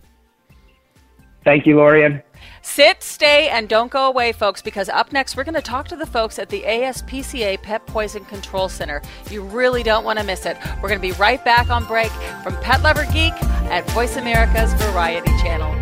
Thank 1.42 1.66
you, 1.66 1.76
Lorien. 1.76 2.22
Sit, 2.60 3.02
stay, 3.02 3.48
and 3.48 3.66
don't 3.66 3.90
go 3.90 4.08
away, 4.08 4.32
folks, 4.32 4.60
because 4.60 4.90
up 4.90 5.10
next 5.10 5.38
we're 5.38 5.44
going 5.44 5.54
to 5.54 5.62
talk 5.62 5.88
to 5.88 5.96
the 5.96 6.04
folks 6.04 6.38
at 6.38 6.50
the 6.50 6.60
ASPCA 6.60 7.62
Pet 7.62 7.86
Poison 7.86 8.26
Control 8.26 8.68
Center. 8.68 9.00
You 9.30 9.42
really 9.42 9.82
don't 9.82 10.04
want 10.04 10.18
to 10.18 10.24
miss 10.24 10.44
it. 10.44 10.58
We're 10.82 10.90
going 10.90 11.00
to 11.00 11.08
be 11.08 11.12
right 11.12 11.42
back 11.46 11.70
on 11.70 11.86
break 11.86 12.10
from 12.42 12.58
Pet 12.58 12.82
Lover 12.82 13.06
Geek 13.06 13.32
at 13.72 13.88
Voice 13.92 14.18
America's 14.18 14.74
Variety 14.74 15.30
Channel. 15.38 15.81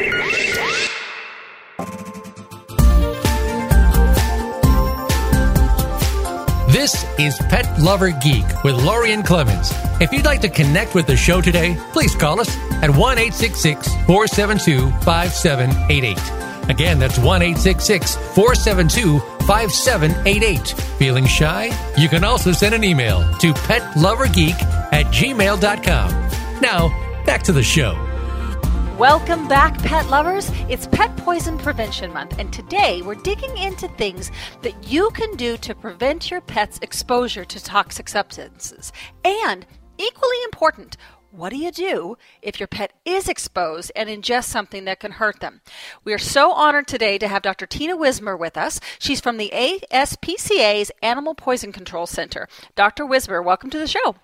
This 6.81 7.05
is 7.19 7.37
Pet 7.37 7.79
Lover 7.79 8.09
Geek 8.09 8.63
with 8.63 8.73
Lorien 8.73 9.21
Clemens. 9.21 9.71
If 10.01 10.11
you'd 10.11 10.25
like 10.25 10.41
to 10.41 10.49
connect 10.49 10.95
with 10.95 11.05
the 11.05 11.15
show 11.15 11.39
today, 11.39 11.77
please 11.93 12.15
call 12.15 12.39
us 12.39 12.49
at 12.81 12.89
1 12.89 13.17
472 13.17 14.89
5788. 15.03 16.17
Again, 16.71 16.97
that's 16.97 17.19
1 17.19 17.41
472 17.53 19.19
5788. 19.45 20.67
Feeling 20.97 21.27
shy? 21.27 21.69
You 21.99 22.09
can 22.09 22.23
also 22.23 22.51
send 22.51 22.73
an 22.73 22.83
email 22.83 23.19
to 23.37 23.53
petlovergeek 23.53 24.59
at 24.91 25.05
gmail.com. 25.13 26.61
Now, 26.61 27.23
back 27.27 27.43
to 27.43 27.51
the 27.51 27.61
show. 27.61 28.10
Welcome 29.01 29.47
back, 29.47 29.79
pet 29.79 30.07
lovers. 30.11 30.51
It's 30.69 30.85
Pet 30.85 31.17
Poison 31.17 31.57
Prevention 31.57 32.13
Month, 32.13 32.37
and 32.37 32.53
today 32.53 33.01
we're 33.01 33.15
digging 33.15 33.57
into 33.57 33.87
things 33.87 34.29
that 34.61 34.91
you 34.91 35.09
can 35.15 35.35
do 35.35 35.57
to 35.57 35.73
prevent 35.73 36.29
your 36.29 36.39
pet's 36.39 36.77
exposure 36.83 37.43
to 37.43 37.63
toxic 37.63 38.07
substances. 38.07 38.93
And 39.25 39.65
equally 39.97 40.43
important, 40.43 40.97
what 41.31 41.49
do 41.49 41.57
you 41.57 41.71
do 41.71 42.15
if 42.43 42.59
your 42.59 42.67
pet 42.67 42.93
is 43.03 43.27
exposed 43.27 43.91
and 43.95 44.07
ingests 44.07 44.49
something 44.49 44.85
that 44.85 44.99
can 44.99 45.13
hurt 45.13 45.39
them? 45.39 45.61
We 46.03 46.13
are 46.13 46.19
so 46.19 46.51
honored 46.51 46.87
today 46.87 47.17
to 47.17 47.27
have 47.27 47.41
Dr. 47.41 47.65
Tina 47.65 47.97
Wismer 47.97 48.37
with 48.37 48.55
us. 48.55 48.79
She's 48.99 49.19
from 49.19 49.37
the 49.37 49.49
ASPCA's 49.51 50.91
Animal 51.01 51.33
Poison 51.33 51.71
Control 51.71 52.05
Center. 52.05 52.47
Dr. 52.75 53.07
Wismer, 53.07 53.41
welcome 53.41 53.71
to 53.71 53.79
the 53.79 53.87
show. 53.87 54.17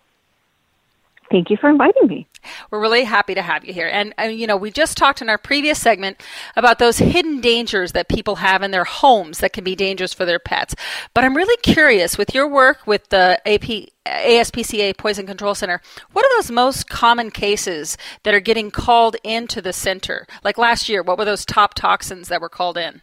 Thank 1.30 1.50
you 1.50 1.58
for 1.58 1.70
inviting 1.70 2.08
me. 2.08 2.28
We're 2.72 2.80
really 2.80 3.04
happy 3.04 3.36
to 3.36 3.42
have 3.42 3.66
you 3.66 3.74
here. 3.74 3.90
And, 3.92 4.13
uh, 4.18 4.24
you 4.24 4.48
know, 4.48 4.56
we 4.56 4.72
just 4.72 4.96
talked 4.96 5.22
in 5.22 5.30
our 5.30 5.38
previous 5.38 5.80
segment 5.80 6.22
about 6.56 6.80
those 6.80 7.00
hidden 7.00 7.42
dangers 7.42 7.92
that 7.92 8.08
people 8.08 8.38
have 8.38 8.63
in 8.63 8.72
their 8.72 8.86
homes 8.86 9.40
that 9.40 9.52
can 9.52 9.66
be 9.66 9.76
dangerous 9.76 10.13
for 10.13 10.24
their 10.24 10.40
pets. 10.40 10.74
But 11.13 11.26
I'm 11.26 11.36
really 11.36 11.58
curious 11.63 12.18
with 12.18 12.34
your 12.34 12.48
work 12.48 12.88
with 12.88 13.10
the 13.10 13.42
AP, 13.46 13.90
ASPCA 14.06 14.96
Poison 14.98 15.26
Control 15.26 15.54
Center, 15.54 15.82
what 16.13 16.26
are 16.26 16.38
those 16.38 16.50
most 16.50 16.90
common 16.90 17.30
cases 17.32 17.98
that 18.24 18.34
are 18.34 18.40
getting 18.40 18.72
called 18.72 19.18
into 19.24 19.62
the 19.62 19.74
center? 19.74 20.26
Like 20.44 20.58
last 20.58 20.88
year, 20.88 21.04
what 21.04 21.18
were 21.18 21.26
those 21.26 21.46
top 21.46 21.74
toxins 21.74 22.30
that 22.30 22.40
were 22.40 22.50
called 22.50 22.78
in? 22.78 23.02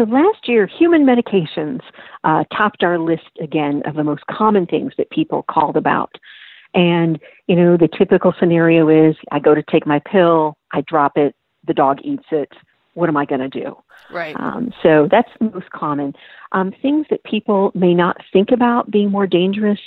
So 0.00 0.04
last 0.04 0.48
year, 0.48 0.66
human 0.66 1.04
medications 1.04 1.80
uh, 2.24 2.44
topped 2.56 2.82
our 2.82 2.98
list 2.98 3.28
again 3.38 3.82
of 3.84 3.96
the 3.96 4.02
most 4.02 4.24
common 4.30 4.64
things 4.64 4.94
that 4.96 5.10
people 5.10 5.42
called 5.42 5.76
about. 5.76 6.16
And, 6.72 7.20
you 7.48 7.54
know, 7.54 7.76
the 7.76 7.86
typical 7.86 8.32
scenario 8.40 8.88
is 8.88 9.14
I 9.30 9.40
go 9.40 9.54
to 9.54 9.62
take 9.62 9.86
my 9.86 9.98
pill, 9.98 10.56
I 10.72 10.80
drop 10.80 11.18
it, 11.18 11.36
the 11.66 11.74
dog 11.74 11.98
eats 12.02 12.24
it. 12.30 12.48
What 12.94 13.10
am 13.10 13.16
I 13.18 13.26
going 13.26 13.42
to 13.42 13.48
do? 13.50 13.76
Right. 14.10 14.34
Um, 14.40 14.72
so 14.82 15.06
that's 15.10 15.28
the 15.38 15.50
most 15.50 15.68
common. 15.68 16.14
Um, 16.52 16.72
things 16.80 17.04
that 17.10 17.22
people 17.24 17.70
may 17.74 17.92
not 17.92 18.16
think 18.32 18.52
about 18.52 18.90
being 18.90 19.10
more 19.10 19.26
dangerous 19.26 19.80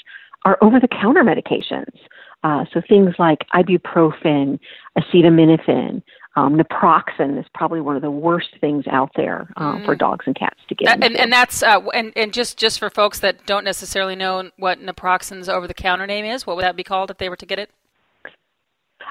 are 0.45 0.59
over 0.61 0.79
the 0.79 0.87
counter 0.87 1.23
medications. 1.23 1.97
Uh, 2.43 2.65
so 2.71 2.83
things 2.87 3.15
like 3.17 3.39
ibuprofen, 3.55 4.59
acetaminophen, 4.95 6.03
um, 6.35 6.57
naproxen 6.57 7.39
is 7.39 7.45
probably 7.53 7.79
one 7.79 7.95
of 7.95 8.01
the 8.01 8.11
worst 8.11 8.49
things 8.59 8.85
out 8.87 9.11
there 9.15 9.47
uh, 9.57 9.73
mm. 9.73 9.85
for 9.85 9.95
dogs 9.95 10.25
and 10.25 10.35
cats 10.35 10.59
to 10.67 10.75
get. 10.75 11.03
and, 11.03 11.15
and 11.15 11.31
that's 11.31 11.61
uh, 11.61 11.79
and 11.93 12.11
and 12.15 12.33
just 12.33 12.57
just 12.57 12.79
for 12.79 12.89
folks 12.89 13.19
that 13.19 13.45
don't 13.45 13.63
necessarily 13.63 14.15
know 14.15 14.49
what 14.57 14.79
naproxen's 14.79 15.47
over 15.47 15.67
the 15.67 15.73
counter 15.73 16.07
name 16.07 16.25
is, 16.25 16.47
what 16.47 16.55
would 16.55 16.65
that 16.65 16.75
be 16.75 16.83
called 16.83 17.11
if 17.11 17.17
they 17.17 17.29
were 17.29 17.35
to 17.35 17.45
get 17.45 17.59
it? 17.59 17.69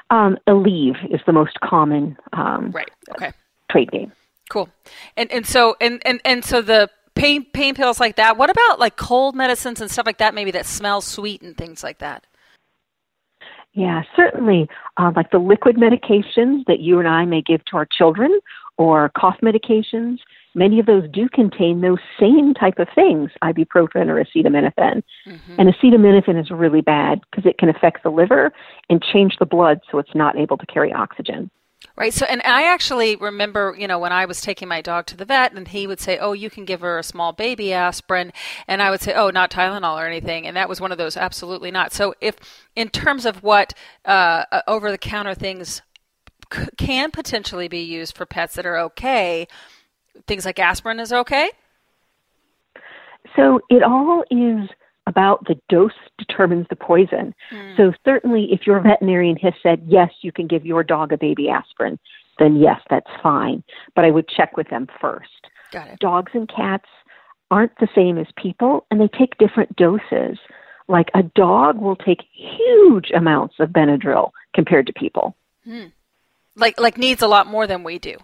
Um, 0.09 0.37
Aleve 0.47 1.13
is 1.13 1.21
the 1.25 1.33
most 1.33 1.59
common. 1.61 2.17
Um, 2.33 2.71
right. 2.71 2.91
Okay. 3.11 3.31
Trade 3.71 3.91
name. 3.93 4.11
Cool. 4.49 4.69
And 5.15 5.31
and 5.31 5.45
so 5.45 5.75
and 5.79 6.01
and 6.05 6.19
and 6.25 6.43
so 6.43 6.61
the 6.61 6.89
pain 7.15 7.45
pain 7.53 7.73
pills 7.73 7.99
like 7.99 8.17
that. 8.17 8.37
What 8.37 8.49
about 8.49 8.79
like 8.79 8.97
cold 8.97 9.35
medicines 9.35 9.79
and 9.79 9.89
stuff 9.89 10.05
like 10.05 10.17
that? 10.17 10.33
Maybe 10.33 10.51
that 10.51 10.65
smell 10.65 11.01
sweet 11.01 11.41
and 11.41 11.55
things 11.55 11.83
like 11.83 11.99
that. 11.99 12.25
Yeah, 13.73 14.03
certainly. 14.15 14.67
Uh, 14.97 15.11
like 15.15 15.31
the 15.31 15.39
liquid 15.39 15.77
medications 15.77 16.65
that 16.67 16.79
you 16.79 16.99
and 16.99 17.07
I 17.07 17.25
may 17.25 17.41
give 17.41 17.65
to 17.65 17.77
our 17.77 17.87
children, 17.87 18.39
or 18.77 19.11
cough 19.17 19.37
medications. 19.43 20.17
Many 20.55 20.79
of 20.79 20.85
those 20.85 21.09
do 21.11 21.27
contain 21.29 21.81
those 21.81 21.99
same 22.19 22.53
type 22.53 22.79
of 22.79 22.87
things, 22.93 23.31
ibuprofen 23.43 24.07
or 24.07 24.23
acetaminophen. 24.23 25.01
Mm-hmm. 25.27 25.55
And 25.57 25.73
acetaminophen 25.73 26.39
is 26.39 26.51
really 26.51 26.81
bad 26.81 27.21
because 27.29 27.45
it 27.45 27.57
can 27.57 27.69
affect 27.69 28.03
the 28.03 28.09
liver 28.09 28.51
and 28.89 29.01
change 29.01 29.37
the 29.39 29.45
blood 29.45 29.79
so 29.91 29.97
it's 29.97 30.13
not 30.13 30.37
able 30.37 30.57
to 30.57 30.65
carry 30.67 30.93
oxygen. 30.93 31.49
Right. 31.95 32.11
So, 32.11 32.25
and 32.25 32.41
I 32.41 32.63
actually 32.63 33.15
remember, 33.15 33.75
you 33.77 33.87
know, 33.87 33.99
when 33.99 34.11
I 34.11 34.25
was 34.25 34.41
taking 34.41 34.67
my 34.67 34.81
dog 34.81 35.05
to 35.07 35.17
the 35.17 35.25
vet, 35.25 35.53
and 35.53 35.67
he 35.67 35.85
would 35.85 35.99
say, 35.99 36.17
"Oh, 36.17 36.33
you 36.33 36.49
can 36.49 36.65
give 36.65 36.81
her 36.81 36.97
a 36.97 37.03
small 37.03 37.33
baby 37.33 37.71
aspirin," 37.71 38.33
and 38.67 38.81
I 38.81 38.89
would 38.89 38.99
say, 38.99 39.13
"Oh, 39.13 39.29
not 39.29 39.51
Tylenol 39.51 39.95
or 40.01 40.07
anything," 40.07 40.47
and 40.47 40.57
that 40.57 40.67
was 40.67 40.81
one 40.81 40.91
of 40.91 40.97
those 40.97 41.15
absolutely 41.15 41.69
not. 41.69 41.93
So, 41.93 42.15
if 42.19 42.35
in 42.75 42.89
terms 42.89 43.27
of 43.27 43.43
what 43.43 43.75
uh, 44.05 44.45
uh 44.51 44.61
over-the-counter 44.67 45.35
things 45.35 45.83
c- 46.51 46.65
can 46.77 47.11
potentially 47.11 47.67
be 47.67 47.81
used 47.81 48.17
for 48.17 48.25
pets 48.25 48.55
that 48.55 48.65
are 48.65 48.77
okay, 48.79 49.47
things 50.25 50.45
like 50.45 50.57
aspirin 50.57 50.99
is 50.99 51.13
okay. 51.13 51.51
So 53.35 53.61
it 53.69 53.83
all 53.83 54.23
is 54.29 54.69
about 55.07 55.45
the 55.45 55.59
dose 55.69 55.91
determines 56.17 56.65
the 56.69 56.75
poison. 56.75 57.33
Mm. 57.51 57.77
So 57.77 57.93
certainly 58.05 58.49
if 58.51 58.65
your 58.65 58.79
veterinarian 58.79 59.35
has 59.37 59.53
said, 59.61 59.83
yes, 59.87 60.11
you 60.21 60.31
can 60.31 60.47
give 60.47 60.65
your 60.65 60.83
dog 60.83 61.11
a 61.11 61.17
baby 61.17 61.49
aspirin, 61.49 61.99
then 62.39 62.55
yes, 62.55 62.79
that's 62.89 63.09
fine. 63.21 63.63
But 63.95 64.05
I 64.05 64.11
would 64.11 64.27
check 64.27 64.55
with 64.57 64.69
them 64.69 64.87
first. 65.01 65.29
Got 65.71 65.87
it. 65.89 65.99
Dogs 65.99 66.31
and 66.33 66.49
cats 66.49 66.87
aren't 67.51 67.77
the 67.79 67.89
same 67.93 68.17
as 68.17 68.27
people 68.37 68.85
and 68.89 68.99
they 68.99 69.09
take 69.09 69.37
different 69.37 69.75
doses. 69.75 70.37
Like 70.87 71.09
a 71.13 71.23
dog 71.23 71.79
will 71.79 71.95
take 71.95 72.19
huge 72.33 73.11
amounts 73.15 73.55
of 73.59 73.69
Benadryl 73.69 74.31
compared 74.53 74.87
to 74.87 74.93
people. 74.93 75.35
Hmm. 75.63 75.87
Like 76.55 76.79
like 76.79 76.97
needs 76.97 77.21
a 77.21 77.27
lot 77.27 77.47
more 77.47 77.67
than 77.67 77.83
we 77.83 77.99
do. 77.99 78.17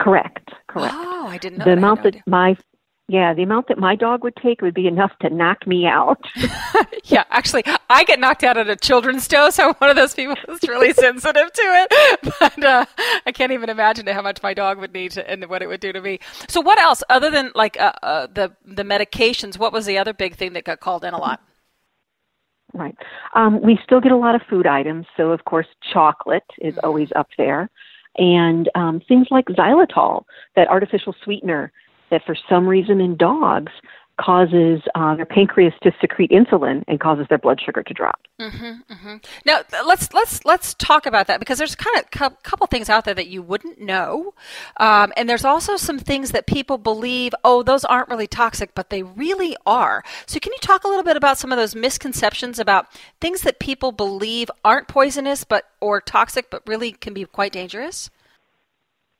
Correct. 0.00 0.50
Correct. 0.68 0.94
Oh, 0.96 1.26
I 1.28 1.38
didn't 1.38 1.58
know 1.58 1.64
the 1.64 1.70
that. 1.72 1.78
amount 1.78 2.02
that 2.04 2.16
my 2.26 2.56
yeah, 3.06 3.34
the 3.34 3.42
amount 3.42 3.68
that 3.68 3.76
my 3.76 3.96
dog 3.96 4.24
would 4.24 4.36
take 4.36 4.62
would 4.62 4.72
be 4.72 4.86
enough 4.86 5.12
to 5.20 5.28
knock 5.28 5.66
me 5.66 5.86
out. 5.86 6.24
yeah, 7.04 7.24
actually, 7.30 7.62
I 7.90 8.02
get 8.04 8.18
knocked 8.18 8.42
out 8.42 8.56
at 8.56 8.68
a 8.68 8.76
children's 8.76 9.28
dose. 9.28 9.58
I'm 9.58 9.74
one 9.74 9.90
of 9.90 9.96
those 9.96 10.14
people 10.14 10.36
who's 10.46 10.62
really 10.62 10.92
sensitive 10.94 11.52
to 11.52 11.62
it. 11.62 12.34
But 12.40 12.64
uh, 12.64 12.86
I 13.26 13.32
can't 13.32 13.52
even 13.52 13.68
imagine 13.68 14.06
how 14.06 14.22
much 14.22 14.42
my 14.42 14.54
dog 14.54 14.78
would 14.78 14.94
need 14.94 15.12
to, 15.12 15.30
and 15.30 15.44
what 15.46 15.62
it 15.62 15.66
would 15.66 15.80
do 15.80 15.92
to 15.92 16.00
me. 16.00 16.18
So, 16.48 16.62
what 16.62 16.80
else, 16.80 17.02
other 17.10 17.30
than 17.30 17.52
like 17.54 17.78
uh, 17.78 17.92
uh, 18.02 18.26
the 18.32 18.52
the 18.64 18.84
medications? 18.84 19.58
What 19.58 19.72
was 19.72 19.84
the 19.84 19.98
other 19.98 20.14
big 20.14 20.36
thing 20.36 20.54
that 20.54 20.64
got 20.64 20.80
called 20.80 21.04
in 21.04 21.12
a 21.12 21.18
lot? 21.18 21.42
Right. 22.72 22.96
Um, 23.34 23.60
we 23.60 23.78
still 23.84 24.00
get 24.00 24.12
a 24.12 24.16
lot 24.16 24.34
of 24.34 24.40
food 24.48 24.66
items. 24.66 25.06
So, 25.16 25.30
of 25.30 25.44
course, 25.44 25.66
chocolate 25.92 26.42
is 26.58 26.74
mm-hmm. 26.74 26.86
always 26.86 27.10
up 27.14 27.28
there, 27.36 27.68
and 28.16 28.70
um, 28.74 29.02
things 29.06 29.26
like 29.30 29.44
xylitol, 29.46 30.24
that 30.56 30.68
artificial 30.68 31.14
sweetener 31.22 31.70
that 32.14 32.24
for 32.24 32.36
some 32.48 32.66
reason 32.66 33.00
in 33.00 33.16
dogs 33.16 33.72
causes 34.20 34.80
uh, 34.94 35.16
their 35.16 35.26
pancreas 35.26 35.74
to 35.82 35.90
secrete 36.00 36.30
insulin 36.30 36.84
and 36.86 37.00
causes 37.00 37.26
their 37.28 37.38
blood 37.38 37.60
sugar 37.60 37.82
to 37.82 37.92
drop. 37.92 38.20
Mm-hmm, 38.40 38.92
mm-hmm. 38.92 39.16
Now 39.44 39.62
let's 39.84 40.12
let's 40.12 40.44
let's 40.44 40.74
talk 40.74 41.06
about 41.06 41.26
that 41.26 41.40
because 41.40 41.58
there's 41.58 41.74
kind 41.74 41.98
of 41.98 42.04
a 42.04 42.30
couple 42.42 42.68
things 42.68 42.88
out 42.88 43.04
there 43.04 43.14
that 43.14 43.26
you 43.26 43.42
wouldn't 43.42 43.80
know, 43.80 44.32
um, 44.76 45.12
and 45.16 45.28
there's 45.28 45.44
also 45.44 45.76
some 45.76 45.98
things 45.98 46.30
that 46.30 46.46
people 46.46 46.78
believe. 46.78 47.34
Oh, 47.42 47.64
those 47.64 47.84
aren't 47.84 48.08
really 48.08 48.28
toxic, 48.28 48.72
but 48.74 48.90
they 48.90 49.02
really 49.02 49.56
are. 49.66 50.04
So 50.26 50.38
can 50.38 50.52
you 50.52 50.58
talk 50.60 50.84
a 50.84 50.88
little 50.88 51.04
bit 51.04 51.16
about 51.16 51.38
some 51.38 51.50
of 51.50 51.58
those 51.58 51.74
misconceptions 51.74 52.60
about 52.60 52.86
things 53.20 53.42
that 53.42 53.58
people 53.58 53.90
believe 53.90 54.48
aren't 54.64 54.86
poisonous 54.86 55.42
but 55.42 55.64
or 55.80 56.00
toxic 56.00 56.50
but 56.50 56.62
really 56.66 56.92
can 56.92 57.14
be 57.14 57.24
quite 57.24 57.52
dangerous? 57.52 58.10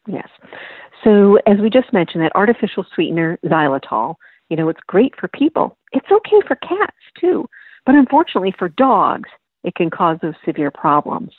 Yes. 0.07 0.29
So, 1.03 1.39
as 1.47 1.59
we 1.59 1.71
just 1.71 1.93
mentioned, 1.93 2.23
that 2.25 2.35
artificial 2.35 2.85
sweetener, 2.95 3.39
xylitol, 3.45 4.17
you 4.49 4.57
know, 4.57 4.69
it's 4.69 4.81
great 4.87 5.15
for 5.19 5.29
people. 5.29 5.77
It's 5.93 6.07
okay 6.11 6.41
for 6.47 6.57
cats, 6.57 6.97
too. 7.19 7.49
But 7.87 7.95
unfortunately, 7.95 8.55
for 8.59 8.69
dogs, 8.69 9.29
it 9.63 9.75
can 9.75 9.91
cause 9.91 10.19
those 10.23 10.35
severe 10.45 10.71
problems. 10.71 11.33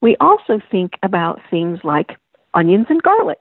We 0.00 0.16
also 0.20 0.60
think 0.70 0.92
about 1.02 1.40
things 1.50 1.80
like 1.84 2.16
onions 2.54 2.86
and 2.88 3.02
garlic. 3.02 3.38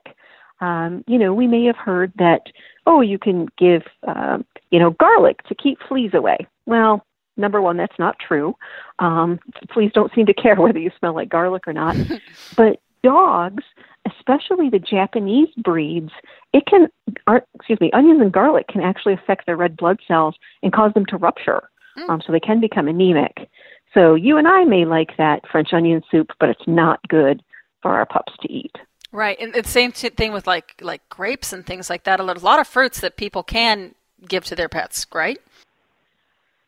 Um, 0.61 1.03
you 1.07 1.17
know, 1.17 1.33
we 1.33 1.47
may 1.47 1.65
have 1.65 1.77
heard 1.77 2.11
that, 2.17 2.41
oh, 2.85 3.01
you 3.01 3.17
can 3.17 3.47
give, 3.57 3.83
uh, 4.07 4.39
you 4.71 4.79
know, 4.79 4.91
garlic 4.91 5.41
to 5.47 5.55
keep 5.55 5.79
fleas 5.87 6.13
away. 6.13 6.37
Well, 6.65 7.05
number 7.37 7.61
one, 7.61 7.77
that's 7.77 7.97
not 7.97 8.17
true. 8.19 8.55
Um, 8.99 9.39
fleas 9.73 9.91
don't 9.93 10.13
seem 10.13 10.25
to 10.25 10.33
care 10.33 10.55
whether 10.55 10.79
you 10.79 10.91
smell 10.99 11.15
like 11.15 11.29
garlic 11.29 11.67
or 11.67 11.73
not. 11.73 11.95
but 12.57 12.81
dogs 13.03 13.63
especially 14.17 14.69
the 14.69 14.79
Japanese 14.79 15.49
breeds, 15.57 16.11
it 16.53 16.65
can, 16.65 16.87
excuse 17.55 17.79
me, 17.79 17.91
onions 17.93 18.21
and 18.21 18.31
garlic 18.31 18.67
can 18.67 18.81
actually 18.81 19.13
affect 19.13 19.45
their 19.45 19.57
red 19.57 19.77
blood 19.77 19.99
cells 20.07 20.35
and 20.63 20.73
cause 20.73 20.93
them 20.93 21.05
to 21.07 21.17
rupture. 21.17 21.69
Mm. 21.97 22.09
Um, 22.09 22.21
so 22.25 22.31
they 22.31 22.39
can 22.39 22.59
become 22.59 22.87
anemic. 22.87 23.49
So 23.93 24.15
you 24.15 24.37
and 24.37 24.47
I 24.47 24.63
may 24.65 24.85
like 24.85 25.17
that 25.17 25.41
French 25.51 25.73
onion 25.73 26.01
soup, 26.11 26.31
but 26.39 26.49
it's 26.49 26.67
not 26.67 26.99
good 27.07 27.41
for 27.81 27.91
our 27.91 28.05
pups 28.05 28.33
to 28.41 28.51
eat. 28.51 28.75
Right, 29.11 29.37
and 29.39 29.53
the 29.53 29.63
same 29.63 29.91
thing 29.91 30.33
with 30.33 30.45
like 30.45 30.75
like 30.81 31.07
grapes 31.09 31.51
and 31.51 31.65
things 31.65 31.89
like 31.89 32.03
that. 32.03 32.19
A 32.19 32.23
lot 32.23 32.59
of 32.59 32.67
fruits 32.67 32.99
that 32.99 33.17
people 33.17 33.41
can 33.41 33.95
give 34.27 34.45
to 34.45 34.55
their 34.55 34.69
pets, 34.69 35.07
right? 35.13 35.39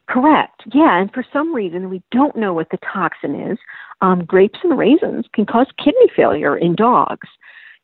Correct. 0.08 0.62
Yeah, 0.74 1.00
and 1.00 1.14
for 1.14 1.24
some 1.32 1.54
reason 1.54 1.90
we 1.90 2.02
don't 2.12 2.36
know 2.36 2.54
what 2.54 2.70
the 2.72 2.80
toxin 2.92 3.40
is. 3.52 3.60
Um, 4.02 4.26
grapes 4.26 4.60
and 4.64 4.78
raisins 4.78 5.26
can 5.34 5.46
cause 5.46 5.68
kidney 5.78 6.10
failure 6.16 6.58
in 6.58 6.76
dogs. 6.76 7.28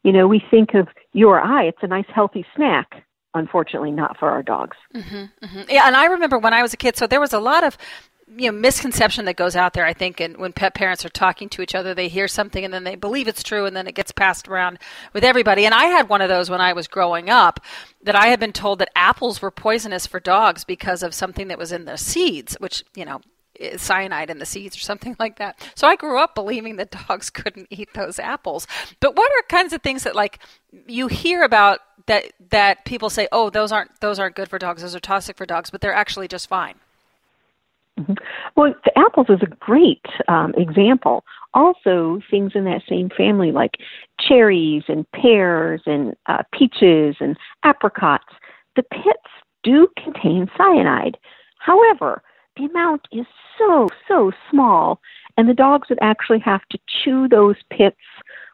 You 0.03 0.11
know, 0.11 0.27
we 0.27 0.41
think 0.49 0.73
of 0.73 0.87
you 1.13 1.29
or 1.29 1.41
I, 1.41 1.65
it's 1.65 1.77
a 1.81 1.87
nice 1.87 2.07
healthy 2.13 2.45
snack. 2.55 3.03
Unfortunately, 3.33 3.91
not 3.91 4.17
for 4.17 4.29
our 4.29 4.41
dogs. 4.41 4.77
Mm-hmm, 4.95 5.45
mm-hmm. 5.45 5.61
Yeah, 5.69 5.85
and 5.85 5.95
I 5.95 6.05
remember 6.05 6.39
when 6.39 6.53
I 6.53 6.63
was 6.63 6.73
a 6.73 6.77
kid, 6.77 6.97
so 6.97 7.05
there 7.05 7.19
was 7.19 7.33
a 7.33 7.39
lot 7.39 7.63
of 7.63 7.77
you 8.35 8.51
know 8.51 8.57
misconception 8.57 9.25
that 9.25 9.37
goes 9.37 9.55
out 9.55 9.73
there 9.73 9.85
i 9.85 9.93
think 9.93 10.19
and 10.19 10.37
when 10.37 10.51
pet 10.51 10.73
parents 10.73 11.05
are 11.05 11.09
talking 11.09 11.47
to 11.47 11.61
each 11.61 11.73
other 11.73 11.93
they 11.93 12.09
hear 12.09 12.27
something 12.27 12.65
and 12.65 12.73
then 12.73 12.83
they 12.83 12.95
believe 12.95 13.27
it's 13.27 13.41
true 13.41 13.65
and 13.65 13.75
then 13.75 13.87
it 13.87 13.95
gets 13.95 14.11
passed 14.11 14.47
around 14.49 14.77
with 15.13 15.23
everybody 15.23 15.65
and 15.65 15.73
i 15.73 15.85
had 15.85 16.09
one 16.09 16.21
of 16.21 16.27
those 16.27 16.49
when 16.49 16.59
i 16.59 16.73
was 16.73 16.87
growing 16.87 17.29
up 17.29 17.61
that 18.03 18.15
i 18.15 18.27
had 18.27 18.39
been 18.39 18.51
told 18.51 18.79
that 18.79 18.91
apples 18.95 19.41
were 19.41 19.51
poisonous 19.51 20.05
for 20.05 20.19
dogs 20.19 20.65
because 20.65 21.03
of 21.03 21.13
something 21.13 21.47
that 21.47 21.57
was 21.57 21.71
in 21.71 21.85
the 21.85 21.97
seeds 21.97 22.55
which 22.59 22.83
you 22.95 23.05
know 23.05 23.21
cyanide 23.77 24.29
in 24.29 24.39
the 24.39 24.45
seeds 24.45 24.75
or 24.75 24.81
something 24.81 25.15
like 25.19 25.37
that. 25.37 25.59
So 25.75 25.87
I 25.87 25.95
grew 25.95 26.19
up 26.19 26.35
believing 26.35 26.77
that 26.77 26.91
dogs 26.91 27.29
couldn't 27.39 27.67
eat 27.69 27.89
those 27.93 28.19
apples. 28.19 28.67
But 28.99 29.15
what 29.15 29.31
are 29.31 29.43
kinds 29.49 29.73
of 29.73 29.81
things 29.81 30.03
that 30.03 30.15
like 30.15 30.39
you 30.87 31.07
hear 31.07 31.43
about 31.43 31.79
that 32.07 32.25
that 32.51 32.85
people 32.85 33.09
say, 33.09 33.27
"Oh, 33.31 33.49
those 33.49 33.71
aren't 33.71 33.99
those 33.99 34.19
aren't 34.19 34.35
good 34.35 34.49
for 34.49 34.59
dogs. 34.59 34.81
Those 34.81 34.95
are 34.95 34.99
toxic 34.99 35.37
for 35.37 35.45
dogs," 35.45 35.69
but 35.69 35.81
they're 35.81 35.93
actually 35.93 36.27
just 36.27 36.47
fine. 36.47 36.75
Mm-hmm. 37.99 38.13
Well, 38.55 38.73
the 38.85 38.97
apples 38.97 39.27
is 39.29 39.39
a 39.41 39.55
great 39.55 40.05
um, 40.27 40.53
example. 40.55 41.23
Also, 41.53 42.21
things 42.29 42.51
in 42.53 42.65
that 42.65 42.83
same 42.87 43.09
family 43.09 43.51
like 43.51 43.77
cherries 44.19 44.83
and 44.87 45.09
pears 45.11 45.81
and 45.85 46.15
uh, 46.27 46.43
peaches 46.53 47.15
and 47.19 47.37
apricots, 47.63 48.25
the 48.75 48.83
pits 48.83 49.31
do 49.63 49.87
contain 50.01 50.49
cyanide. 50.55 51.17
However, 51.59 52.21
the 52.57 52.65
amount 52.65 53.07
is 53.11 53.25
so, 53.57 53.87
so 54.07 54.31
small, 54.49 54.99
and 55.37 55.47
the 55.47 55.53
dogs 55.53 55.89
would 55.89 55.99
actually 56.01 56.39
have 56.39 56.61
to 56.71 56.79
chew 56.87 57.27
those 57.27 57.55
pits 57.69 57.97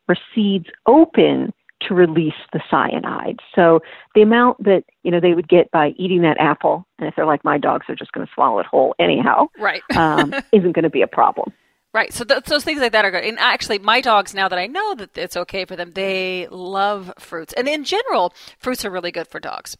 or 0.07 0.15
seeds 0.33 0.65
open 0.85 1.53
to 1.87 1.93
release 1.93 2.33
the 2.51 2.61
cyanide. 2.69 3.39
So 3.55 3.81
the 4.15 4.21
amount 4.21 4.63
that 4.63 4.83
you 5.03 5.11
know 5.11 5.19
they 5.19 5.33
would 5.33 5.49
get 5.49 5.69
by 5.71 5.89
eating 5.97 6.21
that 6.21 6.37
apple, 6.39 6.85
and 6.97 7.07
if 7.07 7.15
they're 7.15 7.25
like 7.25 7.43
my 7.43 7.57
dogs, 7.57 7.85
they're 7.87 7.95
just 7.95 8.11
going 8.11 8.25
to 8.25 8.33
swallow 8.33 8.59
it 8.59 8.65
whole 8.65 8.95
anyhow. 8.99 9.47
Right. 9.57 9.81
um, 9.95 10.33
isn't 10.51 10.73
going 10.73 10.83
to 10.83 10.89
be 10.89 11.01
a 11.01 11.07
problem. 11.07 11.51
Right. 11.93 12.11
So 12.11 12.23
th- 12.23 12.45
those 12.45 12.63
things 12.63 12.81
like 12.81 12.93
that 12.93 13.05
are 13.05 13.11
good. 13.11 13.23
And 13.23 13.37
actually, 13.37 13.77
my 13.77 14.01
dogs, 14.01 14.33
now 14.33 14.49
that 14.49 14.57
I 14.57 14.65
know 14.65 14.95
that 14.95 15.15
it's 15.15 15.37
okay 15.37 15.65
for 15.65 15.75
them, 15.75 15.91
they 15.91 16.47
love 16.49 17.13
fruits. 17.19 17.53
And 17.53 17.67
in 17.67 17.83
general, 17.83 18.33
fruits 18.57 18.83
are 18.83 18.89
really 18.89 19.11
good 19.11 19.27
for 19.27 19.39
dogs. 19.39 19.77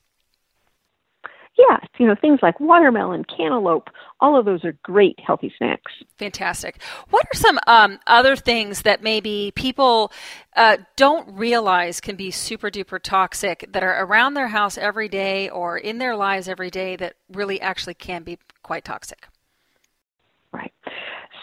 Yes, 1.55 1.85
you 1.99 2.07
know, 2.07 2.15
things 2.15 2.39
like 2.41 2.59
watermelon, 2.59 3.25
cantaloupe, 3.25 3.89
all 4.19 4.37
of 4.37 4.45
those 4.45 4.63
are 4.65 4.75
great 4.81 5.19
healthy 5.19 5.53
snacks. 5.55 5.91
Fantastic. 6.17 6.81
What 7.11 7.25
are 7.31 7.37
some 7.37 7.59
um, 7.67 7.99
other 8.07 8.35
things 8.35 8.81
that 8.81 9.03
maybe 9.03 9.51
people 9.55 10.11
uh, 10.55 10.77
don't 10.95 11.31
realize 11.37 12.01
can 12.01 12.15
be 12.15 12.31
super 12.31 12.71
duper 12.71 12.99
toxic 12.99 13.69
that 13.71 13.83
are 13.83 14.03
around 14.03 14.33
their 14.33 14.47
house 14.47 14.79
every 14.79 15.07
day 15.07 15.47
or 15.47 15.77
in 15.77 15.99
their 15.99 16.15
lives 16.15 16.47
every 16.47 16.71
day 16.71 16.95
that 16.95 17.15
really 17.31 17.61
actually 17.61 17.93
can 17.93 18.23
be 18.23 18.39
quite 18.63 18.83
toxic? 18.83 19.27
Right. 20.51 20.73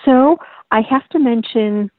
So 0.04 0.38
I 0.72 0.80
have 0.90 1.08
to 1.10 1.20
mention 1.20 1.90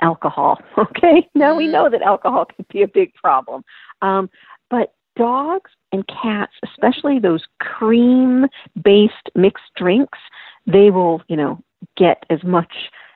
alcohol. 0.00 0.58
Okay. 0.78 1.28
Now 1.34 1.54
we 1.54 1.64
mm-hmm. 1.64 1.72
know 1.72 1.90
that 1.90 2.02
alcohol 2.02 2.46
can 2.46 2.64
be 2.72 2.82
a 2.82 2.88
big 2.88 3.14
problem. 3.14 3.62
Um, 4.02 4.30
but 4.70 4.94
dogs 5.16 5.70
and 5.92 6.06
cats, 6.08 6.52
especially 6.64 7.18
those 7.18 7.44
cream 7.60 8.46
based 8.82 9.30
mixed 9.34 9.64
drinks, 9.76 10.18
they 10.66 10.90
will, 10.90 11.22
you 11.28 11.36
know, 11.36 11.62
get 11.96 12.24
as 12.30 12.42
much 12.44 12.72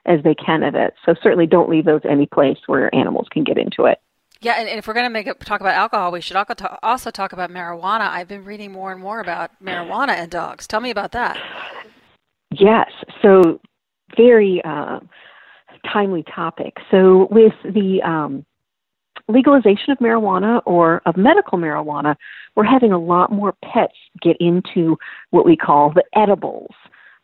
as 0.07 0.23
they 0.23 0.35
can 0.35 0.63
of 0.63 0.75
it. 0.75 0.95
So 1.05 1.15
certainly 1.23 1.47
don't 1.47 1.71
leave 1.71 1.85
those 1.85 2.03
any 2.09 2.27
place 2.27 2.59
where 2.67 2.95
animals 2.95 3.29
can 3.31 3.45
get 3.45 3.59
into 3.59 3.85
it. 3.85 4.01
Yeah, 4.41 4.61
and, 4.61 4.69
if 4.69 4.87
we're 4.87 4.95
going 4.95 5.07
to 5.07 5.11
make 5.11 5.27
it, 5.27 5.41
talk 5.41 5.63
about 5.63 5.75
alcohol, 5.75 6.13
we 6.13 6.21
should 6.21 6.37
also 6.83 7.11
talk 7.11 7.33
about 7.33 7.51
marijuana. 7.51 8.11
I've 8.11 8.29
been 8.29 8.45
reading 8.45 8.73
more 8.73 8.93
and 8.93 9.01
more 9.01 9.21
about 9.21 9.51
marijuana 9.63 10.11
and 10.11 10.31
dogs. 10.31 10.67
Tell 10.67 10.81
me 10.81 10.91
about 10.91 11.13
that. 11.13 11.39
Yes, 12.51 12.91
so 13.23 13.61
very 14.17 14.61
uh, 14.65 15.01
timely 15.91 16.25
topic. 16.35 16.75
So 16.91 17.29
with 17.31 17.55
the 17.65 18.03
um, 18.03 18.45
legalization 19.29 19.91
of 19.91 19.99
marijuana 19.99 20.61
or 20.67 21.03
of 21.07 21.17
medical 21.17 21.59
marijuana, 21.59 22.17
we're 22.57 22.65
having 22.65 22.93
a 22.93 22.99
lot 22.99 23.33
more 23.33 23.55
pets 23.65 23.95
get 24.21 24.37
into 24.39 24.97
what 25.31 25.45
we 25.45 25.57
call 25.57 25.93
the 25.93 26.05
edibles. 26.15 26.75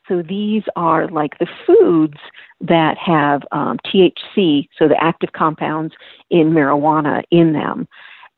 So 0.08 0.22
these 0.22 0.64
are 0.74 1.08
like 1.08 1.38
the 1.38 1.46
foods 1.66 2.18
that 2.60 2.96
have 2.98 3.42
um, 3.52 3.78
THC, 3.86 4.68
so 4.76 4.88
the 4.88 5.00
active 5.00 5.32
compounds 5.32 5.94
in 6.30 6.50
marijuana 6.50 7.22
in 7.30 7.52
them. 7.52 7.86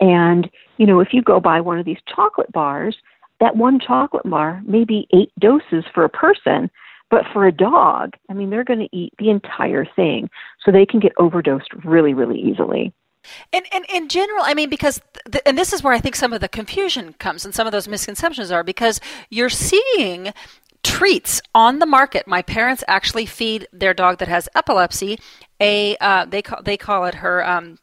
And, 0.01 0.51
you 0.77 0.87
know, 0.87 1.01
if 1.01 1.09
you 1.12 1.22
go 1.22 1.40
buy 1.40 1.61
one 1.61 1.79
of 1.79 1.87
these 1.87 1.98
chocolate 2.14 2.53
bars, 2.53 2.96
that 3.40 3.57
one 3.57 3.81
chocolate 3.81 4.29
bar 4.29 4.61
may 4.66 4.85
be 4.85 5.09
eight 5.14 5.33
doses 5.38 5.85
for 5.94 6.05
a 6.05 6.09
person, 6.09 6.70
but 7.11 7.25
for 7.33 7.46
a 7.46 7.53
dog, 7.53 8.14
I 8.29 8.35
mean, 8.35 8.51
they're 8.51 8.64
going 8.64 8.81
to 8.81 8.96
eat 8.96 9.14
the 9.18 9.31
entire 9.31 9.87
thing. 9.96 10.29
So 10.64 10.70
they 10.70 10.87
can 10.87 11.01
get 11.01 11.12
overdosed 11.18 11.72
really, 11.85 12.14
really 12.14 12.38
easily. 12.38 12.92
And, 13.52 13.64
and 13.72 13.85
in 13.92 14.08
general, 14.08 14.42
I 14.44 14.54
mean, 14.54 14.70
because, 14.70 15.00
th- 15.30 15.42
and 15.46 15.56
this 15.56 15.72
is 15.72 15.82
where 15.82 15.92
I 15.92 16.00
think 16.00 16.16
some 16.16 16.32
of 16.32 16.40
the 16.40 16.48
confusion 16.48 17.14
comes 17.14 17.44
and 17.44 17.54
some 17.54 17.66
of 17.66 17.72
those 17.72 17.88
misconceptions 17.88 18.50
are 18.50 18.64
because 18.64 19.00
you're 19.30 19.50
seeing 19.50 20.32
treats 20.82 21.40
on 21.54 21.78
the 21.78 21.87
market. 21.87 22.26
My 22.26 22.42
parents 22.42 22.82
actually 22.88 23.26
feed 23.26 23.68
their 23.72 23.94
dog 23.94 24.18
that 24.18 24.28
has 24.28 24.48
epilepsy 24.54 25.18
a, 25.61 25.96
uh, 26.00 26.24
they, 26.24 26.42
call, 26.42 26.62
they 26.62 26.76
call 26.76 27.04
it 27.04 27.16
her, 27.16 27.46
um, 27.46 27.78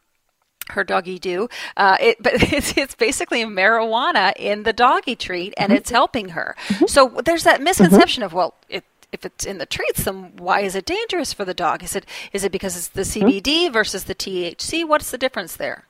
her 0.70 0.84
doggy 0.84 1.18
do. 1.18 1.48
Uh, 1.76 1.96
it, 2.00 2.16
but 2.22 2.34
it's, 2.52 2.76
it's 2.76 2.94
basically 2.94 3.42
marijuana 3.44 4.32
in 4.36 4.62
the 4.62 4.72
doggy 4.72 5.16
treat, 5.16 5.54
and 5.56 5.70
mm-hmm. 5.70 5.78
it's 5.78 5.90
helping 5.90 6.30
her. 6.30 6.56
Mm-hmm. 6.68 6.86
So 6.86 7.20
there's 7.24 7.44
that 7.44 7.62
misconception 7.62 8.22
mm-hmm. 8.22 8.26
of 8.26 8.32
well, 8.34 8.54
it, 8.68 8.84
if 9.12 9.24
it's 9.24 9.44
in 9.44 9.58
the 9.58 9.66
treats, 9.66 10.04
then 10.04 10.32
why 10.38 10.60
is 10.60 10.74
it 10.74 10.86
dangerous 10.86 11.32
for 11.32 11.44
the 11.44 11.54
dog? 11.54 11.82
Is 11.82 11.96
it 11.96 12.06
is 12.32 12.44
it 12.44 12.52
because 12.52 12.76
it's 12.76 12.88
the 12.88 13.02
CBD 13.02 13.66
hmm? 13.66 13.72
versus 13.72 14.04
the 14.04 14.14
THC? 14.14 14.86
What's 14.86 15.10
the 15.10 15.18
difference 15.18 15.56
there? 15.56 15.84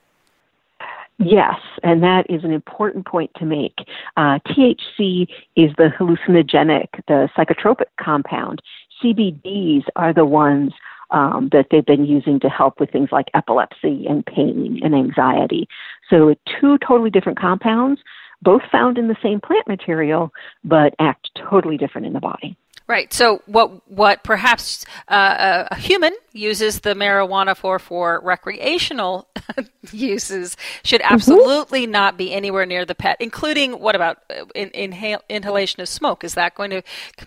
Yes, 1.23 1.59
and 1.83 2.01
that 2.01 2.25
is 2.29 2.43
an 2.43 2.51
important 2.51 3.05
point 3.05 3.29
to 3.37 3.45
make. 3.45 3.77
Uh, 4.17 4.39
THC 4.47 5.27
is 5.55 5.71
the 5.77 5.91
hallucinogenic, 5.99 6.87
the 7.07 7.29
psychotropic 7.37 7.85
compound. 7.99 8.59
CBDs 9.03 9.83
are 9.95 10.13
the 10.13 10.25
ones 10.25 10.73
um, 11.11 11.49
that 11.51 11.67
they've 11.69 11.85
been 11.85 12.05
using 12.05 12.39
to 12.39 12.49
help 12.49 12.79
with 12.79 12.89
things 12.89 13.09
like 13.11 13.27
epilepsy 13.35 14.05
and 14.07 14.25
pain 14.25 14.79
and 14.83 14.95
anxiety. 14.95 15.67
So, 16.09 16.33
two 16.59 16.77
totally 16.79 17.09
different 17.09 17.39
compounds, 17.39 18.01
both 18.41 18.61
found 18.71 18.97
in 18.97 19.07
the 19.07 19.17
same 19.21 19.39
plant 19.39 19.67
material, 19.67 20.31
but 20.63 20.95
act 20.99 21.29
totally 21.35 21.77
different 21.77 22.07
in 22.07 22.13
the 22.13 22.19
body. 22.19 22.57
Right. 22.91 23.13
So 23.13 23.41
what 23.45 23.89
what 23.89 24.21
perhaps 24.25 24.85
uh, 25.07 25.65
a 25.71 25.75
human 25.77 26.13
uses 26.33 26.81
the 26.81 26.93
marijuana 26.93 27.55
for 27.55 27.79
for 27.79 28.19
recreational 28.21 29.29
uses 29.93 30.57
should 30.83 30.99
mm-hmm. 30.99 31.13
absolutely 31.13 31.83
mm-hmm. 31.83 31.93
not 31.93 32.17
be 32.17 32.33
anywhere 32.33 32.65
near 32.65 32.83
the 32.83 32.93
pet, 32.93 33.15
including 33.21 33.79
what 33.79 33.95
about 33.95 34.17
uh, 34.29 34.43
in, 34.55 34.71
inhale, 34.73 35.21
inhalation 35.29 35.79
of 35.79 35.87
smoke? 35.87 36.25
Is 36.25 36.33
that 36.33 36.53
going 36.53 36.69
to 36.71 36.81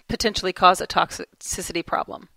potentially 0.07 0.53
cause 0.53 0.83
a 0.83 0.87
toxicity 0.87 1.85
problem? 1.85 2.29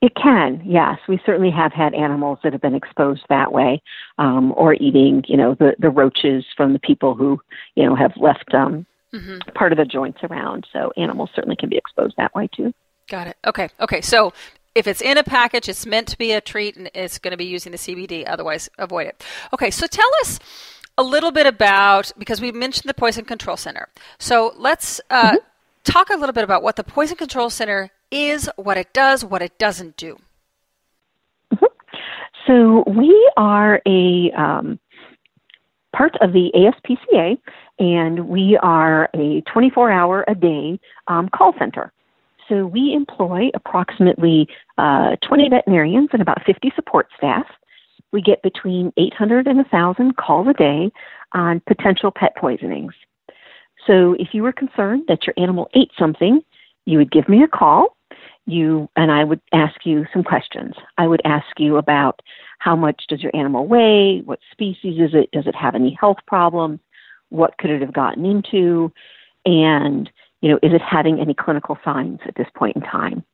It 0.00 0.14
can, 0.14 0.62
yes. 0.64 0.98
We 1.06 1.20
certainly 1.26 1.50
have 1.50 1.74
had 1.74 1.92
animals 1.92 2.38
that 2.42 2.54
have 2.54 2.62
been 2.62 2.74
exposed 2.74 3.24
that 3.28 3.52
way, 3.52 3.82
um, 4.16 4.54
or 4.56 4.72
eating, 4.72 5.22
you 5.28 5.36
know, 5.36 5.54
the, 5.54 5.74
the 5.78 5.90
roaches 5.90 6.46
from 6.56 6.72
the 6.72 6.78
people 6.78 7.14
who, 7.14 7.38
you 7.74 7.84
know, 7.84 7.94
have 7.94 8.12
left 8.16 8.54
um, 8.54 8.86
mm-hmm. 9.14 9.38
part 9.54 9.72
of 9.72 9.78
the 9.78 9.84
joints 9.84 10.18
around. 10.22 10.66
So 10.72 10.92
animals 10.96 11.30
certainly 11.34 11.56
can 11.56 11.68
be 11.68 11.76
exposed 11.76 12.14
that 12.16 12.34
way 12.34 12.48
too. 12.54 12.72
Got 13.08 13.28
it. 13.28 13.36
Okay. 13.46 13.68
Okay. 13.80 14.00
So 14.00 14.32
if 14.74 14.86
it's 14.86 15.02
in 15.02 15.18
a 15.18 15.24
package, 15.24 15.68
it's 15.68 15.84
meant 15.84 16.08
to 16.08 16.18
be 16.18 16.32
a 16.32 16.40
treat 16.40 16.76
and 16.76 16.90
it's 16.94 17.18
going 17.18 17.32
to 17.32 17.36
be 17.36 17.44
using 17.44 17.72
the 17.72 17.78
CBD. 17.78 18.24
Otherwise, 18.26 18.68
avoid 18.78 19.08
it. 19.08 19.24
Okay. 19.52 19.70
So 19.70 19.86
tell 19.86 20.08
us 20.20 20.38
a 20.96 21.02
little 21.02 21.32
bit 21.32 21.46
about, 21.46 22.12
because 22.18 22.40
we 22.40 22.52
mentioned 22.52 22.88
the 22.88 22.94
Poison 22.94 23.24
Control 23.24 23.56
Center. 23.56 23.88
So 24.18 24.54
let's 24.56 25.00
uh, 25.10 25.32
mm-hmm. 25.32 25.36
talk 25.84 26.10
a 26.10 26.16
little 26.16 26.32
bit 26.32 26.44
about 26.44 26.62
what 26.62 26.76
the 26.76 26.84
Poison 26.84 27.16
Control 27.16 27.50
Center 27.50 27.90
is, 28.10 28.50
what 28.56 28.76
it 28.76 28.92
does, 28.92 29.24
what 29.24 29.42
it 29.42 29.58
doesn't 29.58 29.96
do. 29.96 30.18
Mm-hmm. 31.52 31.64
So 32.46 32.84
we 32.86 33.32
are 33.36 33.80
a 33.86 34.30
um, 34.32 34.78
part 35.94 36.16
of 36.20 36.32
the 36.32 36.50
ASPCA, 36.54 37.38
and 37.80 38.28
we 38.28 38.58
are 38.62 39.08
a 39.14 39.40
24 39.52 39.90
hour 39.90 40.24
a 40.28 40.34
day 40.34 40.78
um, 41.08 41.28
call 41.30 41.54
center. 41.58 41.92
So 42.48 42.66
we 42.66 42.92
employ 42.94 43.48
approximately 43.54 44.46
uh, 44.76 45.16
20 45.26 45.48
veterinarians 45.48 46.10
and 46.12 46.20
about 46.20 46.44
50 46.44 46.72
support 46.76 47.08
staff. 47.16 47.46
We 48.12 48.20
get 48.20 48.42
between 48.42 48.92
800 48.96 49.46
and 49.46 49.56
1,000 49.56 50.16
calls 50.16 50.48
a 50.48 50.52
day 50.52 50.90
on 51.32 51.62
potential 51.66 52.10
pet 52.14 52.36
poisonings. 52.36 52.92
So 53.86 54.14
if 54.18 54.28
you 54.32 54.42
were 54.42 54.52
concerned 54.52 55.04
that 55.08 55.26
your 55.26 55.34
animal 55.38 55.70
ate 55.74 55.90
something, 55.98 56.40
you 56.84 56.98
would 56.98 57.10
give 57.10 57.28
me 57.28 57.42
a 57.42 57.48
call. 57.48 57.96
You 58.46 58.88
and 58.96 59.12
I 59.12 59.22
would 59.22 59.40
ask 59.52 59.86
you 59.86 60.06
some 60.12 60.24
questions. 60.24 60.74
I 60.98 61.06
would 61.06 61.22
ask 61.24 61.46
you 61.58 61.76
about 61.76 62.20
how 62.58 62.74
much 62.74 63.04
does 63.08 63.22
your 63.22 63.34
animal 63.34 63.66
weigh, 63.66 64.22
what 64.24 64.40
species 64.50 65.00
is 65.00 65.14
it, 65.14 65.30
does 65.30 65.46
it 65.46 65.54
have 65.54 65.74
any 65.74 65.96
health 65.98 66.18
problems, 66.26 66.80
what 67.30 67.56
could 67.58 67.70
it 67.70 67.80
have 67.80 67.92
gotten 67.92 68.24
into, 68.24 68.92
and 69.44 70.10
you 70.40 70.50
know, 70.50 70.58
is 70.62 70.72
it 70.72 70.80
having 70.80 71.20
any 71.20 71.34
clinical 71.34 71.78
signs 71.84 72.20
at 72.26 72.34
this 72.36 72.46
point 72.54 72.76
in 72.76 72.82
time? 72.82 73.24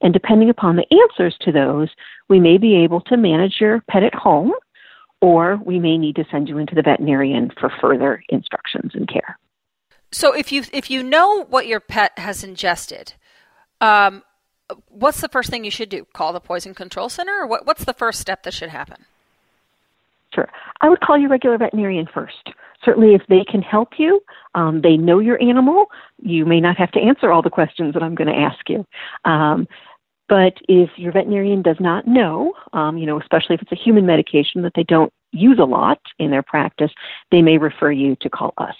And 0.00 0.12
depending 0.12 0.50
upon 0.50 0.76
the 0.76 0.86
answers 0.90 1.36
to 1.42 1.52
those, 1.52 1.88
we 2.28 2.40
may 2.40 2.58
be 2.58 2.76
able 2.76 3.00
to 3.02 3.16
manage 3.16 3.56
your 3.60 3.82
pet 3.88 4.02
at 4.02 4.14
home, 4.14 4.52
or 5.20 5.58
we 5.64 5.78
may 5.78 5.96
need 5.96 6.16
to 6.16 6.24
send 6.30 6.48
you 6.48 6.58
into 6.58 6.74
the 6.74 6.82
veterinarian 6.82 7.50
for 7.58 7.70
further 7.80 8.22
instructions 8.28 8.92
and 8.94 9.08
care. 9.08 9.38
So, 10.10 10.32
if 10.34 10.52
you 10.52 10.64
if 10.72 10.90
you 10.90 11.02
know 11.02 11.44
what 11.44 11.66
your 11.66 11.80
pet 11.80 12.12
has 12.18 12.44
ingested, 12.44 13.14
um, 13.80 14.22
what's 14.88 15.20
the 15.20 15.28
first 15.28 15.50
thing 15.50 15.64
you 15.64 15.70
should 15.70 15.88
do? 15.88 16.06
Call 16.12 16.32
the 16.32 16.40
poison 16.40 16.74
control 16.74 17.08
center, 17.08 17.40
or 17.40 17.46
what, 17.46 17.66
what's 17.66 17.84
the 17.84 17.94
first 17.94 18.20
step 18.20 18.42
that 18.42 18.52
should 18.52 18.68
happen? 18.68 19.06
Sure, 20.34 20.48
I 20.80 20.88
would 20.88 21.00
call 21.00 21.18
your 21.18 21.28
regular 21.28 21.58
veterinarian 21.58 22.08
first 22.12 22.50
certainly 22.84 23.14
if 23.14 23.22
they 23.28 23.44
can 23.44 23.62
help 23.62 23.90
you, 23.98 24.22
um, 24.54 24.80
they 24.82 24.96
know 24.96 25.18
your 25.18 25.40
animal, 25.42 25.86
you 26.20 26.44
may 26.44 26.60
not 26.60 26.76
have 26.76 26.90
to 26.92 27.00
answer 27.00 27.30
all 27.30 27.42
the 27.42 27.50
questions 27.50 27.94
that 27.94 28.02
I'm 28.02 28.14
going 28.14 28.28
to 28.28 28.38
ask 28.38 28.68
you. 28.68 28.84
Um, 29.24 29.68
but 30.28 30.54
if 30.68 30.90
your 30.96 31.12
veterinarian 31.12 31.62
does 31.62 31.76
not 31.78 32.06
know, 32.06 32.54
um, 32.72 32.96
you 32.96 33.06
know, 33.06 33.20
especially 33.20 33.54
if 33.54 33.62
it's 33.62 33.72
a 33.72 33.76
human 33.76 34.06
medication 34.06 34.62
that 34.62 34.72
they 34.74 34.84
don't 34.84 35.12
use 35.32 35.58
a 35.58 35.64
lot 35.64 36.00
in 36.18 36.30
their 36.30 36.42
practice, 36.42 36.90
they 37.30 37.42
may 37.42 37.58
refer 37.58 37.90
you 37.90 38.16
to 38.16 38.30
call 38.30 38.54
us. 38.58 38.74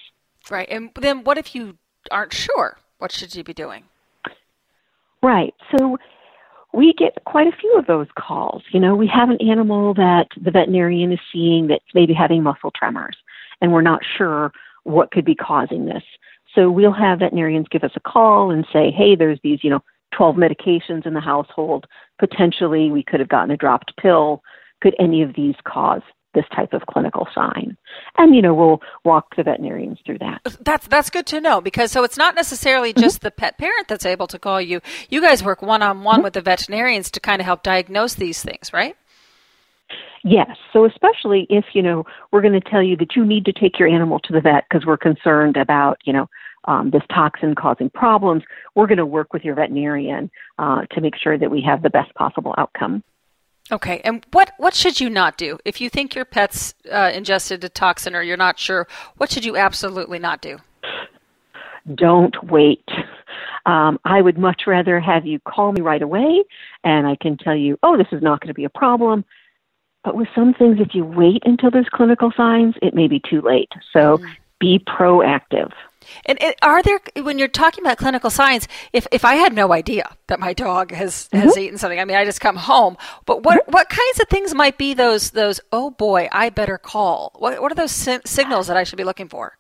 Right. 0.51 0.69
And 0.71 0.91
then 1.01 1.25
what 1.25 1.39
if 1.39 1.55
you 1.55 1.77
aren't 2.11 2.33
sure? 2.33 2.79
What 2.99 3.13
should 3.13 3.35
you 3.35 3.45
be 3.45 3.55
doing? 3.55 3.85
Right. 5.23 5.55
So 5.77 5.99
we 6.73 6.95
get 6.95 7.19
quite 7.27 7.47
a 7.47 7.57
few 7.57 7.79
of 7.79 7.87
those 7.87 8.07
calls. 8.19 8.63
You 8.73 8.81
know, 8.81 8.95
we 8.95 9.07
have 9.09 9.31
an 9.31 9.41
animal 9.47 9.95
that 9.95 10.29
the 10.41 10.51
veterinarian 10.51 11.13
is 11.13 11.19
seeing 11.33 11.67
that's 11.67 11.85
maybe 11.95 12.15
having 12.15 12.43
muscle 12.43 12.71
tremors, 12.75 13.17
and 13.61 13.73
we're 13.73 13.83
not 13.83 14.01
sure 14.17 14.53
what 14.85 15.11
could 15.11 15.25
be 15.25 15.35
causing 15.35 15.87
this. 15.87 16.03
So 16.55 16.71
we'll 16.71 16.93
have 16.93 17.21
veterinarians 17.21 17.69
give 17.71 17.85
us 17.85 17.93
a 17.95 18.01
call 18.01 18.51
and 18.51 18.67
say, 18.73 18.91
hey, 18.91 19.15
there's 19.17 19.39
these, 19.43 19.61
you 19.63 19.71
know, 19.71 19.83
12 20.15 20.37
medications 20.37 21.07
in 21.07 21.15
the 21.15 21.21
household. 21.21 21.87
Potentially, 22.19 22.91
we 22.91 23.03
could 23.03 23.21
have 23.21 23.29
gotten 23.29 23.51
a 23.51 23.57
dropped 23.57 23.97
pill. 23.97 24.43
Could 24.83 24.95
any 24.99 25.23
of 25.23 25.35
these 25.35 25.55
cause 25.65 26.03
this 26.35 26.45
type 26.55 26.73
of 26.73 26.83
clinical 26.87 27.27
sign. 27.35 27.77
And 28.19 28.35
you 28.35 28.43
know, 28.43 28.55
we'll 28.55 28.81
walk 29.05 29.37
the 29.37 29.43
veterinarians 29.43 29.99
through 30.05 30.19
that. 30.19 30.41
That's 30.61 30.87
that's 30.87 31.11
good 31.11 31.27
to 31.27 31.41
know 31.41 31.61
because 31.61 31.93
so 31.93 32.05
it's 32.05 32.17
not 32.17 32.35
necessarily 32.35 32.93
mm-hmm. 32.93 33.03
just 33.03 33.19
mm-hmm. 33.19 33.27
the 33.27 33.31
pet 33.33 33.59
parent 33.59 33.89
that's 33.89 34.07
able 34.07 34.27
to 34.29 34.39
call 34.39 34.61
you. 34.61 34.81
You 35.09 35.21
guys 35.21 35.43
work 35.43 35.63
one 35.63 35.83
on 35.83 36.05
one 36.05 36.23
with 36.23 36.35
the 36.35 36.41
veterinarians 36.41 37.11
to 37.13 37.21
kind 37.21 37.41
of 37.41 37.47
help 37.47 37.63
diagnose 37.63 38.15
these 38.15 38.43
things, 38.43 38.73
right? 38.73 38.97
Yes. 40.25 40.57
So 40.73 40.85
especially 40.85 41.47
if, 41.51 41.65
you 41.73 41.83
know, 41.83 42.05
we're 42.31 42.43
going 42.43 42.59
to 42.61 42.71
tell 42.71 42.83
you 42.83 42.97
that 42.99 43.17
you 43.17 43.25
need 43.25 43.45
to 43.47 43.53
take 43.53 43.79
your 43.79 43.89
animal 43.89 44.21
to 44.21 44.33
the 44.33 44.41
vet 44.41 44.65
because 44.69 44.87
we're 44.87 44.97
concerned 44.97 45.57
about, 45.57 45.99
you 46.05 46.13
know, 46.13 46.29
um, 46.67 46.91
this 46.91 47.03
toxin 47.13 47.57
causing 47.57 47.91
problems, 47.91 48.45
we're 48.77 48.87
going 48.87 48.99
to 48.99 49.07
work 49.07 49.33
with 49.33 49.45
your 49.45 49.57
veterinarian 49.57 50.31
uh, 50.59 50.83
to 50.93 51.01
make 51.01 51.17
sure 51.17 51.37
that 51.37 51.51
we 51.51 51.61
have 51.61 51.83
the 51.83 51.91
best 51.91 52.15
possible 52.15 52.55
outcome. 52.57 53.03
Okay, 53.71 54.01
and 54.05 54.27
what 54.33 54.53
what 54.59 54.75
should 54.75 55.01
you 55.01 55.09
not 55.09 55.37
do 55.37 55.59
if 55.65 55.81
you 55.81 55.89
think 55.89 56.15
your 56.15 56.25
pet's 56.25 56.75
uh, 56.91 57.11
ingested 57.15 57.63
a 57.65 57.69
toxin 57.69 58.15
or 58.15 58.23
you're 58.23 58.37
not 58.37 58.59
sure? 58.59 58.89
What 59.17 59.31
should 59.31 59.45
you 59.45 59.57
absolutely 59.57 60.19
not 60.19 60.43
do? 60.43 60.59
Don't 61.95 62.35
wait. 62.45 62.87
Um, 63.65 64.01
I 64.05 64.21
would 64.21 64.39
much 64.39 64.63
rather 64.67 64.99
have 64.99 65.25
you 65.25 65.39
call 65.41 65.73
me 65.73 65.81
right 65.81 66.03
away, 66.03 66.43
and 66.83 67.07
I 67.07 67.17
can 67.17 67.37
tell 67.37 67.55
you, 67.55 67.79
oh, 67.83 67.97
this 67.97 68.09
is 68.13 68.23
not 68.23 68.41
going 68.41 68.49
to 68.49 68.55
be 68.55 68.65
a 68.65 68.71
problem. 68.71 69.25
But 70.05 70.17
with 70.17 70.29
some 70.35 70.53
things, 70.53 70.79
if 70.81 70.95
you 70.95 71.05
wait 71.05 71.43
until 71.45 71.71
there's 71.71 71.89
clinical 71.89 72.33
signs, 72.37 72.75
it 72.83 72.95
may 72.95 73.07
be 73.07 73.21
too 73.21 73.41
late. 73.41 73.71
So 73.93 74.19
mm-hmm. 74.19 74.33
be 74.59 74.81
proactive. 74.81 75.73
And, 76.27 76.43
and, 76.43 76.55
are 76.63 76.83
there 76.83 77.01
when 77.23 77.39
you're 77.39 77.49
talking 77.49 77.85
about 77.85 77.99
clinical 77.99 78.31
signs? 78.31 78.69
If 78.93 79.07
if 79.11 79.25
I 79.25 79.35
had 79.35 79.53
no 79.53 79.73
idea 79.73 80.17
that 80.29 80.41
my 80.41 80.53
dog 80.53 80.93
has 80.93 81.29
mm-hmm. 81.33 81.47
has 81.47 81.57
eaten 81.57 81.79
something, 81.79 81.99
I 81.99 82.05
mean, 82.05 82.17
I 82.17 82.25
just 82.25 82.41
come 82.41 82.57
home. 82.57 82.97
But 83.27 83.43
what 83.43 83.63
mm-hmm. 83.63 83.73
what 83.73 83.89
kinds 83.89 84.21
of 84.21 84.29
things 84.29 84.55
might 84.55 84.79
be 84.79 84.95
those 84.95 85.31
those? 85.31 85.61
Oh 85.73 85.91
boy, 85.91 86.29
I 86.33 86.51
better 86.51 86.79
call. 86.79 87.33
What 87.39 87.61
what 87.61 87.73
are 87.73 87.77
those 87.77 87.93
si- 87.93 88.21
signals 88.25 88.67
that 88.67 88.77
I 88.77 88.85
should 88.85 88.99
be 88.99 89.05
looking 89.05 89.29
for? 89.29 89.57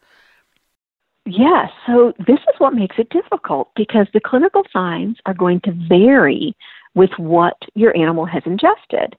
Yes. 1.24 1.70
So 1.86 2.12
this 2.18 2.38
is 2.38 2.58
what 2.58 2.74
makes 2.74 2.96
it 2.98 3.08
difficult 3.10 3.70
because 3.76 4.08
the 4.12 4.20
clinical 4.20 4.62
signs 4.72 5.18
are 5.26 5.34
going 5.34 5.60
to 5.60 5.72
vary 5.88 6.56
with 6.94 7.10
what 7.16 7.56
your 7.74 7.96
animal 7.96 8.26
has 8.26 8.42
ingested. 8.44 9.16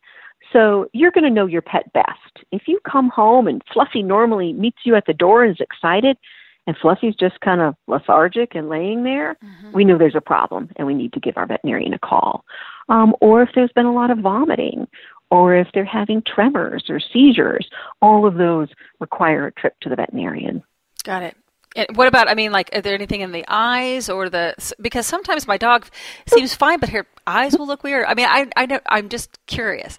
So 0.52 0.88
you're 0.94 1.12
going 1.12 1.24
to 1.24 1.30
know 1.30 1.48
your 1.48 1.62
pet 1.62 1.92
best. 1.94 2.46
If 2.52 2.64
you 2.68 2.80
come 2.90 3.10
home 3.10 3.48
and 3.48 3.62
Fluffy 3.74 4.04
normally 4.04 4.54
meets 4.54 4.78
you 4.86 4.96
at 4.96 5.06
the 5.08 5.14
door 5.14 5.44
and 5.44 5.52
is 5.52 5.60
excited, 5.60 6.18
and 6.68 6.78
Fluffy's 6.78 7.16
just 7.16 7.40
kind 7.42 7.62
of 7.62 7.76
lethargic 7.88 8.56
and 8.56 8.70
laying 8.70 9.04
there, 9.04 9.36
mm-hmm. 9.44 9.72
we 9.74 9.84
know 9.84 9.98
there's 9.98 10.16
a 10.16 10.22
problem 10.22 10.70
and 10.76 10.88
we 10.88 10.94
need 10.94 11.14
to 11.14 11.20
give 11.20 11.38
our 11.38 11.46
veterinarian 11.46 11.94
a 11.94 12.00
call. 12.00 12.46
Um, 12.90 13.16
or 13.22 13.42
if 13.42 13.50
there's 13.56 13.72
been 13.74 13.86
a 13.86 13.94
lot 13.94 14.12
of 14.12 14.20
vomiting, 14.20 14.88
or 15.30 15.56
if 15.56 15.68
they're 15.74 15.84
having 15.84 16.22
tremors 16.22 16.86
or 16.90 17.00
seizures, 17.00 17.68
all 18.02 18.28
of 18.28 18.36
those 18.36 18.70
require 19.00 19.48
a 19.48 19.52
trip 19.52 19.74
to 19.82 19.90
the 19.90 19.96
veterinarian. 19.96 20.64
Got 21.04 21.24
it. 21.24 21.36
And 21.76 21.88
what 21.96 22.08
about? 22.08 22.30
I 22.30 22.36
mean, 22.36 22.52
like, 22.52 22.70
is 22.72 22.84
there 22.84 22.94
anything 22.94 23.22
in 23.22 23.32
the 23.32 23.44
eyes 23.48 24.10
or 24.10 24.30
the? 24.30 24.54
Because 24.80 25.08
sometimes 25.08 25.48
my 25.48 25.58
dog 25.58 25.88
seems 26.28 26.54
fine, 26.54 26.80
but 26.80 26.90
her 26.90 27.08
eyes 27.26 27.58
will 27.58 27.66
look 27.66 27.84
weird. 27.84 28.06
I 28.06 28.14
mean, 28.14 28.28
I, 28.30 28.48
I 28.56 28.68
know, 28.68 28.80
I'm 28.86 29.10
just 29.10 29.40
curious. 29.48 29.98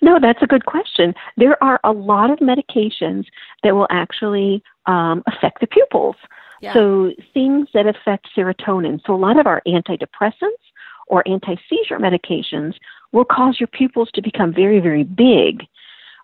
No, 0.00 0.18
that's 0.20 0.40
a 0.40 0.46
good 0.46 0.66
question. 0.66 1.14
There 1.36 1.62
are 1.62 1.80
a 1.84 1.92
lot 1.92 2.30
of 2.30 2.38
medications 2.38 3.26
that 3.62 3.74
will 3.74 3.88
actually 3.90 4.62
um, 4.86 5.22
affect 5.26 5.60
the 5.60 5.66
pupils. 5.66 6.16
Yeah. 6.60 6.74
So 6.74 7.12
things 7.34 7.68
that 7.74 7.86
affect 7.86 8.28
serotonin. 8.36 9.00
So 9.06 9.14
a 9.14 9.16
lot 9.16 9.38
of 9.38 9.46
our 9.46 9.62
antidepressants 9.66 10.62
or 11.08 11.26
anti-seizure 11.26 11.98
medications 11.98 12.74
will 13.10 13.24
cause 13.24 13.58
your 13.58 13.66
pupils 13.66 14.10
to 14.14 14.22
become 14.22 14.54
very, 14.54 14.78
very 14.80 15.04
big, 15.04 15.66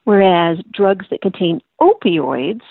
whereas 0.05 0.59
drugs 0.73 1.07
that 1.11 1.21
contain 1.21 1.61
opioids 1.81 2.63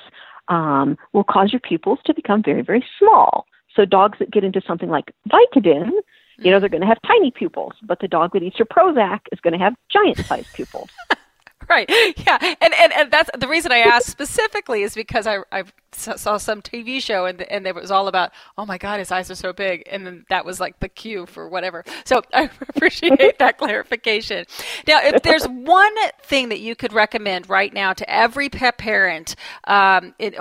um, 0.47 0.97
will 1.13 1.25
cause 1.25 1.51
your 1.51 1.59
pupils 1.59 1.99
to 2.05 2.13
become 2.13 2.41
very, 2.41 2.61
very 2.61 2.83
small. 2.97 3.45
So 3.75 3.85
dogs 3.85 4.17
that 4.19 4.31
get 4.31 4.43
into 4.43 4.61
something 4.65 4.89
like 4.89 5.13
Vicodin 5.29 5.91
you 6.39 6.51
know, 6.51 6.59
they're 6.59 6.69
going 6.69 6.81
to 6.81 6.87
have 6.87 7.01
tiny 7.05 7.31
pupils, 7.31 7.73
but 7.81 7.99
the 7.99 8.07
dog 8.07 8.33
that 8.33 8.43
eats 8.43 8.59
your 8.59 8.67
Prozac 8.67 9.21
is 9.31 9.39
going 9.39 9.53
to 9.53 9.59
have 9.59 9.75
giant 9.89 10.17
sized 10.17 10.53
pupils. 10.53 10.89
right. 11.69 11.89
Yeah. 11.89 12.37
And, 12.61 12.73
and, 12.73 12.93
and 12.93 13.11
that's 13.11 13.29
the 13.37 13.47
reason 13.47 13.71
I 13.71 13.79
asked 13.79 14.07
specifically 14.07 14.83
is 14.83 14.93
because 14.93 15.25
I, 15.25 15.39
I 15.51 15.63
saw 15.91 16.37
some 16.37 16.61
TV 16.61 17.01
show 17.01 17.25
and, 17.25 17.41
and 17.41 17.65
it 17.65 17.73
was 17.73 17.89
all 17.89 18.07
about, 18.07 18.31
oh 18.57 18.65
my 18.65 18.77
God, 18.77 18.99
his 18.99 19.11
eyes 19.11 19.31
are 19.31 19.35
so 19.35 19.53
big. 19.53 19.83
And 19.91 20.05
then 20.05 20.25
that 20.29 20.45
was 20.45 20.59
like 20.59 20.79
the 20.79 20.89
cue 20.89 21.25
for 21.25 21.49
whatever. 21.49 21.83
So 22.05 22.21
I 22.33 22.49
appreciate 22.69 23.39
that 23.39 23.57
clarification. 23.57 24.45
Now, 24.87 24.99
if 25.01 25.23
there's 25.23 25.45
one 25.45 25.95
thing 26.21 26.49
that 26.49 26.59
you 26.59 26.75
could 26.75 26.93
recommend 26.93 27.49
right 27.49 27.73
now 27.73 27.93
to 27.93 28.09
every 28.09 28.49
pet 28.49 28.77
parent 28.77 29.35
um, 29.65 30.13
in, 30.19 30.35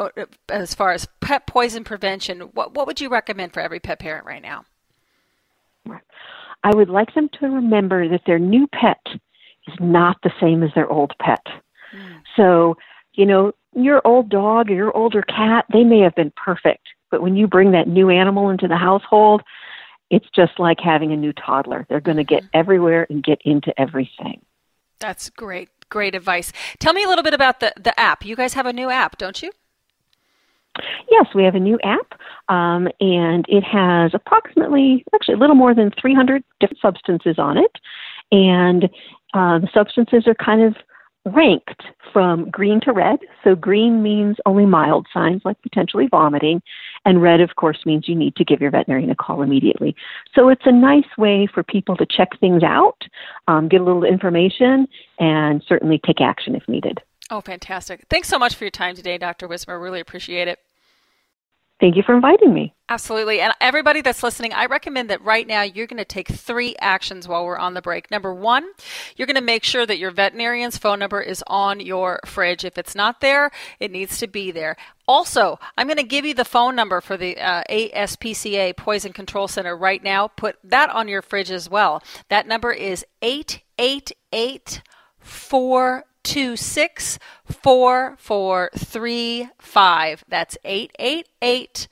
as 0.49 0.75
far 0.75 0.93
as 0.93 1.09
pet 1.21 1.47
poison 1.47 1.85
prevention, 1.85 2.41
what, 2.41 2.75
what 2.75 2.87
would 2.87 3.01
you 3.01 3.09
recommend 3.09 3.53
for 3.53 3.61
every 3.61 3.81
pet 3.81 3.99
parent 3.99 4.27
right 4.27 4.43
now? 4.43 4.65
I 6.63 6.75
would 6.75 6.89
like 6.89 7.15
them 7.15 7.29
to 7.41 7.47
remember 7.47 8.09
that 8.09 8.23
their 8.27 8.41
new 8.41 8.67
pet 8.67 9.01
is 9.67 9.75
not 9.81 10.17
the 10.23 10.33
same 10.41 10.63
as 10.63 10.71
their 10.75 10.91
old 10.91 11.13
pet. 11.21 11.45
Mm. 11.95 12.23
So, 12.37 12.77
you 13.15 13.27
know, 13.27 13.53
your 13.75 14.01
old 14.07 14.29
dog 14.29 14.71
or 14.71 14.75
your 14.75 14.97
older 14.97 15.23
cat, 15.23 15.67
they 15.73 15.85
may 15.85 16.01
have 16.01 16.15
been 16.15 16.33
perfect, 16.37 16.89
but 17.11 17.23
when 17.23 17.37
you 17.37 17.47
bring 17.47 17.73
that 17.73 17.89
new 17.89 18.11
animal 18.11 18.51
into 18.51 18.69
the 18.69 18.77
household, 18.77 19.43
it's 20.11 20.27
just 20.35 20.59
like 20.59 20.79
having 20.83 21.13
a 21.13 21.17
new 21.17 21.33
toddler. 21.33 21.87
They're 21.89 22.01
going 22.01 22.17
to 22.17 22.25
get 22.25 22.43
mm-hmm. 22.43 22.59
everywhere 22.59 23.07
and 23.11 23.23
get 23.23 23.41
into 23.45 23.79
everything. 23.81 24.41
That's 24.99 25.31
great. 25.31 25.69
Great 25.89 26.15
advice. 26.15 26.53
Tell 26.79 26.93
me 26.93 27.05
a 27.05 27.09
little 27.09 27.25
bit 27.25 27.35
about 27.35 27.61
the, 27.61 27.73
the 27.77 27.99
app. 27.99 28.25
You 28.25 28.35
guys 28.35 28.55
have 28.55 28.67
a 28.67 28.73
new 28.73 28.91
app, 28.91 29.19
don't 29.19 29.41
you? 29.43 29.51
Yes, 31.11 31.27
we 31.35 31.45
have 31.45 31.55
a 31.55 31.61
new 31.61 31.79
app, 31.83 32.21
um, 32.49 32.89
and 33.01 33.47
it 33.49 33.63
has 33.63 34.13
approximately, 34.13 35.05
actually, 35.15 35.35
a 35.35 35.39
little 35.39 35.55
more 35.55 35.75
than 35.75 35.91
300 35.99 36.45
different 36.61 36.81
substances 36.81 37.39
on 37.39 37.57
it. 37.57 37.71
And 38.31 38.91
uh, 39.35 39.59
the 39.59 39.69
substances 39.73 40.25
are 40.27 40.35
kind 40.35 40.63
of 40.63 40.77
ranked 41.27 41.83
from 42.13 42.49
green 42.51 42.81
to 42.81 42.93
red. 42.93 43.19
So, 43.43 43.55
green 43.55 44.03
means 44.03 44.37
only 44.47 44.65
mild 44.65 45.07
signs 45.13 45.43
like 45.45 45.61
potentially 45.63 46.07
vomiting, 46.11 46.63
and 47.05 47.21
red, 47.21 47.41
of 47.41 47.57
course, 47.57 47.79
means 47.85 48.09
you 48.09 48.15
need 48.15 48.37
to 48.37 48.45
give 48.45 48.61
your 48.61 48.71
veterinarian 48.71 49.11
a 49.11 49.17
call 49.17 49.43
immediately. 49.43 49.95
So, 50.35 50.49
it's 50.49 50.67
a 50.67 50.73
nice 50.73 51.09
way 51.19 51.49
for 51.53 51.63
people 51.63 51.97
to 51.97 52.07
check 52.07 52.29
things 52.41 52.63
out, 52.63 53.03
um, 53.49 53.69
get 53.69 53.81
a 53.81 53.85
little 53.85 54.05
information, 54.05 54.87
and 55.19 55.63
certainly 55.69 56.01
take 56.07 56.21
action 56.21 56.55
if 56.55 56.67
needed. 56.69 57.01
Oh, 57.31 57.41
fantastic. 57.41 58.05
Thanks 58.09 58.29
so 58.29 58.39
much 58.39 58.55
for 58.55 58.65
your 58.65 58.71
time 58.71 58.95
today, 58.95 59.19
Dr. 59.19 59.49
Wismer. 59.49 59.81
Really 59.81 60.01
appreciate 60.01 60.47
it. 60.47 60.61
Thank 61.79 61.97
you 61.97 62.03
for 62.03 62.15
inviting 62.15 62.55
me. 62.55 62.73
Absolutely. 62.89 63.41
And 63.41 63.53
everybody 63.61 64.01
that's 64.01 64.23
listening, 64.23 64.55
I 64.55 64.65
recommend 64.65 65.11
that 65.11 65.21
right 65.23 65.47
now 65.47 65.61
you're 65.61 65.87
going 65.87 65.99
to 65.99 66.07
take 66.07 66.29
three 66.29 66.75
actions 66.81 67.29
while 67.29 67.45
we're 67.45 67.59
on 67.59 67.75
the 67.75 67.83
break. 67.83 68.11
Number 68.11 68.33
one, 68.33 68.67
you're 69.15 69.27
going 69.27 69.35
to 69.35 69.43
make 69.43 69.63
sure 69.63 69.85
that 69.85 69.99
your 69.99 70.11
veterinarian's 70.11 70.79
phone 70.79 70.99
number 70.99 71.21
is 71.21 71.45
on 71.49 71.81
your 71.81 72.21
fridge. 72.25 72.65
If 72.65 72.79
it's 72.79 72.95
not 72.95 73.21
there, 73.21 73.51
it 73.79 73.91
needs 73.91 74.19
to 74.19 74.27
be 74.27 74.51
there. 74.51 74.77
Also, 75.07 75.59
I'm 75.77 75.87
going 75.87 75.99
to 75.99 76.03
give 76.03 76.25
you 76.25 76.33
the 76.33 76.47
phone 76.47 76.75
number 76.77 77.03
for 77.03 77.19
the 77.19 77.37
uh, 77.37 77.63
ASPCA 77.69 78.75
Poison 78.77 79.13
Control 79.13 79.47
Center 79.47 79.77
right 79.77 80.03
now. 80.03 80.29
Put 80.29 80.57
that 80.65 80.89
on 80.89 81.09
your 81.09 81.21
fridge 81.21 81.51
as 81.51 81.69
well. 81.69 82.03
That 82.31 82.49
number 82.49 82.73
is 82.73 83.05
888 83.21 84.83
Two 86.27 86.57
six 86.57 87.21
four 87.45 88.17
four 88.19 88.71
three 88.77 89.49
five. 89.59 90.25
That's 90.27 90.59
888 90.65 91.87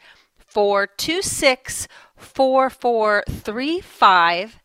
426 0.44 1.86
4435 2.16 4.60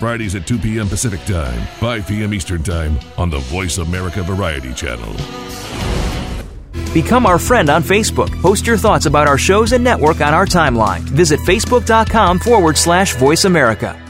Fridays 0.00 0.34
at 0.34 0.46
2 0.46 0.58
p.m. 0.58 0.88
Pacific 0.88 1.20
Time, 1.26 1.60
5 1.76 2.08
p.m. 2.08 2.32
Eastern 2.32 2.62
Time 2.62 2.98
on 3.18 3.28
the 3.28 3.38
Voice 3.38 3.76
America 3.76 4.22
Variety 4.22 4.72
Channel. 4.72 5.12
Become 6.94 7.26
our 7.26 7.38
friend 7.38 7.68
on 7.68 7.82
Facebook. 7.82 8.30
Post 8.40 8.66
your 8.66 8.78
thoughts 8.78 9.04
about 9.04 9.28
our 9.28 9.36
shows 9.36 9.72
and 9.72 9.84
network 9.84 10.22
on 10.22 10.32
our 10.32 10.46
timeline. 10.46 11.00
Visit 11.00 11.38
facebook.com 11.40 12.38
forward 12.38 12.78
slash 12.78 13.14
voice 13.16 13.44
America. 13.44 14.09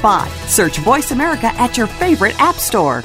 spot. 0.00 0.30
Search 0.48 0.78
Voice 0.78 1.10
America 1.10 1.52
at 1.60 1.76
your 1.76 1.86
favorite 1.86 2.34
app 2.40 2.56
store. 2.56 3.04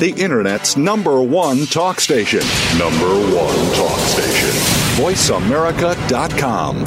The 0.00 0.12
Internet's 0.12 0.78
number 0.78 1.20
one 1.20 1.66
talk 1.66 2.00
station. 2.00 2.40
Number 2.78 3.06
one 3.36 3.74
talk 3.74 3.98
station. 3.98 4.48
VoiceAmerica.com. 4.96 6.78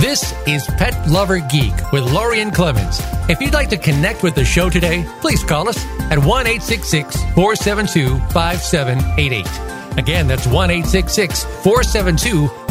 This 0.00 0.32
is 0.48 0.64
Pet 0.78 1.06
Lover 1.06 1.40
Geek 1.50 1.74
with 1.92 2.10
Lorien 2.10 2.50
Clemens. 2.50 3.02
If 3.28 3.42
you'd 3.42 3.52
like 3.52 3.68
to 3.68 3.76
connect 3.76 4.22
with 4.22 4.34
the 4.34 4.46
show 4.46 4.70
today, 4.70 5.04
please 5.20 5.44
call 5.44 5.68
us 5.68 5.84
at 6.10 6.16
1 6.16 6.46
472 6.46 8.18
5788. 8.32 9.98
Again, 9.98 10.26
that's 10.26 10.46
1 10.46 10.82
472 10.82 12.48
5788. 12.48 12.61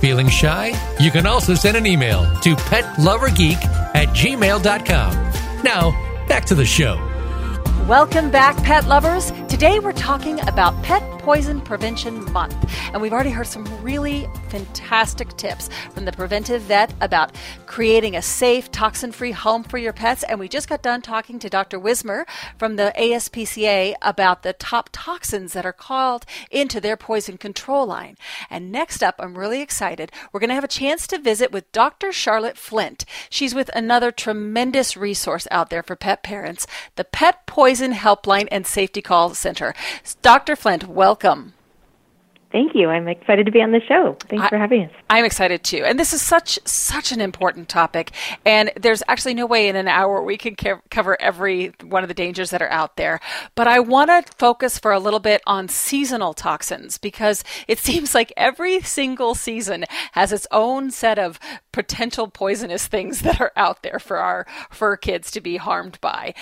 Feeling 0.00 0.28
shy? 0.28 0.72
You 1.00 1.10
can 1.10 1.26
also 1.26 1.54
send 1.54 1.76
an 1.76 1.84
email 1.84 2.22
to 2.42 2.54
petlovergeek 2.54 3.64
at 3.94 4.08
gmail.com. 4.08 5.62
Now, 5.64 5.90
back 6.28 6.44
to 6.46 6.54
the 6.54 6.64
show. 6.64 6.94
Welcome 7.88 8.30
back, 8.30 8.56
pet 8.58 8.86
lovers. 8.86 9.32
Today 9.48 9.80
we're 9.80 9.92
talking 9.92 10.40
about 10.48 10.80
Pet 10.84 11.02
Poison 11.26 11.60
Prevention 11.60 12.32
Month. 12.32 12.54
And 12.92 13.02
we've 13.02 13.12
already 13.12 13.30
heard 13.30 13.48
some 13.48 13.64
really 13.82 14.28
fantastic 14.48 15.36
tips 15.36 15.68
from 15.90 16.04
the 16.04 16.12
preventive 16.12 16.62
vet 16.62 16.94
about 17.00 17.34
creating 17.66 18.14
a 18.14 18.22
safe, 18.22 18.70
toxin 18.70 19.10
free 19.10 19.32
home 19.32 19.64
for 19.64 19.76
your 19.76 19.92
pets. 19.92 20.22
And 20.22 20.38
we 20.38 20.48
just 20.48 20.68
got 20.68 20.82
done 20.82 21.02
talking 21.02 21.40
to 21.40 21.50
Dr. 21.50 21.80
Wismer 21.80 22.26
from 22.58 22.76
the 22.76 22.92
ASPCA 22.96 23.94
about 24.02 24.44
the 24.44 24.52
top 24.52 24.88
toxins 24.92 25.52
that 25.54 25.66
are 25.66 25.72
called 25.72 26.26
into 26.48 26.80
their 26.80 26.96
poison 26.96 27.38
control 27.38 27.86
line. 27.86 28.16
And 28.48 28.70
next 28.70 29.02
up, 29.02 29.16
I'm 29.18 29.36
really 29.36 29.60
excited. 29.60 30.12
We're 30.32 30.38
going 30.38 30.50
to 30.50 30.54
have 30.54 30.62
a 30.62 30.68
chance 30.68 31.08
to 31.08 31.18
visit 31.18 31.50
with 31.50 31.72
Dr. 31.72 32.12
Charlotte 32.12 32.56
Flint. 32.56 33.04
She's 33.30 33.52
with 33.52 33.68
another 33.74 34.12
tremendous 34.12 34.96
resource 34.96 35.48
out 35.50 35.70
there 35.70 35.82
for 35.82 35.96
pet 35.96 36.22
parents, 36.22 36.68
the 36.94 37.02
Pet 37.02 37.48
Poison 37.48 37.94
Helpline 37.94 38.46
and 38.52 38.64
Safety 38.64 39.02
Call 39.02 39.34
Center. 39.34 39.74
Dr. 40.22 40.54
Flint, 40.54 40.86
welcome. 40.86 41.15
Thank 42.52 42.74
you. 42.74 42.88
I'm 42.88 43.08
excited 43.08 43.44
to 43.46 43.52
be 43.52 43.60
on 43.60 43.72
the 43.72 43.82
show. 43.86 44.16
Thanks 44.30 44.44
I, 44.44 44.48
for 44.48 44.56
having 44.56 44.84
us. 44.84 44.92
I'm 45.10 45.24
excited 45.24 45.64
too. 45.64 45.82
And 45.84 45.98
this 45.98 46.12
is 46.12 46.22
such 46.22 46.58
such 46.64 47.10
an 47.10 47.20
important 47.20 47.68
topic. 47.68 48.12
And 48.44 48.72
there's 48.80 49.02
actually 49.08 49.34
no 49.34 49.46
way 49.46 49.68
in 49.68 49.76
an 49.76 49.88
hour 49.88 50.22
we 50.22 50.36
can 50.36 50.54
ca- 50.54 50.80
cover 50.88 51.20
every 51.20 51.74
one 51.82 52.02
of 52.02 52.08
the 52.08 52.14
dangers 52.14 52.50
that 52.50 52.62
are 52.62 52.70
out 52.70 52.96
there. 52.96 53.20
But 53.56 53.66
I 53.66 53.80
want 53.80 54.08
to 54.10 54.32
focus 54.38 54.78
for 54.78 54.92
a 54.92 55.00
little 55.00 55.20
bit 55.20 55.42
on 55.46 55.68
seasonal 55.68 56.34
toxins 56.34 56.98
because 56.98 57.42
it 57.66 57.78
seems 57.86 58.14
like 58.14 58.32
every 58.36 58.80
single 58.80 59.34
season 59.34 59.84
has 60.12 60.32
its 60.32 60.46
own 60.50 60.90
set 60.90 61.18
of 61.18 61.40
potential 61.72 62.28
poisonous 62.28 62.86
things 62.86 63.20
that 63.20 63.40
are 63.40 63.52
out 63.56 63.82
there 63.82 63.98
for 63.98 64.18
our 64.18 64.46
for 64.70 64.96
kids 64.96 65.30
to 65.32 65.40
be 65.40 65.56
harmed 65.56 66.00
by. 66.00 66.32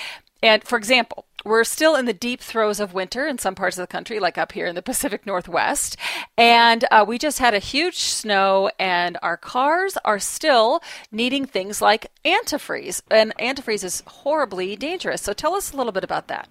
And 0.44 0.62
for 0.62 0.76
example, 0.76 1.24
we're 1.42 1.64
still 1.64 1.96
in 1.96 2.04
the 2.04 2.12
deep 2.12 2.42
throes 2.42 2.78
of 2.78 2.92
winter 2.92 3.26
in 3.26 3.38
some 3.38 3.54
parts 3.54 3.78
of 3.78 3.82
the 3.82 3.90
country, 3.90 4.20
like 4.20 4.36
up 4.36 4.52
here 4.52 4.66
in 4.66 4.74
the 4.74 4.82
Pacific 4.90 5.24
Northwest. 5.24 5.96
And 6.36 6.84
uh, 6.90 7.02
we 7.08 7.16
just 7.16 7.38
had 7.38 7.54
a 7.54 7.58
huge 7.58 7.96
snow, 7.96 8.70
and 8.78 9.16
our 9.22 9.38
cars 9.38 9.96
are 10.04 10.18
still 10.18 10.82
needing 11.10 11.46
things 11.46 11.80
like 11.80 12.10
antifreeze. 12.26 13.00
And 13.10 13.32
antifreeze 13.38 13.84
is 13.84 14.02
horribly 14.06 14.76
dangerous. 14.76 15.22
So 15.22 15.32
tell 15.32 15.54
us 15.54 15.72
a 15.72 15.78
little 15.78 15.92
bit 15.92 16.04
about 16.04 16.28
that. 16.28 16.46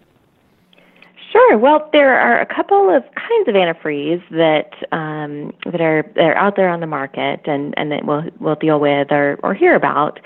Sure. 1.33 1.57
Well, 1.57 1.89
there 1.93 2.13
are 2.19 2.39
a 2.39 2.45
couple 2.45 2.95
of 2.95 3.01
kinds 3.15 3.47
of 3.47 3.55
antifreeze 3.55 4.21
that 4.29 4.69
um, 4.95 5.51
that 5.65 5.81
are 5.81 6.03
that 6.13 6.21
are 6.25 6.37
out 6.37 6.55
there 6.55 6.69
on 6.69 6.79
the 6.79 6.85
market, 6.85 7.41
and 7.45 7.73
and 7.75 7.91
that 7.91 8.05
we'll 8.05 8.21
we'll 8.39 8.53
deal 8.53 8.79
with 8.79 9.07
or 9.11 9.39
or 9.41 9.55
hear 9.55 9.73
about. 9.75 10.19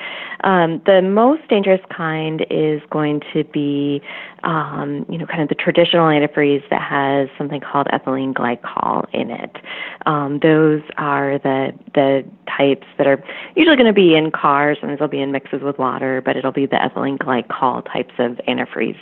Um, 0.44 0.82
the 0.86 1.02
most 1.02 1.48
dangerous 1.48 1.80
kind 1.96 2.46
is 2.50 2.82
going 2.92 3.22
to 3.32 3.46
be, 3.46 4.02
um, 4.48 5.06
you 5.10 5.18
know, 5.18 5.26
kind 5.26 5.42
of 5.42 5.50
the 5.50 5.56
traditional 5.56 6.08
antifreeze 6.08 6.68
that 6.70 6.82
has 6.82 7.30
something 7.38 7.62
called 7.62 7.88
ethylene 7.88 8.34
glycol 8.34 9.06
in 9.14 9.30
it. 9.30 9.58
Um, 10.06 10.40
those 10.42 10.82
are 10.98 11.38
the 11.40 11.74
the 11.94 12.24
types 12.58 12.88
that 12.98 13.06
are 13.06 13.24
usually 13.56 13.76
going 13.76 13.88
to 13.88 13.94
be 13.94 14.16
in 14.16 14.32
cars, 14.32 14.78
and 14.82 14.98
they'll 14.98 15.08
be 15.08 15.22
in 15.22 15.32
mixes 15.32 15.62
with 15.62 15.78
water, 15.78 16.22
but 16.26 16.36
it'll 16.36 16.52
be 16.52 16.66
the 16.66 16.78
ethylene 16.78 17.18
glycol 17.18 17.86
types 17.92 18.14
of 18.18 18.40
antifreeze. 18.48 18.98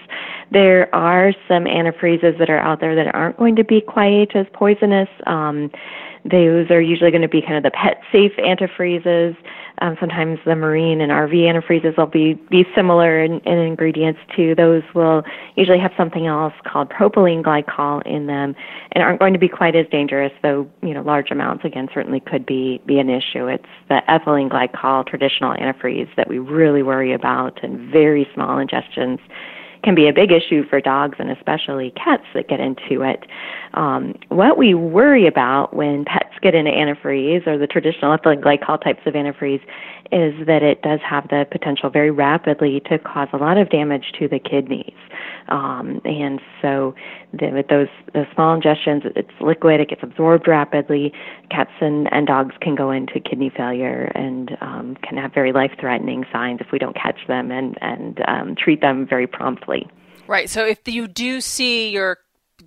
There 0.51 0.93
are 0.93 1.33
some 1.47 1.63
antifreeze 1.65 1.85
antifreezes 1.85 2.37
that 2.39 2.49
are 2.49 2.59
out 2.59 2.79
there 2.79 2.95
that 2.95 3.13
aren't 3.13 3.37
going 3.37 3.55
to 3.55 3.63
be 3.63 3.81
quite 3.81 4.35
as 4.35 4.45
poisonous. 4.53 5.09
Um, 5.27 5.71
those 6.29 6.71
are 6.71 6.81
usually 6.81 7.11
going 7.11 7.21
to 7.21 7.27
be 7.27 7.41
kind 7.41 7.55
of 7.55 7.63
the 7.63 7.71
pet 7.71 8.01
safe 8.11 8.31
antifreezes. 8.39 9.37
Um, 9.79 9.95
sometimes 9.99 10.39
the 10.45 10.55
marine 10.55 11.01
and 11.01 11.11
RV 11.11 11.33
antifreezes 11.33 11.97
will 11.97 12.07
be, 12.07 12.33
be 12.49 12.65
similar 12.73 13.21
in, 13.21 13.39
in 13.41 13.59
ingredients 13.59 14.19
too. 14.35 14.55
Those 14.55 14.83
will 14.95 15.23
usually 15.55 15.79
have 15.79 15.91
something 15.97 16.25
else 16.25 16.53
called 16.65 16.89
propylene 16.89 17.43
glycol 17.43 18.01
in 18.07 18.25
them 18.25 18.55
and 18.93 19.03
aren't 19.03 19.19
going 19.19 19.33
to 19.33 19.39
be 19.39 19.49
quite 19.49 19.75
as 19.75 19.85
dangerous, 19.91 20.31
though, 20.41 20.67
you 20.81 20.93
know, 20.93 21.01
large 21.01 21.29
amounts 21.29 21.63
again 21.65 21.89
certainly 21.93 22.21
could 22.21 22.45
be, 22.45 22.81
be 22.85 22.97
an 22.97 23.09
issue. 23.09 23.47
It's 23.47 23.65
the 23.89 24.01
ethylene 24.09 24.49
glycol 24.49 25.05
traditional 25.05 25.53
antifreeze 25.53 26.09
that 26.15 26.27
we 26.27 26.39
really 26.39 26.81
worry 26.81 27.13
about 27.13 27.63
and 27.63 27.91
very 27.91 28.27
small 28.33 28.57
ingestions 28.57 29.19
can 29.85 29.95
be 29.95 30.07
a 30.07 30.13
big 30.13 30.31
issue 30.31 30.67
for 30.67 30.81
dogs 30.81 31.15
and 31.19 31.29
especially 31.29 31.91
cats 31.91 32.25
that 32.33 32.49
get 32.49 32.59
into 32.59 33.03
it. 33.03 33.25
Um, 33.75 34.15
what 34.29 34.57
we 34.57 34.73
worry 34.73 35.27
about 35.27 35.75
when 35.75 36.03
pets 36.05 36.33
get 36.41 36.55
into 36.55 36.71
antifreeze 36.71 37.45
or 37.47 37.57
the 37.57 37.67
traditional 37.67 38.17
ethylene 38.17 38.41
glycol 38.43 38.81
types 38.83 39.01
of 39.05 39.13
antifreeze 39.13 39.61
is 40.11 40.33
that 40.47 40.63
it 40.63 40.81
does 40.81 40.99
have 41.07 41.27
the 41.29 41.47
potential 41.51 41.89
very 41.89 42.11
rapidly 42.11 42.81
to 42.89 42.97
cause 42.97 43.27
a 43.31 43.37
lot 43.37 43.57
of 43.57 43.69
damage 43.69 44.11
to 44.19 44.27
the 44.27 44.39
kidneys. 44.39 44.93
Um, 45.47 46.01
and 46.05 46.41
so 46.61 46.95
the, 47.33 47.51
with 47.51 47.67
those, 47.67 47.87
those 48.13 48.25
small 48.33 48.59
ingestions, 48.59 49.05
it's 49.15 49.31
liquid, 49.39 49.79
it 49.79 49.89
gets 49.89 50.03
absorbed 50.03 50.47
rapidly. 50.47 51.13
Cats 51.49 51.71
and, 51.81 52.11
and 52.11 52.27
dogs 52.27 52.55
can 52.61 52.75
go 52.75 52.91
into 52.91 53.19
kidney 53.19 53.51
failure 53.55 54.11
and 54.15 54.57
um, 54.61 54.97
can 55.03 55.17
have 55.17 55.33
very 55.33 55.51
life 55.51 55.71
threatening 55.79 56.25
signs 56.31 56.61
if 56.61 56.67
we 56.71 56.79
don't 56.79 56.95
catch 56.95 57.19
them 57.27 57.51
and, 57.51 57.77
and 57.81 58.21
um, 58.27 58.55
treat 58.55 58.81
them 58.81 59.05
very 59.07 59.27
promptly. 59.27 59.87
Right. 60.27 60.49
So 60.49 60.65
if 60.65 60.87
you 60.87 61.07
do 61.07 61.41
see 61.41 61.89
your 61.89 62.17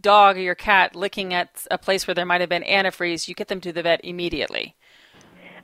dog 0.01 0.37
or 0.37 0.41
your 0.41 0.55
cat 0.55 0.95
licking 0.95 1.35
at 1.35 1.67
a 1.71 1.79
place 1.79 2.07
where 2.07 2.15
there 2.15 2.27
might 2.27 2.41
have 2.41 2.51
been 2.51 2.63
antifreeze, 2.63 3.27
you 3.29 3.35
get 3.35 3.49
them 3.49 3.61
to 3.63 3.73
the 3.73 3.83
vet 3.83 4.01
immediately. 4.05 4.77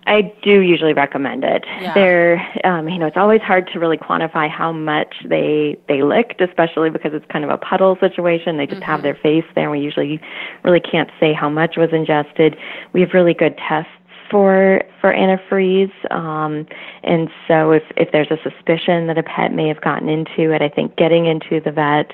I 0.06 0.32
do 0.42 0.60
usually 0.60 0.92
recommend 0.92 1.44
it. 1.44 1.64
Yeah. 1.80 1.94
They're, 1.94 2.60
um, 2.64 2.88
you 2.88 2.98
know, 2.98 3.06
it's 3.06 3.16
always 3.16 3.40
hard 3.40 3.68
to 3.72 3.78
really 3.78 3.96
quantify 3.96 4.50
how 4.50 4.70
much 4.72 5.14
they 5.24 5.78
they 5.88 6.02
licked, 6.02 6.40
especially 6.40 6.90
because 6.90 7.12
it's 7.14 7.26
kind 7.32 7.44
of 7.44 7.50
a 7.50 7.56
puddle 7.56 7.96
situation. 8.00 8.56
They 8.56 8.66
just 8.66 8.80
Mm-hmm. 8.80 8.90
have 8.90 9.02
their 9.02 9.14
face 9.14 9.44
there, 9.54 9.64
and 9.64 9.72
we 9.72 9.80
usually 9.80 10.20
really 10.62 10.80
can't 10.80 11.10
say 11.18 11.32
how 11.32 11.48
much 11.48 11.76
was 11.76 11.90
ingested. 11.92 12.56
We 12.92 13.00
have 13.00 13.14
really 13.14 13.34
good 13.34 13.56
tests 13.56 13.90
for 14.30 14.82
for 15.00 15.12
antifreeze, 15.12 15.92
um, 16.10 16.66
and 17.02 17.30
so 17.46 17.70
if 17.72 17.82
if 17.96 18.10
there's 18.12 18.30
a 18.30 18.38
suspicion 18.42 19.06
that 19.06 19.16
a 19.16 19.22
pet 19.22 19.52
may 19.52 19.68
have 19.68 19.80
gotten 19.80 20.08
into 20.08 20.52
it, 20.52 20.60
I 20.60 20.68
think 20.68 20.96
getting 20.96 21.26
into 21.26 21.60
the 21.60 21.70
vet, 21.70 22.12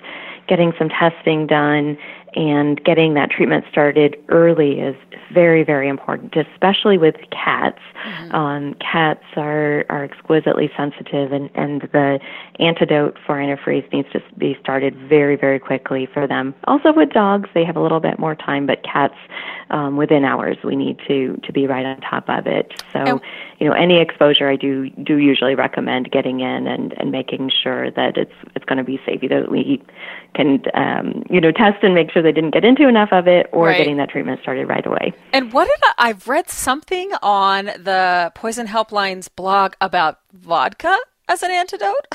getting 0.48 0.72
some 0.78 0.88
testing 0.88 1.46
done, 1.46 1.96
and 2.34 2.82
getting 2.84 3.14
that 3.14 3.30
treatment 3.30 3.64
started 3.70 4.16
early 4.28 4.80
is 4.80 4.96
very, 5.32 5.62
very 5.62 5.88
important, 5.88 6.34
especially 6.36 6.98
with 6.98 7.14
cats. 7.30 7.78
Um, 8.30 8.74
cats 8.74 9.24
are, 9.36 9.84
are 9.88 10.04
exquisitely 10.04 10.70
sensitive, 10.76 11.32
and, 11.32 11.50
and 11.54 11.82
the 11.92 12.18
antidote 12.58 13.16
for 13.26 13.36
antifreeze 13.36 13.90
needs 13.92 14.10
to 14.12 14.22
be 14.38 14.56
started 14.60 14.96
very, 15.08 15.36
very 15.36 15.58
quickly 15.58 16.06
for 16.12 16.26
them. 16.26 16.54
Also, 16.64 16.92
with 16.92 17.10
dogs, 17.10 17.48
they 17.54 17.64
have 17.64 17.76
a 17.76 17.80
little 17.80 18.00
bit 18.00 18.18
more 18.18 18.34
time, 18.34 18.66
but 18.66 18.82
cats, 18.82 19.14
um, 19.70 19.96
within 19.96 20.24
hours, 20.24 20.56
we 20.64 20.74
need 20.74 20.98
to, 21.06 21.36
to 21.44 21.52
be 21.52 21.66
right 21.66 21.86
on 21.86 22.00
top 22.00 22.28
of 22.28 22.46
it. 22.46 22.82
So, 22.92 23.20
you 23.58 23.68
know, 23.68 23.72
any 23.72 24.00
exposure, 24.00 24.48
I 24.48 24.56
do 24.56 24.90
do 24.90 25.18
usually 25.18 25.54
recommend 25.54 26.10
getting 26.10 26.40
in 26.40 26.66
and, 26.66 26.92
and 26.98 27.12
making 27.12 27.50
sure 27.62 27.90
that 27.92 28.16
it's 28.16 28.32
it's 28.56 28.64
going 28.64 28.78
to 28.78 28.84
be 28.84 29.00
safe. 29.06 29.22
Either 29.22 29.46
we 29.48 29.82
can, 30.34 30.62
um, 30.74 31.22
you 31.30 31.40
know, 31.40 31.50
test 31.52 31.82
and 31.82 31.94
make 31.94 32.10
sure 32.10 32.22
they 32.22 32.32
didn't 32.32 32.52
get 32.52 32.64
into 32.64 32.88
enough 32.88 33.10
of 33.12 33.26
it, 33.26 33.48
or 33.52 33.66
Right. 33.66 33.76
getting 33.78 33.96
that 33.98 34.10
treatment 34.10 34.40
started 34.40 34.68
right 34.68 34.86
away. 34.86 35.12
And 35.32 35.52
what 35.52 35.66
did 35.66 35.78
I, 35.98 36.10
I've 36.10 36.28
read 36.28 36.48
something 36.48 37.12
on 37.22 37.66
the 37.66 38.32
Poison 38.34 38.66
Helpline's 38.66 39.28
blog 39.28 39.74
about 39.80 40.18
vodka 40.32 40.96
as 41.28 41.42
an 41.42 41.50
antidote? 41.50 42.06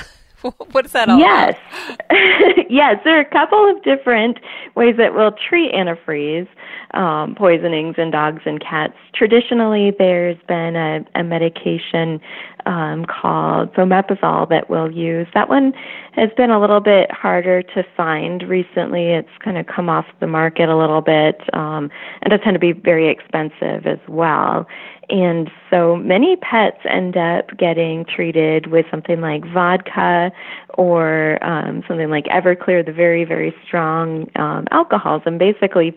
what 0.71 0.85
is 0.85 0.91
that 0.91 1.09
all 1.09 1.17
yes. 1.17 1.57
about? 1.83 2.65
yes, 2.69 2.97
there 3.03 3.17
are 3.17 3.21
a 3.21 3.25
couple 3.29 3.69
of 3.69 3.83
different 3.83 4.39
ways 4.75 4.95
that 4.97 5.13
we'll 5.15 5.31
treat 5.31 5.71
antifreeze 5.73 6.47
um, 6.93 7.35
poisonings 7.35 7.95
in 7.97 8.11
dogs 8.11 8.43
and 8.45 8.61
cats. 8.61 8.93
Traditionally, 9.13 9.91
there's 9.97 10.37
been 10.47 10.75
a, 10.75 11.05
a 11.15 11.23
medication 11.23 12.21
um, 12.65 13.05
called 13.05 13.73
fomepizole 13.73 14.49
that 14.49 14.69
we'll 14.69 14.91
use. 14.91 15.27
That 15.33 15.49
one 15.49 15.73
has 16.13 16.29
been 16.35 16.49
a 16.49 16.59
little 16.59 16.79
bit 16.79 17.11
harder 17.11 17.61
to 17.61 17.83
find 17.95 18.43
recently. 18.43 19.11
It's 19.11 19.29
kind 19.43 19.57
of 19.57 19.67
come 19.67 19.89
off 19.89 20.05
the 20.19 20.27
market 20.27 20.69
a 20.69 20.77
little 20.77 21.01
bit 21.01 21.41
um, 21.53 21.89
and 22.21 22.31
does 22.31 22.39
tend 22.43 22.55
to 22.55 22.59
be 22.59 22.73
very 22.73 23.09
expensive 23.09 23.85
as 23.85 23.99
well. 24.07 24.67
And 25.09 25.51
so 25.69 25.95
many 25.95 26.35
pets 26.37 26.79
end 26.89 27.15
up 27.15 27.55
getting 27.57 28.05
treated 28.05 28.67
with 28.67 28.85
something 28.89 29.21
like 29.21 29.45
vodka 29.53 30.31
or 30.75 31.43
um, 31.43 31.83
something 31.87 32.09
like 32.09 32.25
Everclear, 32.25 32.83
the 32.83 32.91
very, 32.91 33.23
very 33.23 33.53
strong 33.65 34.29
um, 34.35 34.65
alcohols. 34.71 35.21
And 35.25 35.37
basically, 35.37 35.95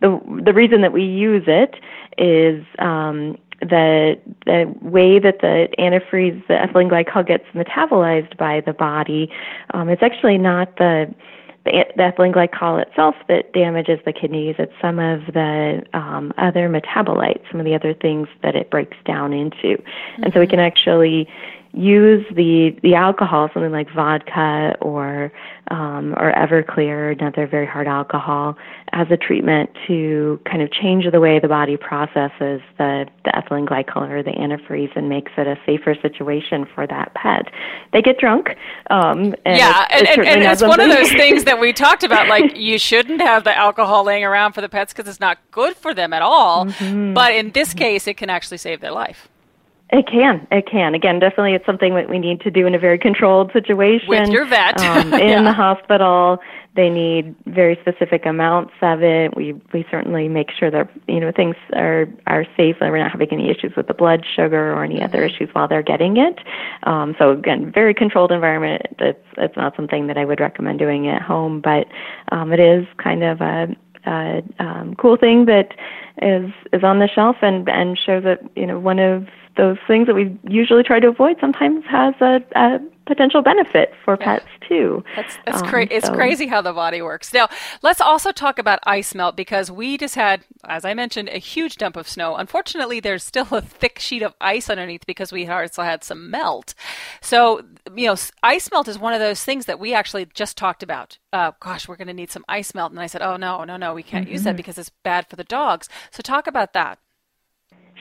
the 0.00 0.20
the 0.44 0.52
reason 0.52 0.80
that 0.82 0.92
we 0.92 1.04
use 1.04 1.44
it 1.46 1.76
is 2.18 2.64
um, 2.78 3.36
the 3.60 4.18
the 4.46 4.72
way 4.82 5.18
that 5.18 5.40
the 5.40 5.68
antifreeze, 5.78 6.46
the 6.46 6.54
ethylene 6.54 6.90
glycol, 6.90 7.26
gets 7.26 7.44
metabolized 7.54 8.36
by 8.36 8.60
the 8.60 8.72
body. 8.72 9.30
Um, 9.74 9.88
it's 9.88 10.02
actually 10.02 10.38
not 10.38 10.76
the 10.76 11.12
the 11.64 11.84
the 11.96 12.02
ethylene 12.02 12.34
glycol 12.34 12.80
itself 12.80 13.16
that 13.28 13.52
damages 13.52 13.98
the 14.04 14.12
kidneys. 14.12 14.56
It's 14.58 14.72
some 14.80 14.98
of 14.98 15.26
the 15.34 15.82
um, 15.92 16.32
other 16.38 16.68
metabolites, 16.68 17.42
some 17.50 17.60
of 17.60 17.66
the 17.66 17.74
other 17.74 17.94
things 17.94 18.28
that 18.42 18.54
it 18.54 18.70
breaks 18.70 18.96
down 19.04 19.32
into, 19.32 19.82
and 20.22 20.32
so 20.32 20.40
we 20.40 20.46
can 20.46 20.60
actually 20.60 21.28
use 21.72 22.24
the 22.34 22.76
the 22.82 22.94
alcohol, 22.94 23.50
something 23.52 23.72
like 23.72 23.92
vodka 23.94 24.74
or 24.80 25.32
um, 25.70 26.14
or 26.14 26.32
Everclear, 26.32 27.18
another 27.18 27.46
very 27.46 27.66
hard 27.66 27.86
alcohol, 27.86 28.56
as 28.92 29.06
a 29.10 29.16
treatment 29.16 29.70
to 29.86 30.40
kind 30.44 30.62
of 30.62 30.70
change 30.72 31.04
the 31.10 31.20
way 31.20 31.38
the 31.38 31.48
body 31.48 31.76
processes 31.76 32.62
the, 32.78 33.06
the 33.24 33.30
ethylene 33.30 33.68
glycol 33.68 34.08
or 34.08 34.22
the 34.22 34.30
antifreeze 34.30 34.94
and 34.96 35.08
makes 35.08 35.32
it 35.36 35.46
a 35.46 35.58
safer 35.66 35.94
situation 36.00 36.66
for 36.74 36.86
that 36.86 37.12
pet. 37.14 37.52
They 37.92 38.00
get 38.00 38.18
drunk. 38.18 38.56
Um, 38.90 39.34
and 39.44 39.58
yeah, 39.58 39.86
it's, 39.90 39.92
and, 39.92 40.02
it's 40.08 40.16
and, 40.16 40.26
and 40.26 40.42
it's 40.52 40.62
one 40.62 40.80
of 40.80 40.88
those 40.88 41.10
things 41.12 41.44
that 41.44 41.60
we 41.60 41.72
talked 41.72 42.02
about. 42.02 42.28
Like, 42.28 42.52
you 42.56 42.78
shouldn't 42.78 43.20
have 43.20 43.44
the 43.44 43.56
alcohol 43.56 44.04
laying 44.04 44.24
around 44.24 44.52
for 44.52 44.60
the 44.60 44.68
pets 44.68 44.92
because 44.92 45.08
it's 45.08 45.20
not 45.20 45.38
good 45.50 45.76
for 45.76 45.92
them 45.92 46.12
at 46.12 46.22
all. 46.22 46.66
Mm-hmm. 46.66 47.14
But 47.14 47.34
in 47.34 47.50
this 47.50 47.74
case, 47.74 48.06
it 48.06 48.16
can 48.16 48.30
actually 48.30 48.58
save 48.58 48.80
their 48.80 48.92
life. 48.92 49.28
It 49.90 50.06
can. 50.06 50.46
It 50.50 50.66
can. 50.70 50.94
Again, 50.94 51.18
definitely 51.18 51.54
it's 51.54 51.64
something 51.64 51.94
that 51.94 52.10
we 52.10 52.18
need 52.18 52.42
to 52.42 52.50
do 52.50 52.66
in 52.66 52.74
a 52.74 52.78
very 52.78 52.98
controlled 52.98 53.52
situation. 53.52 54.08
With 54.08 54.28
your 54.28 54.44
vet. 54.44 54.80
Um, 54.80 55.14
in 55.14 55.28
Yeah. 55.28 55.42
the 55.42 55.52
hospital. 55.52 56.38
They 56.76 56.90
need 56.90 57.34
very 57.46 57.76
specific 57.80 58.24
amounts 58.24 58.72
of 58.82 59.02
it. 59.02 59.34
We 59.34 59.54
we 59.72 59.84
certainly 59.90 60.28
make 60.28 60.50
sure 60.52 60.70
that 60.70 60.88
you 61.08 61.18
know 61.18 61.32
things 61.32 61.56
are 61.74 62.06
are 62.28 62.44
safe 62.56 62.76
and 62.80 62.92
we're 62.92 62.98
not 62.98 63.10
having 63.10 63.32
any 63.32 63.50
issues 63.50 63.72
with 63.76 63.88
the 63.88 63.94
blood 63.94 64.24
sugar 64.36 64.72
or 64.72 64.84
any 64.84 65.02
other 65.02 65.24
issues 65.24 65.48
while 65.54 65.66
they're 65.66 65.82
getting 65.82 66.18
it. 66.18 66.38
Um, 66.84 67.16
so 67.18 67.32
again, 67.32 67.72
very 67.72 67.94
controlled 67.94 68.30
environment. 68.30 68.82
It's 69.00 69.24
it's 69.38 69.56
not 69.56 69.74
something 69.74 70.06
that 70.06 70.16
I 70.18 70.24
would 70.24 70.38
recommend 70.38 70.78
doing 70.78 71.08
at 71.08 71.20
home, 71.22 71.60
but 71.60 71.86
um, 72.30 72.52
it 72.52 72.60
is 72.60 72.86
kind 73.02 73.24
of 73.24 73.40
a 73.40 73.74
uh, 74.06 74.40
um, 74.60 74.94
cool 74.96 75.16
thing 75.16 75.46
that 75.46 75.70
is 76.22 76.52
is 76.72 76.84
on 76.84 77.00
the 77.00 77.08
shelf 77.08 77.36
and 77.42 77.68
and 77.68 77.98
shows 77.98 78.22
that 78.22 78.40
you 78.54 78.66
know 78.66 78.78
one 78.78 79.00
of 79.00 79.26
those 79.58 79.76
things 79.86 80.06
that 80.06 80.14
we 80.14 80.38
usually 80.48 80.82
try 80.82 80.98
to 81.00 81.08
avoid 81.08 81.36
sometimes 81.40 81.84
has 81.90 82.14
a, 82.22 82.40
a 82.56 82.78
potential 83.06 83.42
benefit 83.42 83.92
for 84.04 84.16
pets 84.16 84.46
too. 84.68 85.02
That's, 85.16 85.36
that's 85.46 85.62
Um, 85.62 85.68
cra- 85.68 85.88
It's 85.90 86.08
crazy 86.10 86.46
how 86.46 86.60
the 86.62 86.72
body 86.74 87.00
works. 87.02 87.32
Now, 87.32 87.48
let's 87.82 88.00
also 88.00 88.32
talk 88.32 88.58
about 88.58 88.78
ice 88.84 89.14
melt 89.14 89.34
because 89.36 89.70
we 89.70 89.96
just 89.96 90.14
had, 90.14 90.44
as 90.64 90.84
I 90.84 90.92
mentioned, 90.94 91.28
a 91.30 91.38
huge 91.38 91.76
dump 91.76 91.96
of 91.96 92.06
snow. 92.08 92.36
Unfortunately, 92.36 93.00
there's 93.00 93.24
still 93.24 93.48
a 93.50 93.62
thick 93.62 93.98
sheet 93.98 94.22
of 94.22 94.34
ice 94.40 94.68
underneath 94.70 95.06
because 95.06 95.32
we 95.32 95.48
also 95.48 95.82
had 95.82 96.04
some 96.04 96.30
melt. 96.30 96.74
So, 97.20 97.62
you 97.96 98.06
know, 98.08 98.16
ice 98.42 98.70
melt 98.70 98.88
is 98.88 98.98
one 98.98 99.14
of 99.14 99.20
those 99.20 99.42
things 99.42 99.64
that 99.66 99.80
we 99.80 99.94
actually 99.94 100.26
just 100.34 100.56
talked 100.56 100.82
about. 100.82 101.18
Uh, 101.32 101.52
gosh, 101.60 101.88
we're 101.88 101.96
going 101.96 102.08
to 102.08 102.14
need 102.14 102.30
some 102.30 102.44
ice 102.48 102.74
melt. 102.74 102.92
And 102.92 103.00
I 103.00 103.06
said, 103.06 103.22
oh, 103.22 103.36
no, 103.36 103.64
no, 103.64 103.76
no, 103.76 103.94
we 103.94 104.02
can't 104.02 104.28
use 104.28 104.42
that 104.44 104.54
Mhm. 104.54 104.58
because 104.58 104.78
it's 104.78 104.92
bad 105.02 105.26
for 105.28 105.36
the 105.36 105.44
dogs. 105.44 105.88
So, 106.10 106.22
talk 106.22 106.46
about 106.46 106.74
that. 106.74 106.98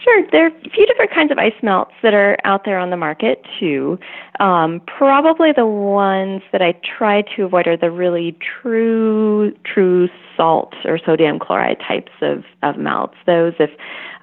Sure, 0.03 0.23
there 0.31 0.45
are 0.45 0.49
a 0.49 0.69
few 0.69 0.85
different 0.85 1.11
kinds 1.11 1.31
of 1.31 1.37
ice 1.39 1.53
melts 1.63 1.93
that 2.03 2.13
are 2.13 2.37
out 2.43 2.65
there 2.65 2.77
on 2.77 2.91
the 2.91 2.97
market 2.97 3.43
too. 3.59 3.97
Um, 4.39 4.79
probably 4.85 5.51
the 5.55 5.65
ones 5.65 6.43
that 6.51 6.61
I 6.61 6.79
try 6.97 7.23
to 7.35 7.43
avoid 7.43 7.67
are 7.67 7.77
the 7.77 7.89
really 7.89 8.37
true, 8.61 9.53
true 9.65 10.07
salt 10.35 10.73
or 10.85 10.99
sodium 11.03 11.39
chloride 11.39 11.79
types 11.85 12.11
of, 12.21 12.43
of 12.61 12.77
melts. 12.77 13.15
Those, 13.25 13.53
if 13.59 13.71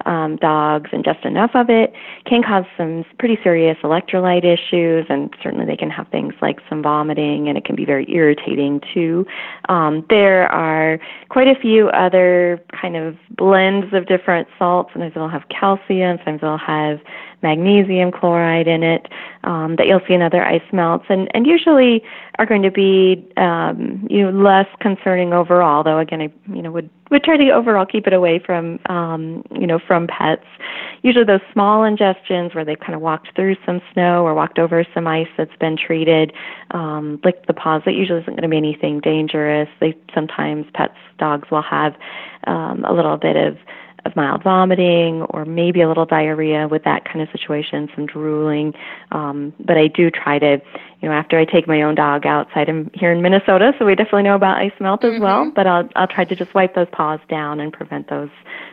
um, 0.05 0.37
dogs 0.37 0.89
just 1.03 1.23
enough 1.23 1.51
of 1.53 1.69
it, 1.69 1.93
can 2.25 2.41
cause 2.43 2.65
some 2.77 3.05
pretty 3.19 3.37
serious 3.43 3.77
electrolyte 3.83 4.43
issues, 4.43 5.05
and 5.09 5.33
certainly 5.41 5.65
they 5.65 5.77
can 5.77 5.89
have 5.89 6.07
things 6.09 6.33
like 6.41 6.59
some 6.69 6.81
vomiting, 6.81 7.47
and 7.47 7.57
it 7.57 7.65
can 7.65 7.75
be 7.75 7.85
very 7.85 8.05
irritating 8.11 8.81
too. 8.93 9.25
Um, 9.69 10.05
there 10.09 10.51
are 10.51 10.99
quite 11.29 11.47
a 11.47 11.59
few 11.59 11.89
other 11.89 12.61
kind 12.79 12.95
of 12.95 13.15
blends 13.29 13.93
of 13.93 14.07
different 14.07 14.47
salts, 14.57 14.91
and 14.93 15.11
they'll 15.13 15.29
have 15.29 15.47
calcium, 15.49 16.17
sometimes 16.17 16.41
they'll 16.41 16.57
have 16.57 16.99
magnesium 17.45 18.11
chloride 18.11 18.67
in 18.67 18.81
it 18.81 19.07
um, 19.43 19.75
that 19.77 19.85
you'll 19.85 20.01
see 20.07 20.15
in 20.15 20.23
other 20.23 20.43
ice 20.43 20.65
melts, 20.73 21.05
and, 21.09 21.29
and 21.35 21.45
usually 21.45 22.01
are 22.39 22.45
going 22.45 22.63
to 22.63 22.71
be 22.71 23.23
um, 23.37 24.07
you 24.09 24.23
know 24.23 24.31
less 24.31 24.65
concerning 24.81 25.31
overall. 25.31 25.83
Though 25.83 25.99
again, 25.99 26.21
I 26.21 26.33
you 26.51 26.63
know 26.63 26.71
would 26.71 26.89
would 27.11 27.23
try 27.23 27.37
to 27.37 27.49
overall 27.51 27.85
keep 27.85 28.07
it 28.07 28.13
away 28.13 28.41
from 28.43 28.79
um, 28.89 29.43
you 29.51 29.67
know 29.67 29.79
from 29.85 30.07
pets. 30.07 30.45
Usually 31.03 31.23
those 31.23 31.45
small 31.53 31.83
ingestions 31.83 32.55
where 32.55 32.65
they've 32.65 32.79
kind 32.79 32.95
of 32.95 33.01
walked 33.01 33.35
through 33.35 33.55
some 33.63 33.79
snow 33.93 34.25
or 34.25 34.33
walked 34.33 34.57
over 34.57 34.83
some 34.93 35.05
ice 35.05 35.27
that's 35.37 35.55
been 35.59 35.77
treated, 35.77 36.33
um, 36.71 37.19
licked 37.23 37.45
the 37.45 37.53
paws. 37.53 37.83
That 37.85 37.93
usually 37.93 38.21
isn't 38.21 38.33
going 38.33 38.41
to 38.41 38.49
be 38.49 38.57
anything 38.57 39.01
dangerous. 39.01 39.69
They 39.79 39.95
sometimes 40.15 40.65
pets 40.73 40.97
dogs 41.19 41.49
will 41.51 41.61
have 41.61 41.93
um, 42.47 42.83
a 42.85 42.93
little 42.93 43.17
bit 43.17 43.35
of 43.35 43.57
of 44.05 44.15
mild 44.15 44.43
vomiting 44.43 45.23
or 45.31 45.45
maybe 45.45 45.81
a 45.81 45.87
little 45.87 46.05
diarrhea 46.05 46.67
with 46.67 46.83
that 46.83 47.05
kind 47.05 47.21
of 47.21 47.29
situation, 47.31 47.89
some 47.95 48.05
drooling. 48.05 48.73
Um, 49.11 49.53
but 49.59 49.77
I 49.77 49.87
do 49.87 50.11
try 50.11 50.37
to, 50.39 50.61
you 51.01 51.09
know, 51.09 51.13
after 51.13 51.39
I 51.39 51.45
take 51.45 51.67
my 51.67 51.81
own 51.81 51.95
dog 51.95 52.25
outside, 52.25 52.69
I'm 52.69 52.91
here 52.93 53.11
in 53.11 53.21
Minnesota, 53.21 53.73
so 53.77 53.85
we 53.85 53.95
definitely 53.95 54.23
know 54.23 54.35
about 54.35 54.57
ice 54.57 54.71
melt 54.79 55.03
as 55.03 55.13
mm-hmm. 55.13 55.23
well. 55.23 55.51
But 55.55 55.67
I'll 55.67 55.89
I'll 55.95 56.07
try 56.07 56.23
to 56.23 56.35
just 56.35 56.53
wipe 56.53 56.75
those 56.75 56.87
paws 56.91 57.19
down 57.29 57.59
and 57.59 57.73
prevent 57.73 58.09
those 58.09 58.29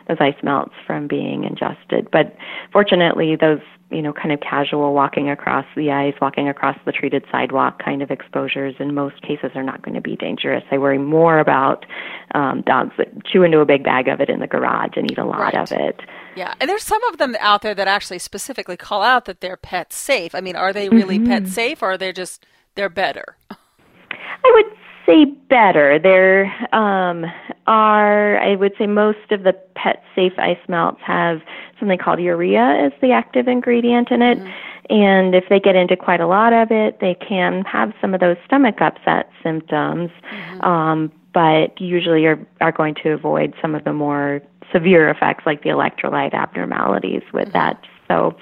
those 0.07 0.17
ice 0.19 0.41
melts 0.43 0.73
from 0.85 1.07
being 1.07 1.43
ingested. 1.45 2.09
But 2.11 2.35
fortunately, 2.71 3.35
those 3.35 3.61
you 3.93 4.01
know, 4.01 4.13
kind 4.13 4.31
of 4.31 4.39
casual 4.39 4.93
walking 4.93 5.29
across 5.29 5.65
the 5.75 5.91
ice, 5.91 6.13
walking 6.21 6.49
across 6.49 6.77
the 6.85 6.91
treated 6.91 7.23
sidewalk 7.31 7.81
kind 7.83 8.01
of 8.01 8.11
exposures 8.11 8.75
in 8.79 8.93
most 8.93 9.21
cases 9.21 9.51
are 9.55 9.63
not 9.63 9.81
going 9.81 9.95
to 9.95 10.01
be 10.01 10.15
dangerous. 10.15 10.63
I 10.71 10.77
worry 10.77 10.97
more 10.97 11.39
about 11.39 11.85
um, 12.33 12.63
dogs 12.65 12.91
that 12.97 13.25
chew 13.25 13.43
into 13.43 13.59
a 13.59 13.65
big 13.65 13.83
bag 13.83 14.07
of 14.07 14.21
it 14.21 14.29
in 14.29 14.39
the 14.39 14.47
garage 14.47 14.93
and 14.95 15.11
eat 15.11 15.17
a 15.17 15.25
lot 15.25 15.39
right. 15.39 15.55
of 15.55 15.71
it. 15.71 15.99
Yeah, 16.35 16.53
and 16.59 16.69
there's 16.69 16.83
some 16.83 17.03
of 17.05 17.17
them 17.17 17.35
out 17.39 17.61
there 17.61 17.75
that 17.75 17.87
actually 17.87 18.19
specifically 18.19 18.77
call 18.77 19.03
out 19.03 19.25
that 19.25 19.41
they're 19.41 19.57
pet 19.57 19.93
safe. 19.93 20.33
I 20.33 20.41
mean, 20.41 20.55
are 20.55 20.73
they 20.73 20.89
really 20.89 21.19
mm-hmm. 21.19 21.27
pet 21.27 21.47
safe 21.47 21.81
or 21.83 21.91
are 21.91 21.97
they 21.97 22.11
just 22.11 22.45
they're 22.75 22.89
better? 22.89 23.37
I 23.49 24.51
would 24.53 24.77
say 25.05 25.25
better. 25.25 25.99
There 25.99 26.45
um, 26.73 27.25
are, 27.67 28.37
I 28.39 28.55
would 28.55 28.73
say, 28.77 28.87
most 28.87 29.31
of 29.31 29.43
the 29.43 29.53
pet 29.75 30.03
safe 30.15 30.33
ice 30.37 30.57
melts 30.67 31.01
have 31.01 31.41
something 31.79 31.97
called 31.97 32.19
urea 32.19 32.85
as 32.85 32.91
the 33.01 33.11
active 33.11 33.47
ingredient 33.47 34.11
in 34.11 34.21
it. 34.21 34.39
Mm-hmm. 34.39 34.49
And 34.89 35.35
if 35.35 35.45
they 35.49 35.59
get 35.59 35.75
into 35.75 35.95
quite 35.95 36.19
a 36.19 36.27
lot 36.27 36.53
of 36.53 36.71
it, 36.71 36.99
they 36.99 37.15
can 37.15 37.63
have 37.63 37.93
some 38.01 38.13
of 38.13 38.19
those 38.19 38.37
stomach 38.45 38.81
upset 38.81 39.29
symptoms. 39.41 40.09
Mm-hmm. 40.31 40.61
Um, 40.61 41.11
but 41.33 41.79
usually 41.81 42.25
are 42.25 42.39
are 42.61 42.71
going 42.71 42.95
to 43.03 43.09
avoid 43.09 43.55
some 43.61 43.73
of 43.73 43.83
the 43.85 43.93
more 43.93 44.41
severe 44.71 45.09
effects 45.09 45.45
like 45.45 45.63
the 45.63 45.69
electrolyte 45.69 46.33
abnormalities 46.33 47.23
with 47.33 47.49
mm-hmm. 47.49 47.57
that. 47.57 47.81
So 48.07 48.35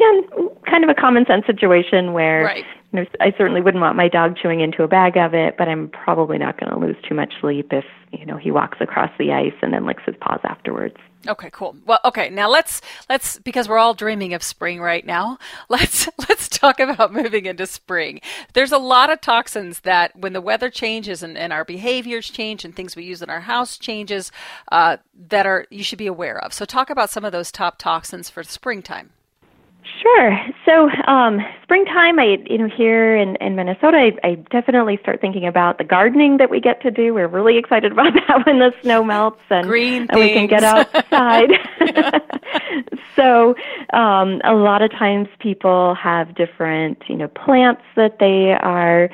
again, 0.00 0.48
kind 0.68 0.84
of 0.84 0.90
a 0.90 0.94
common 0.94 1.24
sense 1.26 1.46
situation 1.46 2.12
where 2.12 2.44
right. 2.44 2.64
you 2.92 3.00
know, 3.00 3.06
I 3.20 3.32
certainly 3.36 3.60
wouldn't 3.60 3.82
want 3.82 3.96
my 3.96 4.08
dog 4.08 4.36
chewing 4.40 4.60
into 4.60 4.82
a 4.82 4.88
bag 4.88 5.16
of 5.16 5.34
it, 5.34 5.56
but 5.58 5.68
I'm 5.68 5.88
probably 5.88 6.38
not 6.38 6.58
going 6.58 6.72
to 6.72 6.78
lose 6.78 6.96
too 7.08 7.14
much 7.14 7.32
sleep 7.40 7.72
if 7.72 7.84
you 8.12 8.26
know 8.26 8.36
he 8.36 8.50
walks 8.50 8.78
across 8.80 9.10
the 9.18 9.32
ice 9.32 9.54
and 9.62 9.72
then 9.72 9.86
licks 9.86 10.02
his 10.06 10.16
paws 10.20 10.40
afterwards. 10.44 10.96
Okay, 11.28 11.50
cool. 11.52 11.76
Well, 11.84 12.00
okay, 12.06 12.30
now 12.30 12.48
let's 12.48 12.80
let's 13.08 13.38
because 13.38 13.68
we're 13.68 13.78
all 13.78 13.92
dreaming 13.92 14.32
of 14.32 14.42
spring 14.42 14.80
right 14.80 15.04
now. 15.04 15.38
Let's 15.68 16.08
let's 16.28 16.48
talk 16.48 16.80
about 16.80 17.12
moving 17.12 17.46
into 17.46 17.66
spring. 17.66 18.20
There's 18.54 18.72
a 18.72 18.78
lot 18.78 19.10
of 19.10 19.20
toxins 19.20 19.80
that 19.80 20.16
when 20.16 20.32
the 20.32 20.40
weather 20.40 20.70
changes 20.70 21.22
and, 21.22 21.38
and 21.38 21.52
our 21.52 21.64
behaviors 21.64 22.28
change 22.28 22.64
and 22.64 22.74
things 22.74 22.96
we 22.96 23.04
use 23.04 23.22
in 23.22 23.30
our 23.30 23.40
house 23.40 23.78
changes 23.78 24.32
uh, 24.72 24.96
that 25.28 25.46
are 25.46 25.66
you 25.70 25.84
should 25.84 25.98
be 25.98 26.06
aware 26.06 26.42
of. 26.42 26.52
So 26.52 26.64
talk 26.64 26.90
about 26.90 27.10
some 27.10 27.24
of 27.24 27.32
those 27.32 27.52
top 27.52 27.78
toxins 27.78 28.30
for 28.30 28.42
springtime. 28.42 29.10
Sure. 30.02 30.38
So, 30.66 30.90
um, 31.10 31.40
springtime, 31.62 32.18
I 32.18 32.38
you 32.46 32.58
know 32.58 32.68
here 32.68 33.16
in, 33.16 33.36
in 33.36 33.56
Minnesota, 33.56 33.96
I, 33.96 34.26
I 34.26 34.34
definitely 34.50 34.98
start 35.02 35.20
thinking 35.20 35.46
about 35.46 35.78
the 35.78 35.84
gardening 35.84 36.36
that 36.36 36.50
we 36.50 36.60
get 36.60 36.82
to 36.82 36.90
do. 36.90 37.14
We're 37.14 37.28
really 37.28 37.56
excited 37.56 37.92
about 37.92 38.14
that 38.14 38.46
when 38.46 38.58
the 38.58 38.72
snow 38.82 39.02
melts 39.02 39.40
and, 39.50 39.66
Green 39.66 40.06
and 40.10 40.20
we 40.20 40.32
can 40.32 40.46
get 40.46 40.64
outside. 40.64 41.50
so, 43.16 43.54
um, 43.92 44.40
a 44.44 44.54
lot 44.54 44.82
of 44.82 44.90
times 44.90 45.28
people 45.38 45.94
have 45.94 46.34
different 46.34 47.02
you 47.08 47.16
know 47.16 47.28
plants 47.28 47.82
that 47.96 48.18
they 48.18 48.52
are 48.52 49.10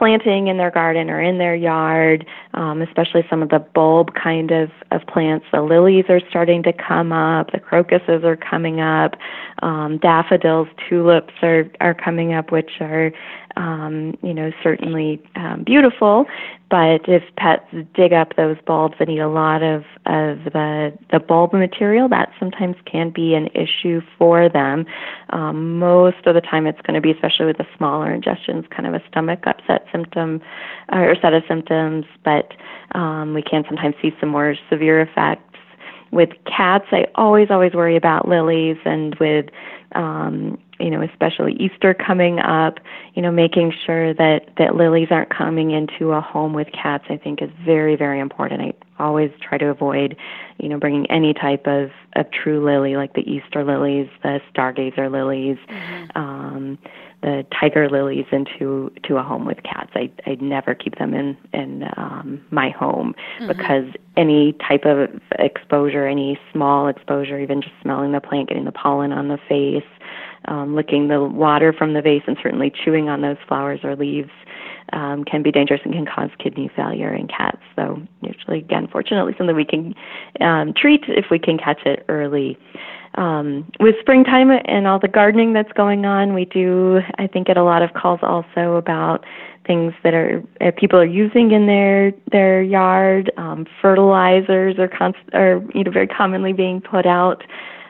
planting 0.00 0.46
in 0.46 0.56
their 0.56 0.70
garden 0.70 1.10
or 1.10 1.20
in 1.20 1.36
their 1.36 1.54
yard, 1.54 2.24
um, 2.54 2.80
especially 2.80 3.22
some 3.28 3.42
of 3.42 3.50
the 3.50 3.58
bulb 3.58 4.14
kind 4.14 4.50
of, 4.50 4.70
of 4.92 5.02
plants. 5.06 5.44
The 5.52 5.60
lilies 5.60 6.06
are 6.08 6.22
starting 6.30 6.62
to 6.62 6.72
come 6.72 7.12
up, 7.12 7.52
the 7.52 7.60
crocuses 7.60 8.24
are 8.24 8.36
coming 8.36 8.80
up, 8.80 9.16
um, 9.60 9.98
daffodils, 9.98 10.68
tulips 10.88 11.34
are, 11.42 11.70
are 11.82 11.92
coming 11.92 12.32
up, 12.32 12.50
which 12.50 12.70
are 12.80 13.12
um, 13.56 14.16
you 14.22 14.32
know, 14.32 14.50
certainly 14.62 15.22
um, 15.36 15.64
beautiful. 15.64 16.24
But 16.70 17.08
if 17.08 17.24
pets 17.36 17.66
dig 17.94 18.12
up 18.12 18.36
those 18.36 18.56
bulbs 18.64 18.94
and 19.00 19.10
eat 19.10 19.18
a 19.18 19.28
lot 19.28 19.60
of, 19.60 19.80
of 20.06 20.44
the, 20.52 20.96
the 21.10 21.18
bulb 21.18 21.52
material, 21.52 22.08
that 22.10 22.30
sometimes 22.38 22.76
can 22.86 23.10
be 23.10 23.34
an 23.34 23.48
issue 23.48 24.00
for 24.16 24.48
them. 24.48 24.86
Um, 25.30 25.80
most 25.80 26.24
of 26.26 26.34
the 26.34 26.40
time, 26.40 26.68
it's 26.68 26.80
going 26.82 26.94
to 26.94 27.00
be, 27.00 27.10
especially 27.10 27.46
with 27.46 27.58
the 27.58 27.66
smaller 27.76 28.16
ingestions, 28.16 28.70
kind 28.70 28.86
of 28.86 28.94
a 28.94 29.02
stomach 29.08 29.40
upset 29.46 29.84
symptom 29.90 30.40
or 30.92 31.16
set 31.20 31.34
of 31.34 31.42
symptoms. 31.48 32.04
But 32.24 32.52
um, 32.94 33.34
we 33.34 33.42
can 33.42 33.64
sometimes 33.66 33.96
see 34.00 34.12
some 34.20 34.28
more 34.28 34.54
severe 34.70 35.00
effects. 35.00 35.42
With 36.12 36.30
cats, 36.44 36.86
I 36.92 37.06
always, 37.16 37.48
always 37.50 37.72
worry 37.72 37.96
about 37.96 38.28
lilies, 38.28 38.76
and 38.84 39.14
with 39.20 39.46
um, 39.94 40.58
you 40.78 40.90
know, 40.90 41.02
especially 41.02 41.52
Easter 41.54 41.94
coming 41.94 42.38
up, 42.38 42.78
you 43.14 43.22
know, 43.22 43.30
making 43.30 43.72
sure 43.84 44.14
that 44.14 44.48
that 44.56 44.74
lilies 44.76 45.08
aren't 45.10 45.30
coming 45.30 45.72
into 45.72 46.12
a 46.12 46.20
home 46.20 46.54
with 46.54 46.68
cats, 46.72 47.04
I 47.10 47.16
think 47.16 47.42
is 47.42 47.50
very, 47.64 47.96
very 47.96 48.18
important. 48.18 48.62
I 48.62 49.02
always 49.02 49.30
try 49.40 49.58
to 49.58 49.66
avoid, 49.66 50.16
you 50.58 50.68
know, 50.68 50.78
bringing 50.78 51.10
any 51.10 51.34
type 51.34 51.66
of 51.66 51.90
of 52.16 52.26
true 52.30 52.64
lily 52.64 52.96
like 52.96 53.14
the 53.14 53.28
Easter 53.30 53.64
lilies, 53.64 54.08
the 54.22 54.40
stargazer 54.54 55.10
lilies, 55.10 55.58
mm-hmm. 55.68 56.18
um, 56.18 56.78
the 57.22 57.44
tiger 57.58 57.88
lilies 57.88 58.26
into 58.32 58.90
to 59.04 59.16
a 59.16 59.22
home 59.22 59.44
with 59.44 59.62
cats. 59.62 59.90
I 59.94 60.10
I 60.26 60.36
never 60.40 60.74
keep 60.74 60.98
them 60.98 61.14
in 61.14 61.36
in 61.52 61.84
um, 61.96 62.40
my 62.50 62.70
home 62.70 63.14
mm-hmm. 63.40 63.48
because 63.48 63.84
any 64.16 64.54
type 64.66 64.84
of 64.84 65.08
exposure, 65.38 66.06
any 66.06 66.38
small 66.52 66.88
exposure, 66.88 67.38
even 67.38 67.62
just 67.62 67.74
smelling 67.82 68.12
the 68.12 68.20
plant, 68.20 68.48
getting 68.48 68.64
the 68.64 68.72
pollen 68.72 69.12
on 69.12 69.28
the 69.28 69.38
face 69.48 69.84
um, 70.46 70.74
licking 70.74 71.08
the 71.08 71.22
water 71.22 71.72
from 71.72 71.94
the 71.94 72.02
vase 72.02 72.22
and 72.26 72.36
certainly 72.42 72.72
chewing 72.84 73.08
on 73.08 73.20
those 73.20 73.36
flowers 73.46 73.80
or 73.84 73.96
leaves 73.96 74.30
um, 74.92 75.24
can 75.24 75.42
be 75.42 75.52
dangerous 75.52 75.80
and 75.84 75.92
can 75.92 76.06
cause 76.06 76.30
kidney 76.38 76.70
failure 76.74 77.14
in 77.14 77.28
cats. 77.28 77.60
So 77.76 78.02
usually, 78.22 78.58
again, 78.58 78.88
fortunately, 78.90 79.34
something 79.38 79.54
we 79.54 79.64
can 79.64 79.94
um, 80.40 80.72
treat 80.74 81.04
if 81.08 81.26
we 81.30 81.38
can 81.38 81.58
catch 81.58 81.80
it 81.84 82.04
early. 82.08 82.58
Um, 83.16 83.70
with 83.80 83.96
springtime 84.00 84.50
and 84.50 84.86
all 84.86 85.00
the 85.00 85.08
gardening 85.08 85.52
that's 85.52 85.72
going 85.72 86.06
on, 86.06 86.32
we 86.32 86.44
do, 86.44 87.00
I 87.18 87.26
think, 87.26 87.48
get 87.48 87.56
a 87.56 87.64
lot 87.64 87.82
of 87.82 87.92
calls 87.94 88.20
also 88.22 88.76
about 88.76 89.24
things 89.66 89.92
that 90.02 90.14
are 90.14 90.42
uh, 90.60 90.70
people 90.76 90.98
are 90.98 91.04
using 91.04 91.52
in 91.52 91.66
their 91.66 92.12
their 92.30 92.62
yard. 92.62 93.32
Um, 93.36 93.66
fertilizers 93.82 94.78
are 94.78 94.88
const- 94.88 95.34
are 95.34 95.62
you 95.74 95.84
know 95.84 95.90
very 95.90 96.06
commonly 96.06 96.52
being 96.52 96.80
put 96.80 97.06
out. 97.06 97.42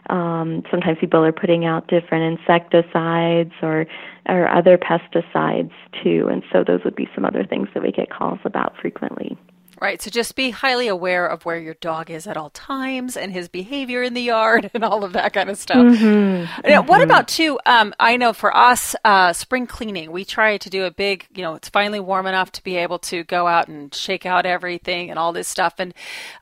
Um, 0.08 0.62
sometimes 0.70 0.98
people 0.98 1.24
are 1.24 1.32
putting 1.32 1.64
out 1.64 1.86
different 1.88 2.38
insecticides 2.38 3.52
or 3.62 3.86
or 4.28 4.48
other 4.48 4.78
pesticides 4.78 5.72
too, 6.02 6.28
and 6.30 6.42
so 6.52 6.64
those 6.64 6.80
would 6.84 6.96
be 6.96 7.08
some 7.14 7.24
other 7.24 7.44
things 7.44 7.68
that 7.74 7.82
we 7.82 7.92
get 7.92 8.10
calls 8.10 8.38
about 8.44 8.74
frequently. 8.80 9.38
Right. 9.80 10.02
So 10.02 10.10
just 10.10 10.36
be 10.36 10.50
highly 10.50 10.88
aware 10.88 11.26
of 11.26 11.46
where 11.46 11.58
your 11.58 11.72
dog 11.72 12.10
is 12.10 12.26
at 12.26 12.36
all 12.36 12.50
times 12.50 13.16
and 13.16 13.32
his 13.32 13.48
behavior 13.48 14.02
in 14.02 14.12
the 14.12 14.20
yard 14.20 14.70
and 14.74 14.84
all 14.84 15.04
of 15.04 15.14
that 15.14 15.32
kind 15.32 15.48
of 15.48 15.56
stuff. 15.56 15.78
Mm-hmm. 15.78 16.68
Now, 16.68 16.82
what 16.82 17.00
about 17.00 17.28
too? 17.28 17.58
Um, 17.64 17.94
I 17.98 18.18
know 18.18 18.34
for 18.34 18.54
us, 18.54 18.94
uh, 19.06 19.32
spring 19.32 19.66
cleaning, 19.66 20.12
we 20.12 20.26
try 20.26 20.58
to 20.58 20.70
do 20.70 20.84
a 20.84 20.90
big. 20.90 21.26
You 21.34 21.42
know, 21.42 21.54
it's 21.54 21.70
finally 21.70 22.00
warm 22.00 22.26
enough 22.26 22.52
to 22.52 22.62
be 22.62 22.76
able 22.76 22.98
to 23.00 23.24
go 23.24 23.46
out 23.46 23.68
and 23.68 23.94
shake 23.94 24.26
out 24.26 24.44
everything 24.44 25.08
and 25.08 25.18
all 25.18 25.32
this 25.32 25.48
stuff. 25.48 25.74
And 25.78 25.94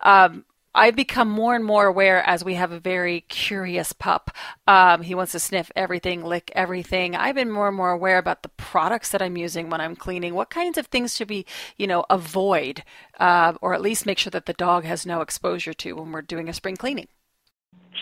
um, 0.03 0.45
I've 0.75 0.97
become 0.97 1.29
more 1.29 1.57
and 1.57 1.65
more 1.65 1.87
aware 1.87 2.27
as 2.27 2.45
we 2.45 2.55
have 2.55 2.73
a 2.73 2.81
very 2.81 3.23
curious 3.23 3.93
pup. 3.93 4.31
Um, 4.67 5.03
he 5.03 5.15
wants 5.15 5.33
to 5.33 5.39
sniff 5.39 5.71
everything, 5.75 6.25
lick 6.25 6.53
everything. 6.55 7.17
I've 7.17 7.35
been 7.35 7.51
more 7.51 7.69
and 7.69 7.77
more 7.77 7.91
aware 7.91 8.19
about 8.19 8.43
the 8.43 8.51
products 8.51 9.11
that 9.11 9.23
I'm 9.23 9.37
using 9.37 9.71
when 9.71 9.81
I'm 9.81 9.97
cleaning. 9.97 10.35
What 10.35 10.51
kinds 10.51 10.79
of 10.79 10.87
things 10.87 11.17
should 11.17 11.31
we, 11.31 11.47
you 11.77 11.87
know, 11.87 12.05
avoid, 12.11 12.85
uh, 13.19 13.55
or 13.61 13.75
at 13.75 13.81
least 13.81 14.07
make 14.07 14.19
sure 14.19 14.31
that 14.31 14.47
the 14.47 14.53
dog 14.53 14.85
has 14.85 15.07
no 15.07 15.21
exposure 15.21 15.75
to 15.75 15.93
when 15.95 16.13
we're 16.13 16.23
doing 16.23 16.49
a 16.49 16.55
spring 16.55 16.77
cleaning. 16.77 17.09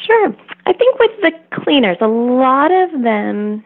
Sure. 0.06 0.34
I 0.66 0.72
think 0.72 0.98
with 0.98 1.12
the 1.22 1.32
cleaners, 1.62 1.96
a 2.00 2.08
lot 2.08 2.70
of 2.70 3.02
them 3.02 3.64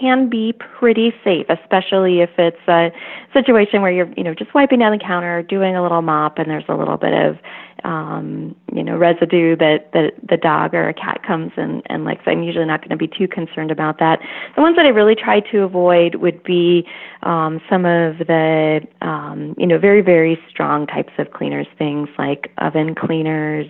can 0.00 0.28
be 0.28 0.52
pretty 0.52 1.12
safe, 1.24 1.46
especially 1.48 2.20
if 2.20 2.30
it's 2.38 2.68
a 2.68 2.90
situation 3.32 3.82
where 3.82 3.90
you're, 3.90 4.12
you 4.16 4.24
know, 4.24 4.34
just 4.34 4.54
wiping 4.54 4.78
down 4.78 4.92
the 4.92 5.04
counter, 5.04 5.42
doing 5.42 5.76
a 5.76 5.82
little 5.82 6.02
mop, 6.02 6.38
and 6.38 6.50
there's 6.50 6.64
a 6.68 6.74
little 6.74 6.96
bit 6.96 7.12
of 7.12 7.38
um, 7.84 8.56
you 8.72 8.82
know, 8.82 8.96
residue 8.96 9.56
that, 9.56 9.92
that 9.92 10.12
the 10.28 10.36
dog 10.36 10.74
or 10.74 10.88
a 10.88 10.94
cat 10.94 11.22
comes 11.26 11.52
and, 11.56 11.82
and 11.86 12.04
likes. 12.04 12.22
I'm 12.26 12.42
usually 12.42 12.64
not 12.64 12.80
going 12.80 12.90
to 12.90 12.96
be 12.96 13.08
too 13.08 13.28
concerned 13.28 13.70
about 13.70 13.98
that. 13.98 14.20
The 14.56 14.62
ones 14.62 14.76
that 14.76 14.86
I 14.86 14.88
really 14.88 15.14
try 15.14 15.40
to 15.40 15.62
avoid 15.62 16.16
would 16.16 16.42
be 16.42 16.86
um, 17.22 17.60
some 17.70 17.84
of 17.84 18.18
the, 18.18 18.80
um, 19.00 19.54
you 19.58 19.66
know, 19.66 19.78
very, 19.78 20.02
very 20.02 20.38
strong 20.50 20.86
types 20.86 21.12
of 21.18 21.32
cleaners, 21.32 21.66
things 21.78 22.08
like 22.18 22.50
oven 22.58 22.94
cleaners, 22.94 23.66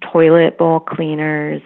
toilet 0.00 0.58
bowl 0.58 0.80
cleaners, 0.80 1.62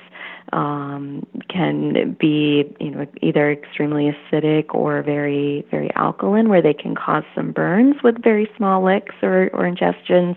um, 0.52 1.26
can 1.48 2.16
be 2.18 2.74
you 2.80 2.90
know 2.90 3.06
either 3.22 3.50
extremely 3.50 4.10
acidic 4.12 4.74
or 4.74 5.02
very 5.02 5.64
very 5.70 5.90
alkaline, 5.94 6.48
where 6.48 6.62
they 6.62 6.74
can 6.74 6.94
cause 6.94 7.24
some 7.34 7.52
burns 7.52 7.96
with 8.02 8.22
very 8.22 8.50
small 8.56 8.84
licks 8.84 9.14
or, 9.22 9.50
or 9.52 9.70
ingestions. 9.70 10.36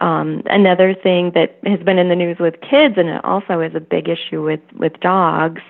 Um, 0.00 0.42
another 0.46 0.94
thing 0.94 1.32
that 1.34 1.58
has 1.64 1.80
been 1.80 1.98
in 1.98 2.08
the 2.08 2.16
news 2.16 2.38
with 2.38 2.54
kids, 2.60 2.94
and 2.96 3.08
it 3.08 3.24
also 3.24 3.60
is 3.60 3.74
a 3.74 3.80
big 3.80 4.08
issue 4.08 4.42
with 4.42 4.60
with 4.74 4.98
dogs, 5.00 5.62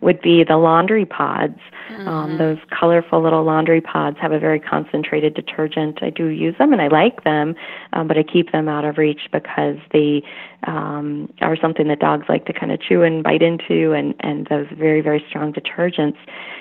would 0.00 0.20
be 0.20 0.44
the 0.44 0.56
laundry 0.56 1.04
pods. 1.04 1.58
Um, 1.90 1.96
mm-hmm. 1.96 2.08
Um, 2.08 2.38
those 2.38 2.58
colorful 2.78 3.22
little 3.22 3.44
laundry 3.44 3.80
pods 3.80 4.18
have 4.20 4.32
a 4.32 4.38
very 4.38 4.60
concentrated 4.60 5.34
detergent. 5.34 6.02
I 6.02 6.10
do 6.10 6.26
use 6.26 6.54
them 6.58 6.72
and 6.72 6.82
I 6.82 6.88
like 6.88 7.24
them, 7.24 7.54
um, 7.92 8.08
but 8.08 8.18
I 8.18 8.22
keep 8.22 8.52
them 8.52 8.68
out 8.68 8.84
of 8.84 8.98
reach 8.98 9.22
because 9.32 9.76
they 9.92 10.22
um, 10.66 11.32
are 11.40 11.56
something 11.56 11.88
that 11.88 12.00
dogs 12.00 12.26
like 12.28 12.44
to 12.46 12.52
kind 12.52 12.72
of 12.72 12.80
chew 12.80 13.02
and 13.02 13.22
bite 13.22 13.42
into, 13.42 13.92
and, 13.92 14.14
and 14.20 14.46
those 14.48 14.66
very, 14.76 15.00
very 15.00 15.24
strong 15.28 15.52
detergents 15.52 16.16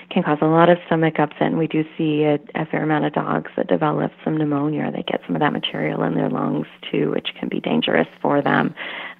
can 0.09 0.23
cause 0.23 0.37
a 0.41 0.45
lot 0.45 0.69
of 0.69 0.77
stomach 0.85 1.19
upset. 1.19 1.41
And 1.41 1.57
we 1.57 1.67
do 1.67 1.83
see 1.97 2.23
a, 2.23 2.39
a 2.55 2.65
fair 2.65 2.83
amount 2.83 3.05
of 3.05 3.13
dogs 3.13 3.51
that 3.57 3.67
develop 3.67 4.11
some 4.23 4.37
pneumonia. 4.37 4.91
They 4.91 5.03
get 5.03 5.21
some 5.25 5.35
of 5.35 5.41
that 5.41 5.51
material 5.51 6.03
in 6.03 6.15
their 6.15 6.29
lungs 6.29 6.67
too, 6.91 7.11
which 7.11 7.29
can 7.39 7.49
be 7.49 7.59
dangerous 7.59 8.07
for 8.21 8.41
them. 8.41 8.73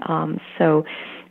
Um, 0.06 0.40
so, 0.58 0.86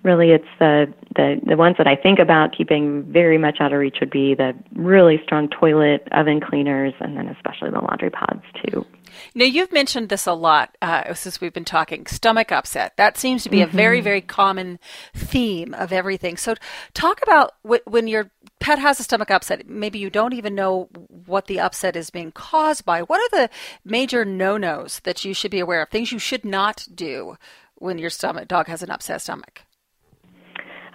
really 0.07 0.31
it's 0.31 0.47
the, 0.61 0.87
the 1.17 1.41
the 1.45 1.57
ones 1.57 1.75
that 1.79 1.89
I 1.89 1.97
think 1.97 2.21
about 2.21 2.57
keeping 2.57 3.03
very 3.03 3.37
much 3.37 3.57
out 3.61 3.73
of 3.73 3.81
reach 3.81 3.97
would 4.01 4.11
be 4.11 4.35
the 4.35 4.55
really 4.75 5.21
strong 5.25 5.49
toilet 5.49 6.07
oven 6.13 6.41
cleaners 6.41 6.95
and 7.01 7.17
then 7.17 7.27
especially 7.27 7.71
the 7.71 7.81
laundry 7.81 8.11
pods 8.11 8.45
too. 8.65 8.87
Now 9.35 9.45
you've 9.45 9.73
mentioned 9.73 10.09
this 10.09 10.27
a 10.27 10.33
lot 10.33 10.77
uh, 10.81 11.13
since 11.15 11.41
we've 11.41 11.53
been 11.53 11.65
talking 11.65 12.07
stomach 12.07 12.53
upset. 12.53 12.97
That 12.97 13.19
seems 13.19 13.43
to 13.43 13.51
be 13.51 13.59
mm-hmm. 13.59 13.77
a 13.77 13.77
very 13.77 14.01
very 14.01 14.21
common 14.21 14.79
theme 15.13 15.75
of 15.75 15.93
everything. 15.93 16.37
So 16.37 16.55
talk 16.95 17.21
about 17.23 17.55
w- 17.65 17.83
when 17.85 18.07
your 18.07 18.31
pet 18.61 18.79
has 18.79 19.01
a 19.01 19.03
stomach 19.03 19.31
upset. 19.31 19.69
Maybe 19.69 19.99
you 19.99 20.09
don't 20.09 20.33
even 20.33 20.55
know 20.55 20.89
what 21.27 21.47
the 21.47 21.61
upset 21.61 21.97
is 21.97 22.11
being 22.11 22.33
caused 22.33 22.85
by. 22.85 23.03
What 23.03 23.21
are 23.21 23.41
the 23.41 23.51
major 23.85 24.25
no 24.25 24.57
nos 24.57 25.01
that 25.01 25.25
you 25.25 25.35
should 25.35 25.51
be 25.51 25.61
aware 25.61 25.83
of? 25.83 25.89
Things 25.89 26.13
you 26.13 26.19
should 26.19 26.45
not 26.45 26.87
do 26.95 27.37
when 27.75 27.99
your 27.99 28.11
stomach 28.11 28.49
dog 28.49 28.69
has 28.69 28.83
an 28.83 28.91
upset 28.91 29.21
stomach. 29.21 29.66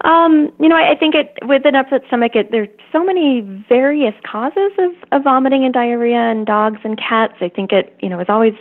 Um, 0.03 0.51
you 0.59 0.67
know, 0.67 0.75
I, 0.75 0.91
I 0.91 0.95
think 0.95 1.15
it 1.15 1.37
with 1.43 1.65
an 1.65 1.75
upset 1.75 2.01
stomach, 2.07 2.35
it, 2.35 2.51
there's 2.51 2.69
so 2.91 3.03
many 3.03 3.41
various 3.69 4.15
causes 4.29 4.71
of, 4.79 4.91
of 5.11 5.23
vomiting 5.23 5.63
and 5.63 5.73
diarrhea 5.73 6.31
in 6.31 6.45
dogs 6.45 6.79
and 6.83 6.97
cats. 6.97 7.35
I 7.41 7.49
think 7.49 7.71
it, 7.71 7.95
you 8.01 8.09
know, 8.09 8.19
is 8.19 8.27
always 8.29 8.53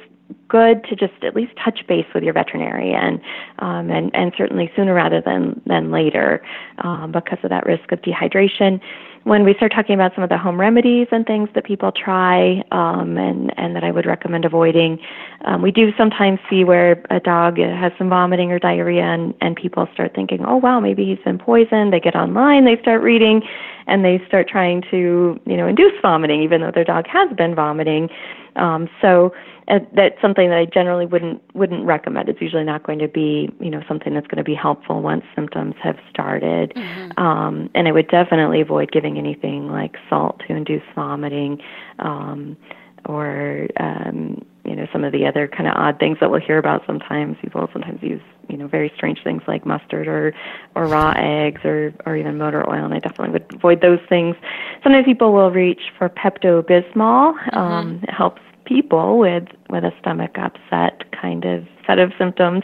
good 0.49 0.85
to 0.85 0.97
just 0.97 1.25
at 1.25 1.35
least 1.35 1.53
touch 1.63 1.81
base 1.89 2.07
with 2.15 2.23
your 2.23 2.33
veterinarian, 2.33 3.21
um, 3.61 3.91
and 3.91 4.11
and 4.15 4.33
certainly 4.37 4.71
sooner 4.77 4.95
rather 4.95 5.21
than 5.21 5.61
than 5.67 5.91
later, 5.91 6.43
um, 6.79 7.13
because 7.13 7.39
of 7.43 7.51
that 7.51 7.65
risk 7.67 7.91
of 7.93 8.01
dehydration 8.03 8.81
when 9.25 9.45
we 9.45 9.55
start 9.55 9.73
talking 9.75 9.95
about 9.95 10.15
some 10.15 10.25
of 10.25 10.31
the 10.31 10.39
home 10.39 10.59
remedies 10.59 11.07
and 11.13 11.27
things 11.27 11.49
that 11.55 11.65
people 11.65 11.93
try 11.93 12.63
um, 12.73 13.19
and, 13.19 13.53
and 13.59 13.77
that 13.77 13.85
I 13.85 13.91
would 13.91 14.07
recommend 14.07 14.45
avoiding, 14.45 14.99
um, 15.45 15.61
we 15.61 15.71
do 15.71 15.93
sometimes 15.99 16.39
see 16.49 16.65
where 16.65 17.05
a 17.11 17.21
dog 17.21 17.59
has 17.59 17.93
some 17.99 18.09
vomiting 18.09 18.51
or 18.51 18.59
diarrhea 18.59 19.03
and, 19.03 19.35
and 19.43 19.57
people 19.57 19.87
start 19.93 20.15
thinking, 20.15 20.45
oh, 20.47 20.57
wow, 20.57 20.81
maybe 20.81 21.05
he's 21.05 21.23
been 21.25 21.39
poisoned. 21.39 21.93
They 21.93 22.01
get 22.01 22.17
online, 22.17 22.65
they 22.65 22.81
start 22.81 23.03
reading, 23.03 23.43
and 23.87 24.05
they 24.05 24.23
start 24.27 24.49
trying 24.49 24.83
to, 24.91 25.39
you 25.45 25.57
know, 25.57 25.67
induce 25.67 25.93
vomiting, 26.01 26.43
even 26.43 26.63
though 26.63 26.71
their 26.71 26.85
dog 26.85 27.07
has 27.09 27.31
been 27.37 27.55
vomiting. 27.55 28.09
Um, 28.57 28.89
so 29.01 29.33
uh, 29.69 29.79
that's 29.95 30.21
something 30.21 30.49
that 30.51 30.59
I 30.59 30.65
generally 30.65 31.07
wouldn't 31.07 31.43
wouldn't 31.55 31.85
recommend. 31.87 32.29
It's 32.29 32.41
usually 32.41 32.65
not 32.65 32.83
going 32.83 32.99
to 32.99 33.09
be 33.09 33.49
you 33.61 33.71
know 33.71 33.83
something 33.87 34.15
that's 34.15 34.27
going 34.27 34.39
to 34.39 34.45
be 34.45 34.55
helpful 34.55 35.01
once 35.01 35.25
symptoms 35.35 35.75
have 35.83 35.97
started. 36.11 36.73
Mm-hmm. 36.75 37.23
Um, 37.23 37.71
and 37.75 37.89
I 37.89 37.93
would 37.93 38.09
definitely 38.09 38.61
avoid 38.61 38.93
giving 38.93 39.19
anything 39.19 39.69
like 39.69 39.97
salt 40.09 40.41
to 40.47 40.55
induce 40.55 40.83
vomiting. 40.95 41.61
Um, 41.99 42.57
or 43.07 43.67
um, 43.79 44.45
you 44.65 44.77
know 44.77 44.87
some 44.93 45.05
of 45.05 45.13
the 45.13 45.27
other 45.27 45.49
kind 45.49 45.67
of 45.67 45.75
odd 45.77 45.99
things 45.99 46.19
that 46.21 46.31
we'll 46.31 46.41
hear 46.41 46.59
about 46.59 46.83
sometimes. 46.87 47.37
People 47.43 47.69
sometimes 47.73 48.03
use 48.03 48.21
you 48.51 48.57
know 48.57 48.67
very 48.67 48.93
strange 48.97 49.23
things 49.23 49.43
like 49.47 49.65
mustard 49.65 50.09
or 50.09 50.35
or 50.75 50.87
raw 50.87 51.13
eggs 51.17 51.61
or 51.65 51.95
or 52.07 52.17
even 52.17 52.39
motor 52.39 52.69
oil, 52.69 52.85
and 52.85 52.95
I 52.95 52.99
definitely 52.99 53.33
would 53.33 53.55
avoid 53.55 53.81
those 53.81 54.01
things. 54.09 54.37
Sometimes 54.83 55.05
people 55.05 55.33
will 55.33 55.51
reach 55.51 55.81
for 55.99 56.09
Pepto 56.09 56.63
Bismol. 56.63 57.35
Mm-hmm. 57.35 57.57
Um, 57.57 58.01
it 58.03 58.11
helps 58.11 58.43
people 58.71 59.19
with 59.19 59.45
with 59.69 59.85
a 59.85 59.93
stomach 59.99 60.37
upset 60.37 61.11
kind 61.11 61.45
of 61.45 61.67
set 61.87 61.99
of 61.99 62.13
symptoms 62.17 62.63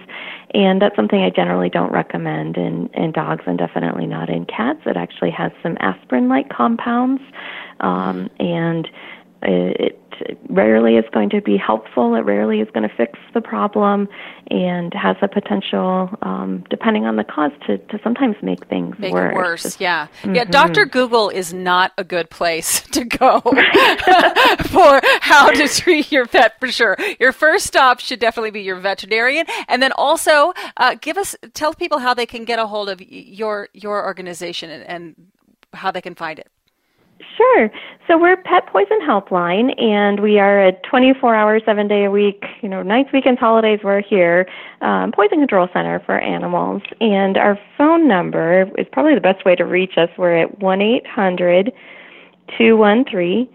and 0.55 0.81
that's 0.81 0.95
something 0.95 1.21
I 1.21 1.31
generally 1.31 1.69
don't 1.69 1.91
recommend 1.91 2.57
in 2.57 2.89
in 2.95 3.11
dogs 3.11 3.43
and 3.47 3.59
definitely 3.59 4.07
not 4.07 4.31
in 4.31 4.45
cats 4.45 4.81
it 4.87 4.97
actually 4.97 5.33
has 5.33 5.51
some 5.65 5.77
aspirin 5.81 6.29
like 6.29 6.49
compounds 6.49 7.23
um, 7.81 8.31
and 8.39 8.89
it 9.43 10.03
rarely 10.49 10.97
is 10.97 11.05
going 11.13 11.31
to 11.31 11.41
be 11.41 11.57
helpful. 11.57 12.15
It 12.15 12.21
rarely 12.21 12.61
is 12.61 12.69
going 12.73 12.89
to 12.89 12.95
fix 12.95 13.19
the 13.35 13.41
problem, 13.41 14.09
and 14.51 14.93
has 14.95 15.17
the 15.21 15.29
potential, 15.29 16.11
um, 16.23 16.65
depending 16.71 17.05
on 17.05 17.17
the 17.17 17.25
cause, 17.25 17.53
to, 17.67 17.79
to 17.79 17.99
sometimes 18.03 18.37
make 18.43 18.67
things 18.69 18.99
make 18.99 19.13
worse. 19.13 19.33
It 19.33 19.37
worse, 19.37 19.81
yeah, 19.81 20.07
mm-hmm. 20.23 20.35
yeah. 20.35 20.45
Doctor 20.45 20.87
Google 20.87 21.29
is 21.29 21.53
not 21.53 21.93
a 21.99 22.05
good 22.05 22.31
place 22.31 22.81
to 22.93 23.05
go 23.05 23.41
for 24.65 25.01
how 25.21 25.51
to 25.51 25.69
treat 25.69 26.11
your 26.11 26.27
pet 26.27 26.59
for 26.61 26.69
sure. 26.69 26.97
Your 27.21 27.33
first 27.33 27.67
stop 27.67 28.01
should 28.01 28.21
definitely 28.21 28.53
be 28.53 28.63
your 28.63 28.77
veterinarian, 28.77 29.47
and 29.69 29.83
then 29.83 29.93
also 29.93 30.55
uh, 30.77 30.97
give 31.01 31.19
us 31.19 31.37
tell 31.55 31.75
people 31.75 31.99
how 31.99 32.15
they 32.15 32.27
can 32.27 32.45
get 32.45 32.59
a 32.59 32.67
hold 32.67 32.89
of 32.89 33.01
your 33.01 33.69
your 33.73 34.05
organization 34.05 34.71
and, 34.71 34.85
and 34.85 35.15
how 35.73 35.91
they 35.91 36.01
can 36.01 36.15
find 36.15 36.39
it. 36.39 36.51
Sure. 37.37 37.71
So 38.07 38.19
we're 38.19 38.37
Pet 38.37 38.67
Poison 38.67 39.01
Helpline, 39.01 39.79
and 39.81 40.21
we 40.21 40.39
are 40.39 40.69
a 40.69 40.73
24-hour, 40.73 41.61
seven-day 41.65 42.05
a 42.05 42.11
week, 42.11 42.45
you 42.63 42.69
know, 42.69 42.83
nights, 42.83 43.11
weekends, 43.13 43.41
holidays. 43.41 43.81
We're 43.83 44.03
here, 44.03 44.47
um, 44.81 45.13
poison 45.13 45.39
control 45.39 45.69
center 45.73 46.01
for 46.01 46.19
animals, 46.19 46.83
and 47.01 47.37
our 47.37 47.59
phone 47.77 48.07
number 48.07 48.71
is 48.79 48.87
probably 48.93 49.15
the 49.15 49.21
best 49.21 49.45
way 49.45 49.55
to 49.57 49.65
reach 49.65 49.97
us. 49.97 50.09
We're 50.19 50.37
at 50.37 50.61
one 50.61 50.81
eight 50.83 51.07
hundred 51.07 51.73
two 52.59 52.77
one 52.77 53.05
three 53.11 53.51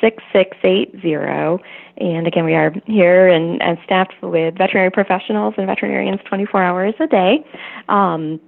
six 0.00 0.22
six 0.32 0.56
eight 0.64 0.94
zero. 1.02 1.60
And 1.98 2.26
again, 2.26 2.44
we 2.44 2.54
are 2.54 2.72
here 2.86 3.28
and, 3.28 3.60
and 3.62 3.78
staffed 3.84 4.14
with 4.22 4.58
veterinary 4.58 4.90
professionals 4.90 5.54
and 5.56 5.66
veterinarians 5.66 6.20
24 6.28 6.62
hours 6.62 6.94
a 7.00 7.06
day. 7.06 7.44
Um, 7.88 8.40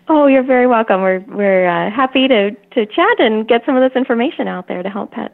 Oh, 0.08 0.28
you're 0.28 0.44
very 0.44 0.68
welcome. 0.68 1.02
We're 1.02 1.20
we're 1.28 1.68
uh, 1.68 1.90
happy 1.90 2.28
to 2.28 2.52
to 2.52 2.86
chat 2.86 3.20
and 3.20 3.48
get 3.48 3.64
some 3.66 3.76
of 3.76 3.82
this 3.82 3.98
information 3.98 4.48
out 4.48 4.68
there 4.68 4.84
to 4.84 4.90
help 4.90 5.12
pets. 5.12 5.34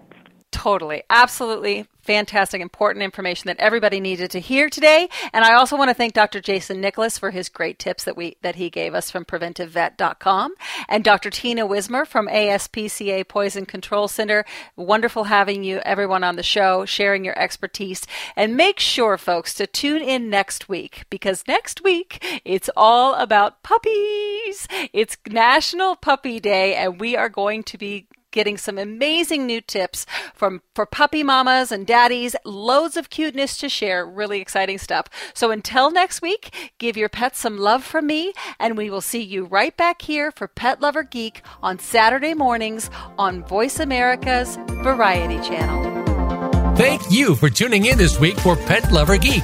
Totally. 0.52 1.04
Absolutely 1.10 1.88
fantastic, 2.02 2.62
important 2.62 3.04
information 3.04 3.48
that 3.48 3.60
everybody 3.60 4.00
needed 4.00 4.32
to 4.32 4.40
hear 4.40 4.70
today. 4.70 5.08
And 5.34 5.46
I 5.46 5.54
also 5.54 5.78
want 5.78 5.90
to 5.90 5.94
thank 5.94 6.14
Dr. 6.14 6.42
Jason 6.42 6.82
Nicholas 6.82 7.18
for 7.18 7.32
his 7.32 7.48
great 7.48 7.80
tips 7.80 8.04
that 8.04 8.18
we 8.18 8.38
that 8.42 8.56
he 8.56 8.70
gave 8.70 8.94
us 8.94 9.12
from 9.12 9.24
preventivevet.com 9.24 10.56
and 10.90 11.04
Dr. 11.04 11.30
Tina 11.30 11.66
Wismer 11.66 12.06
from 12.06 12.28
ASPCA 12.28 13.28
Poison 13.28 13.66
Control 13.66 14.08
Center. 14.08 14.46
Wonderful 14.76 15.26
having 15.26 15.64
you 15.64 15.78
everyone 15.80 16.24
on 16.24 16.36
the 16.36 16.44
show, 16.44 16.86
sharing 16.86 17.24
your 17.24 17.38
expertise. 17.40 18.06
And 18.36 18.58
make 18.58 18.80
sure 18.80 19.18
folks 19.18 19.54
to 19.56 19.68
tune 19.68 20.02
in 20.02 20.30
next 20.30 20.68
week 20.68 21.06
because 21.10 21.48
next 21.48 21.84
week 21.84 22.42
it's 22.44 22.70
all 22.76 23.16
about 23.16 23.64
puppies. 23.64 24.68
It's 24.92 25.18
National 25.28 25.96
Puppy 25.96 26.40
Day 26.40 26.76
and 26.76 27.00
we 27.00 27.16
are 27.16 27.30
going 27.30 27.64
to 27.64 27.78
be 27.78 28.08
getting 28.32 28.58
some 28.58 28.78
amazing 28.78 29.46
new 29.46 29.62
tips 29.62 30.06
from 30.34 30.62
for 30.74 30.86
puppy 30.86 31.24
mamas 31.24 31.72
and 31.72 31.86
daddies, 31.86 32.36
loads 32.46 32.98
of 32.98 33.10
cuteness 33.10 33.58
to 33.58 33.70
share, 33.70 34.06
really 34.06 34.42
exciting 34.42 34.78
stuff. 34.78 35.08
So 35.34 35.52
until 35.52 35.92
next 35.92 36.22
week, 36.22 36.74
give 36.78 36.98
your 36.98 37.10
pets 37.10 37.40
some 37.40 37.58
love 37.58 37.84
from 37.84 38.08
me 38.08 38.34
and 38.60 38.78
we 38.78 38.90
will 38.90 39.02
see 39.02 39.22
you 39.22 39.46
right 39.46 39.76
back 39.76 40.02
here 40.02 40.32
for 40.32 40.48
Pet 40.48 40.82
Lover 40.82 41.04
Geek 41.04 41.42
on 41.62 41.80
Saturday 41.80 42.34
mornings 42.34 42.90
on 43.18 43.44
Voice 43.44 43.80
America's 43.80 44.58
Variety 44.84 45.40
Channel. 45.42 46.76
Thank 46.76 47.12
you 47.12 47.36
for 47.36 47.50
tuning 47.50 47.86
in 47.86 47.98
this 47.98 48.20
week 48.20 48.40
for 48.40 48.56
Pet 48.56 48.92
Lover 48.92 49.18
Geek. 49.18 49.44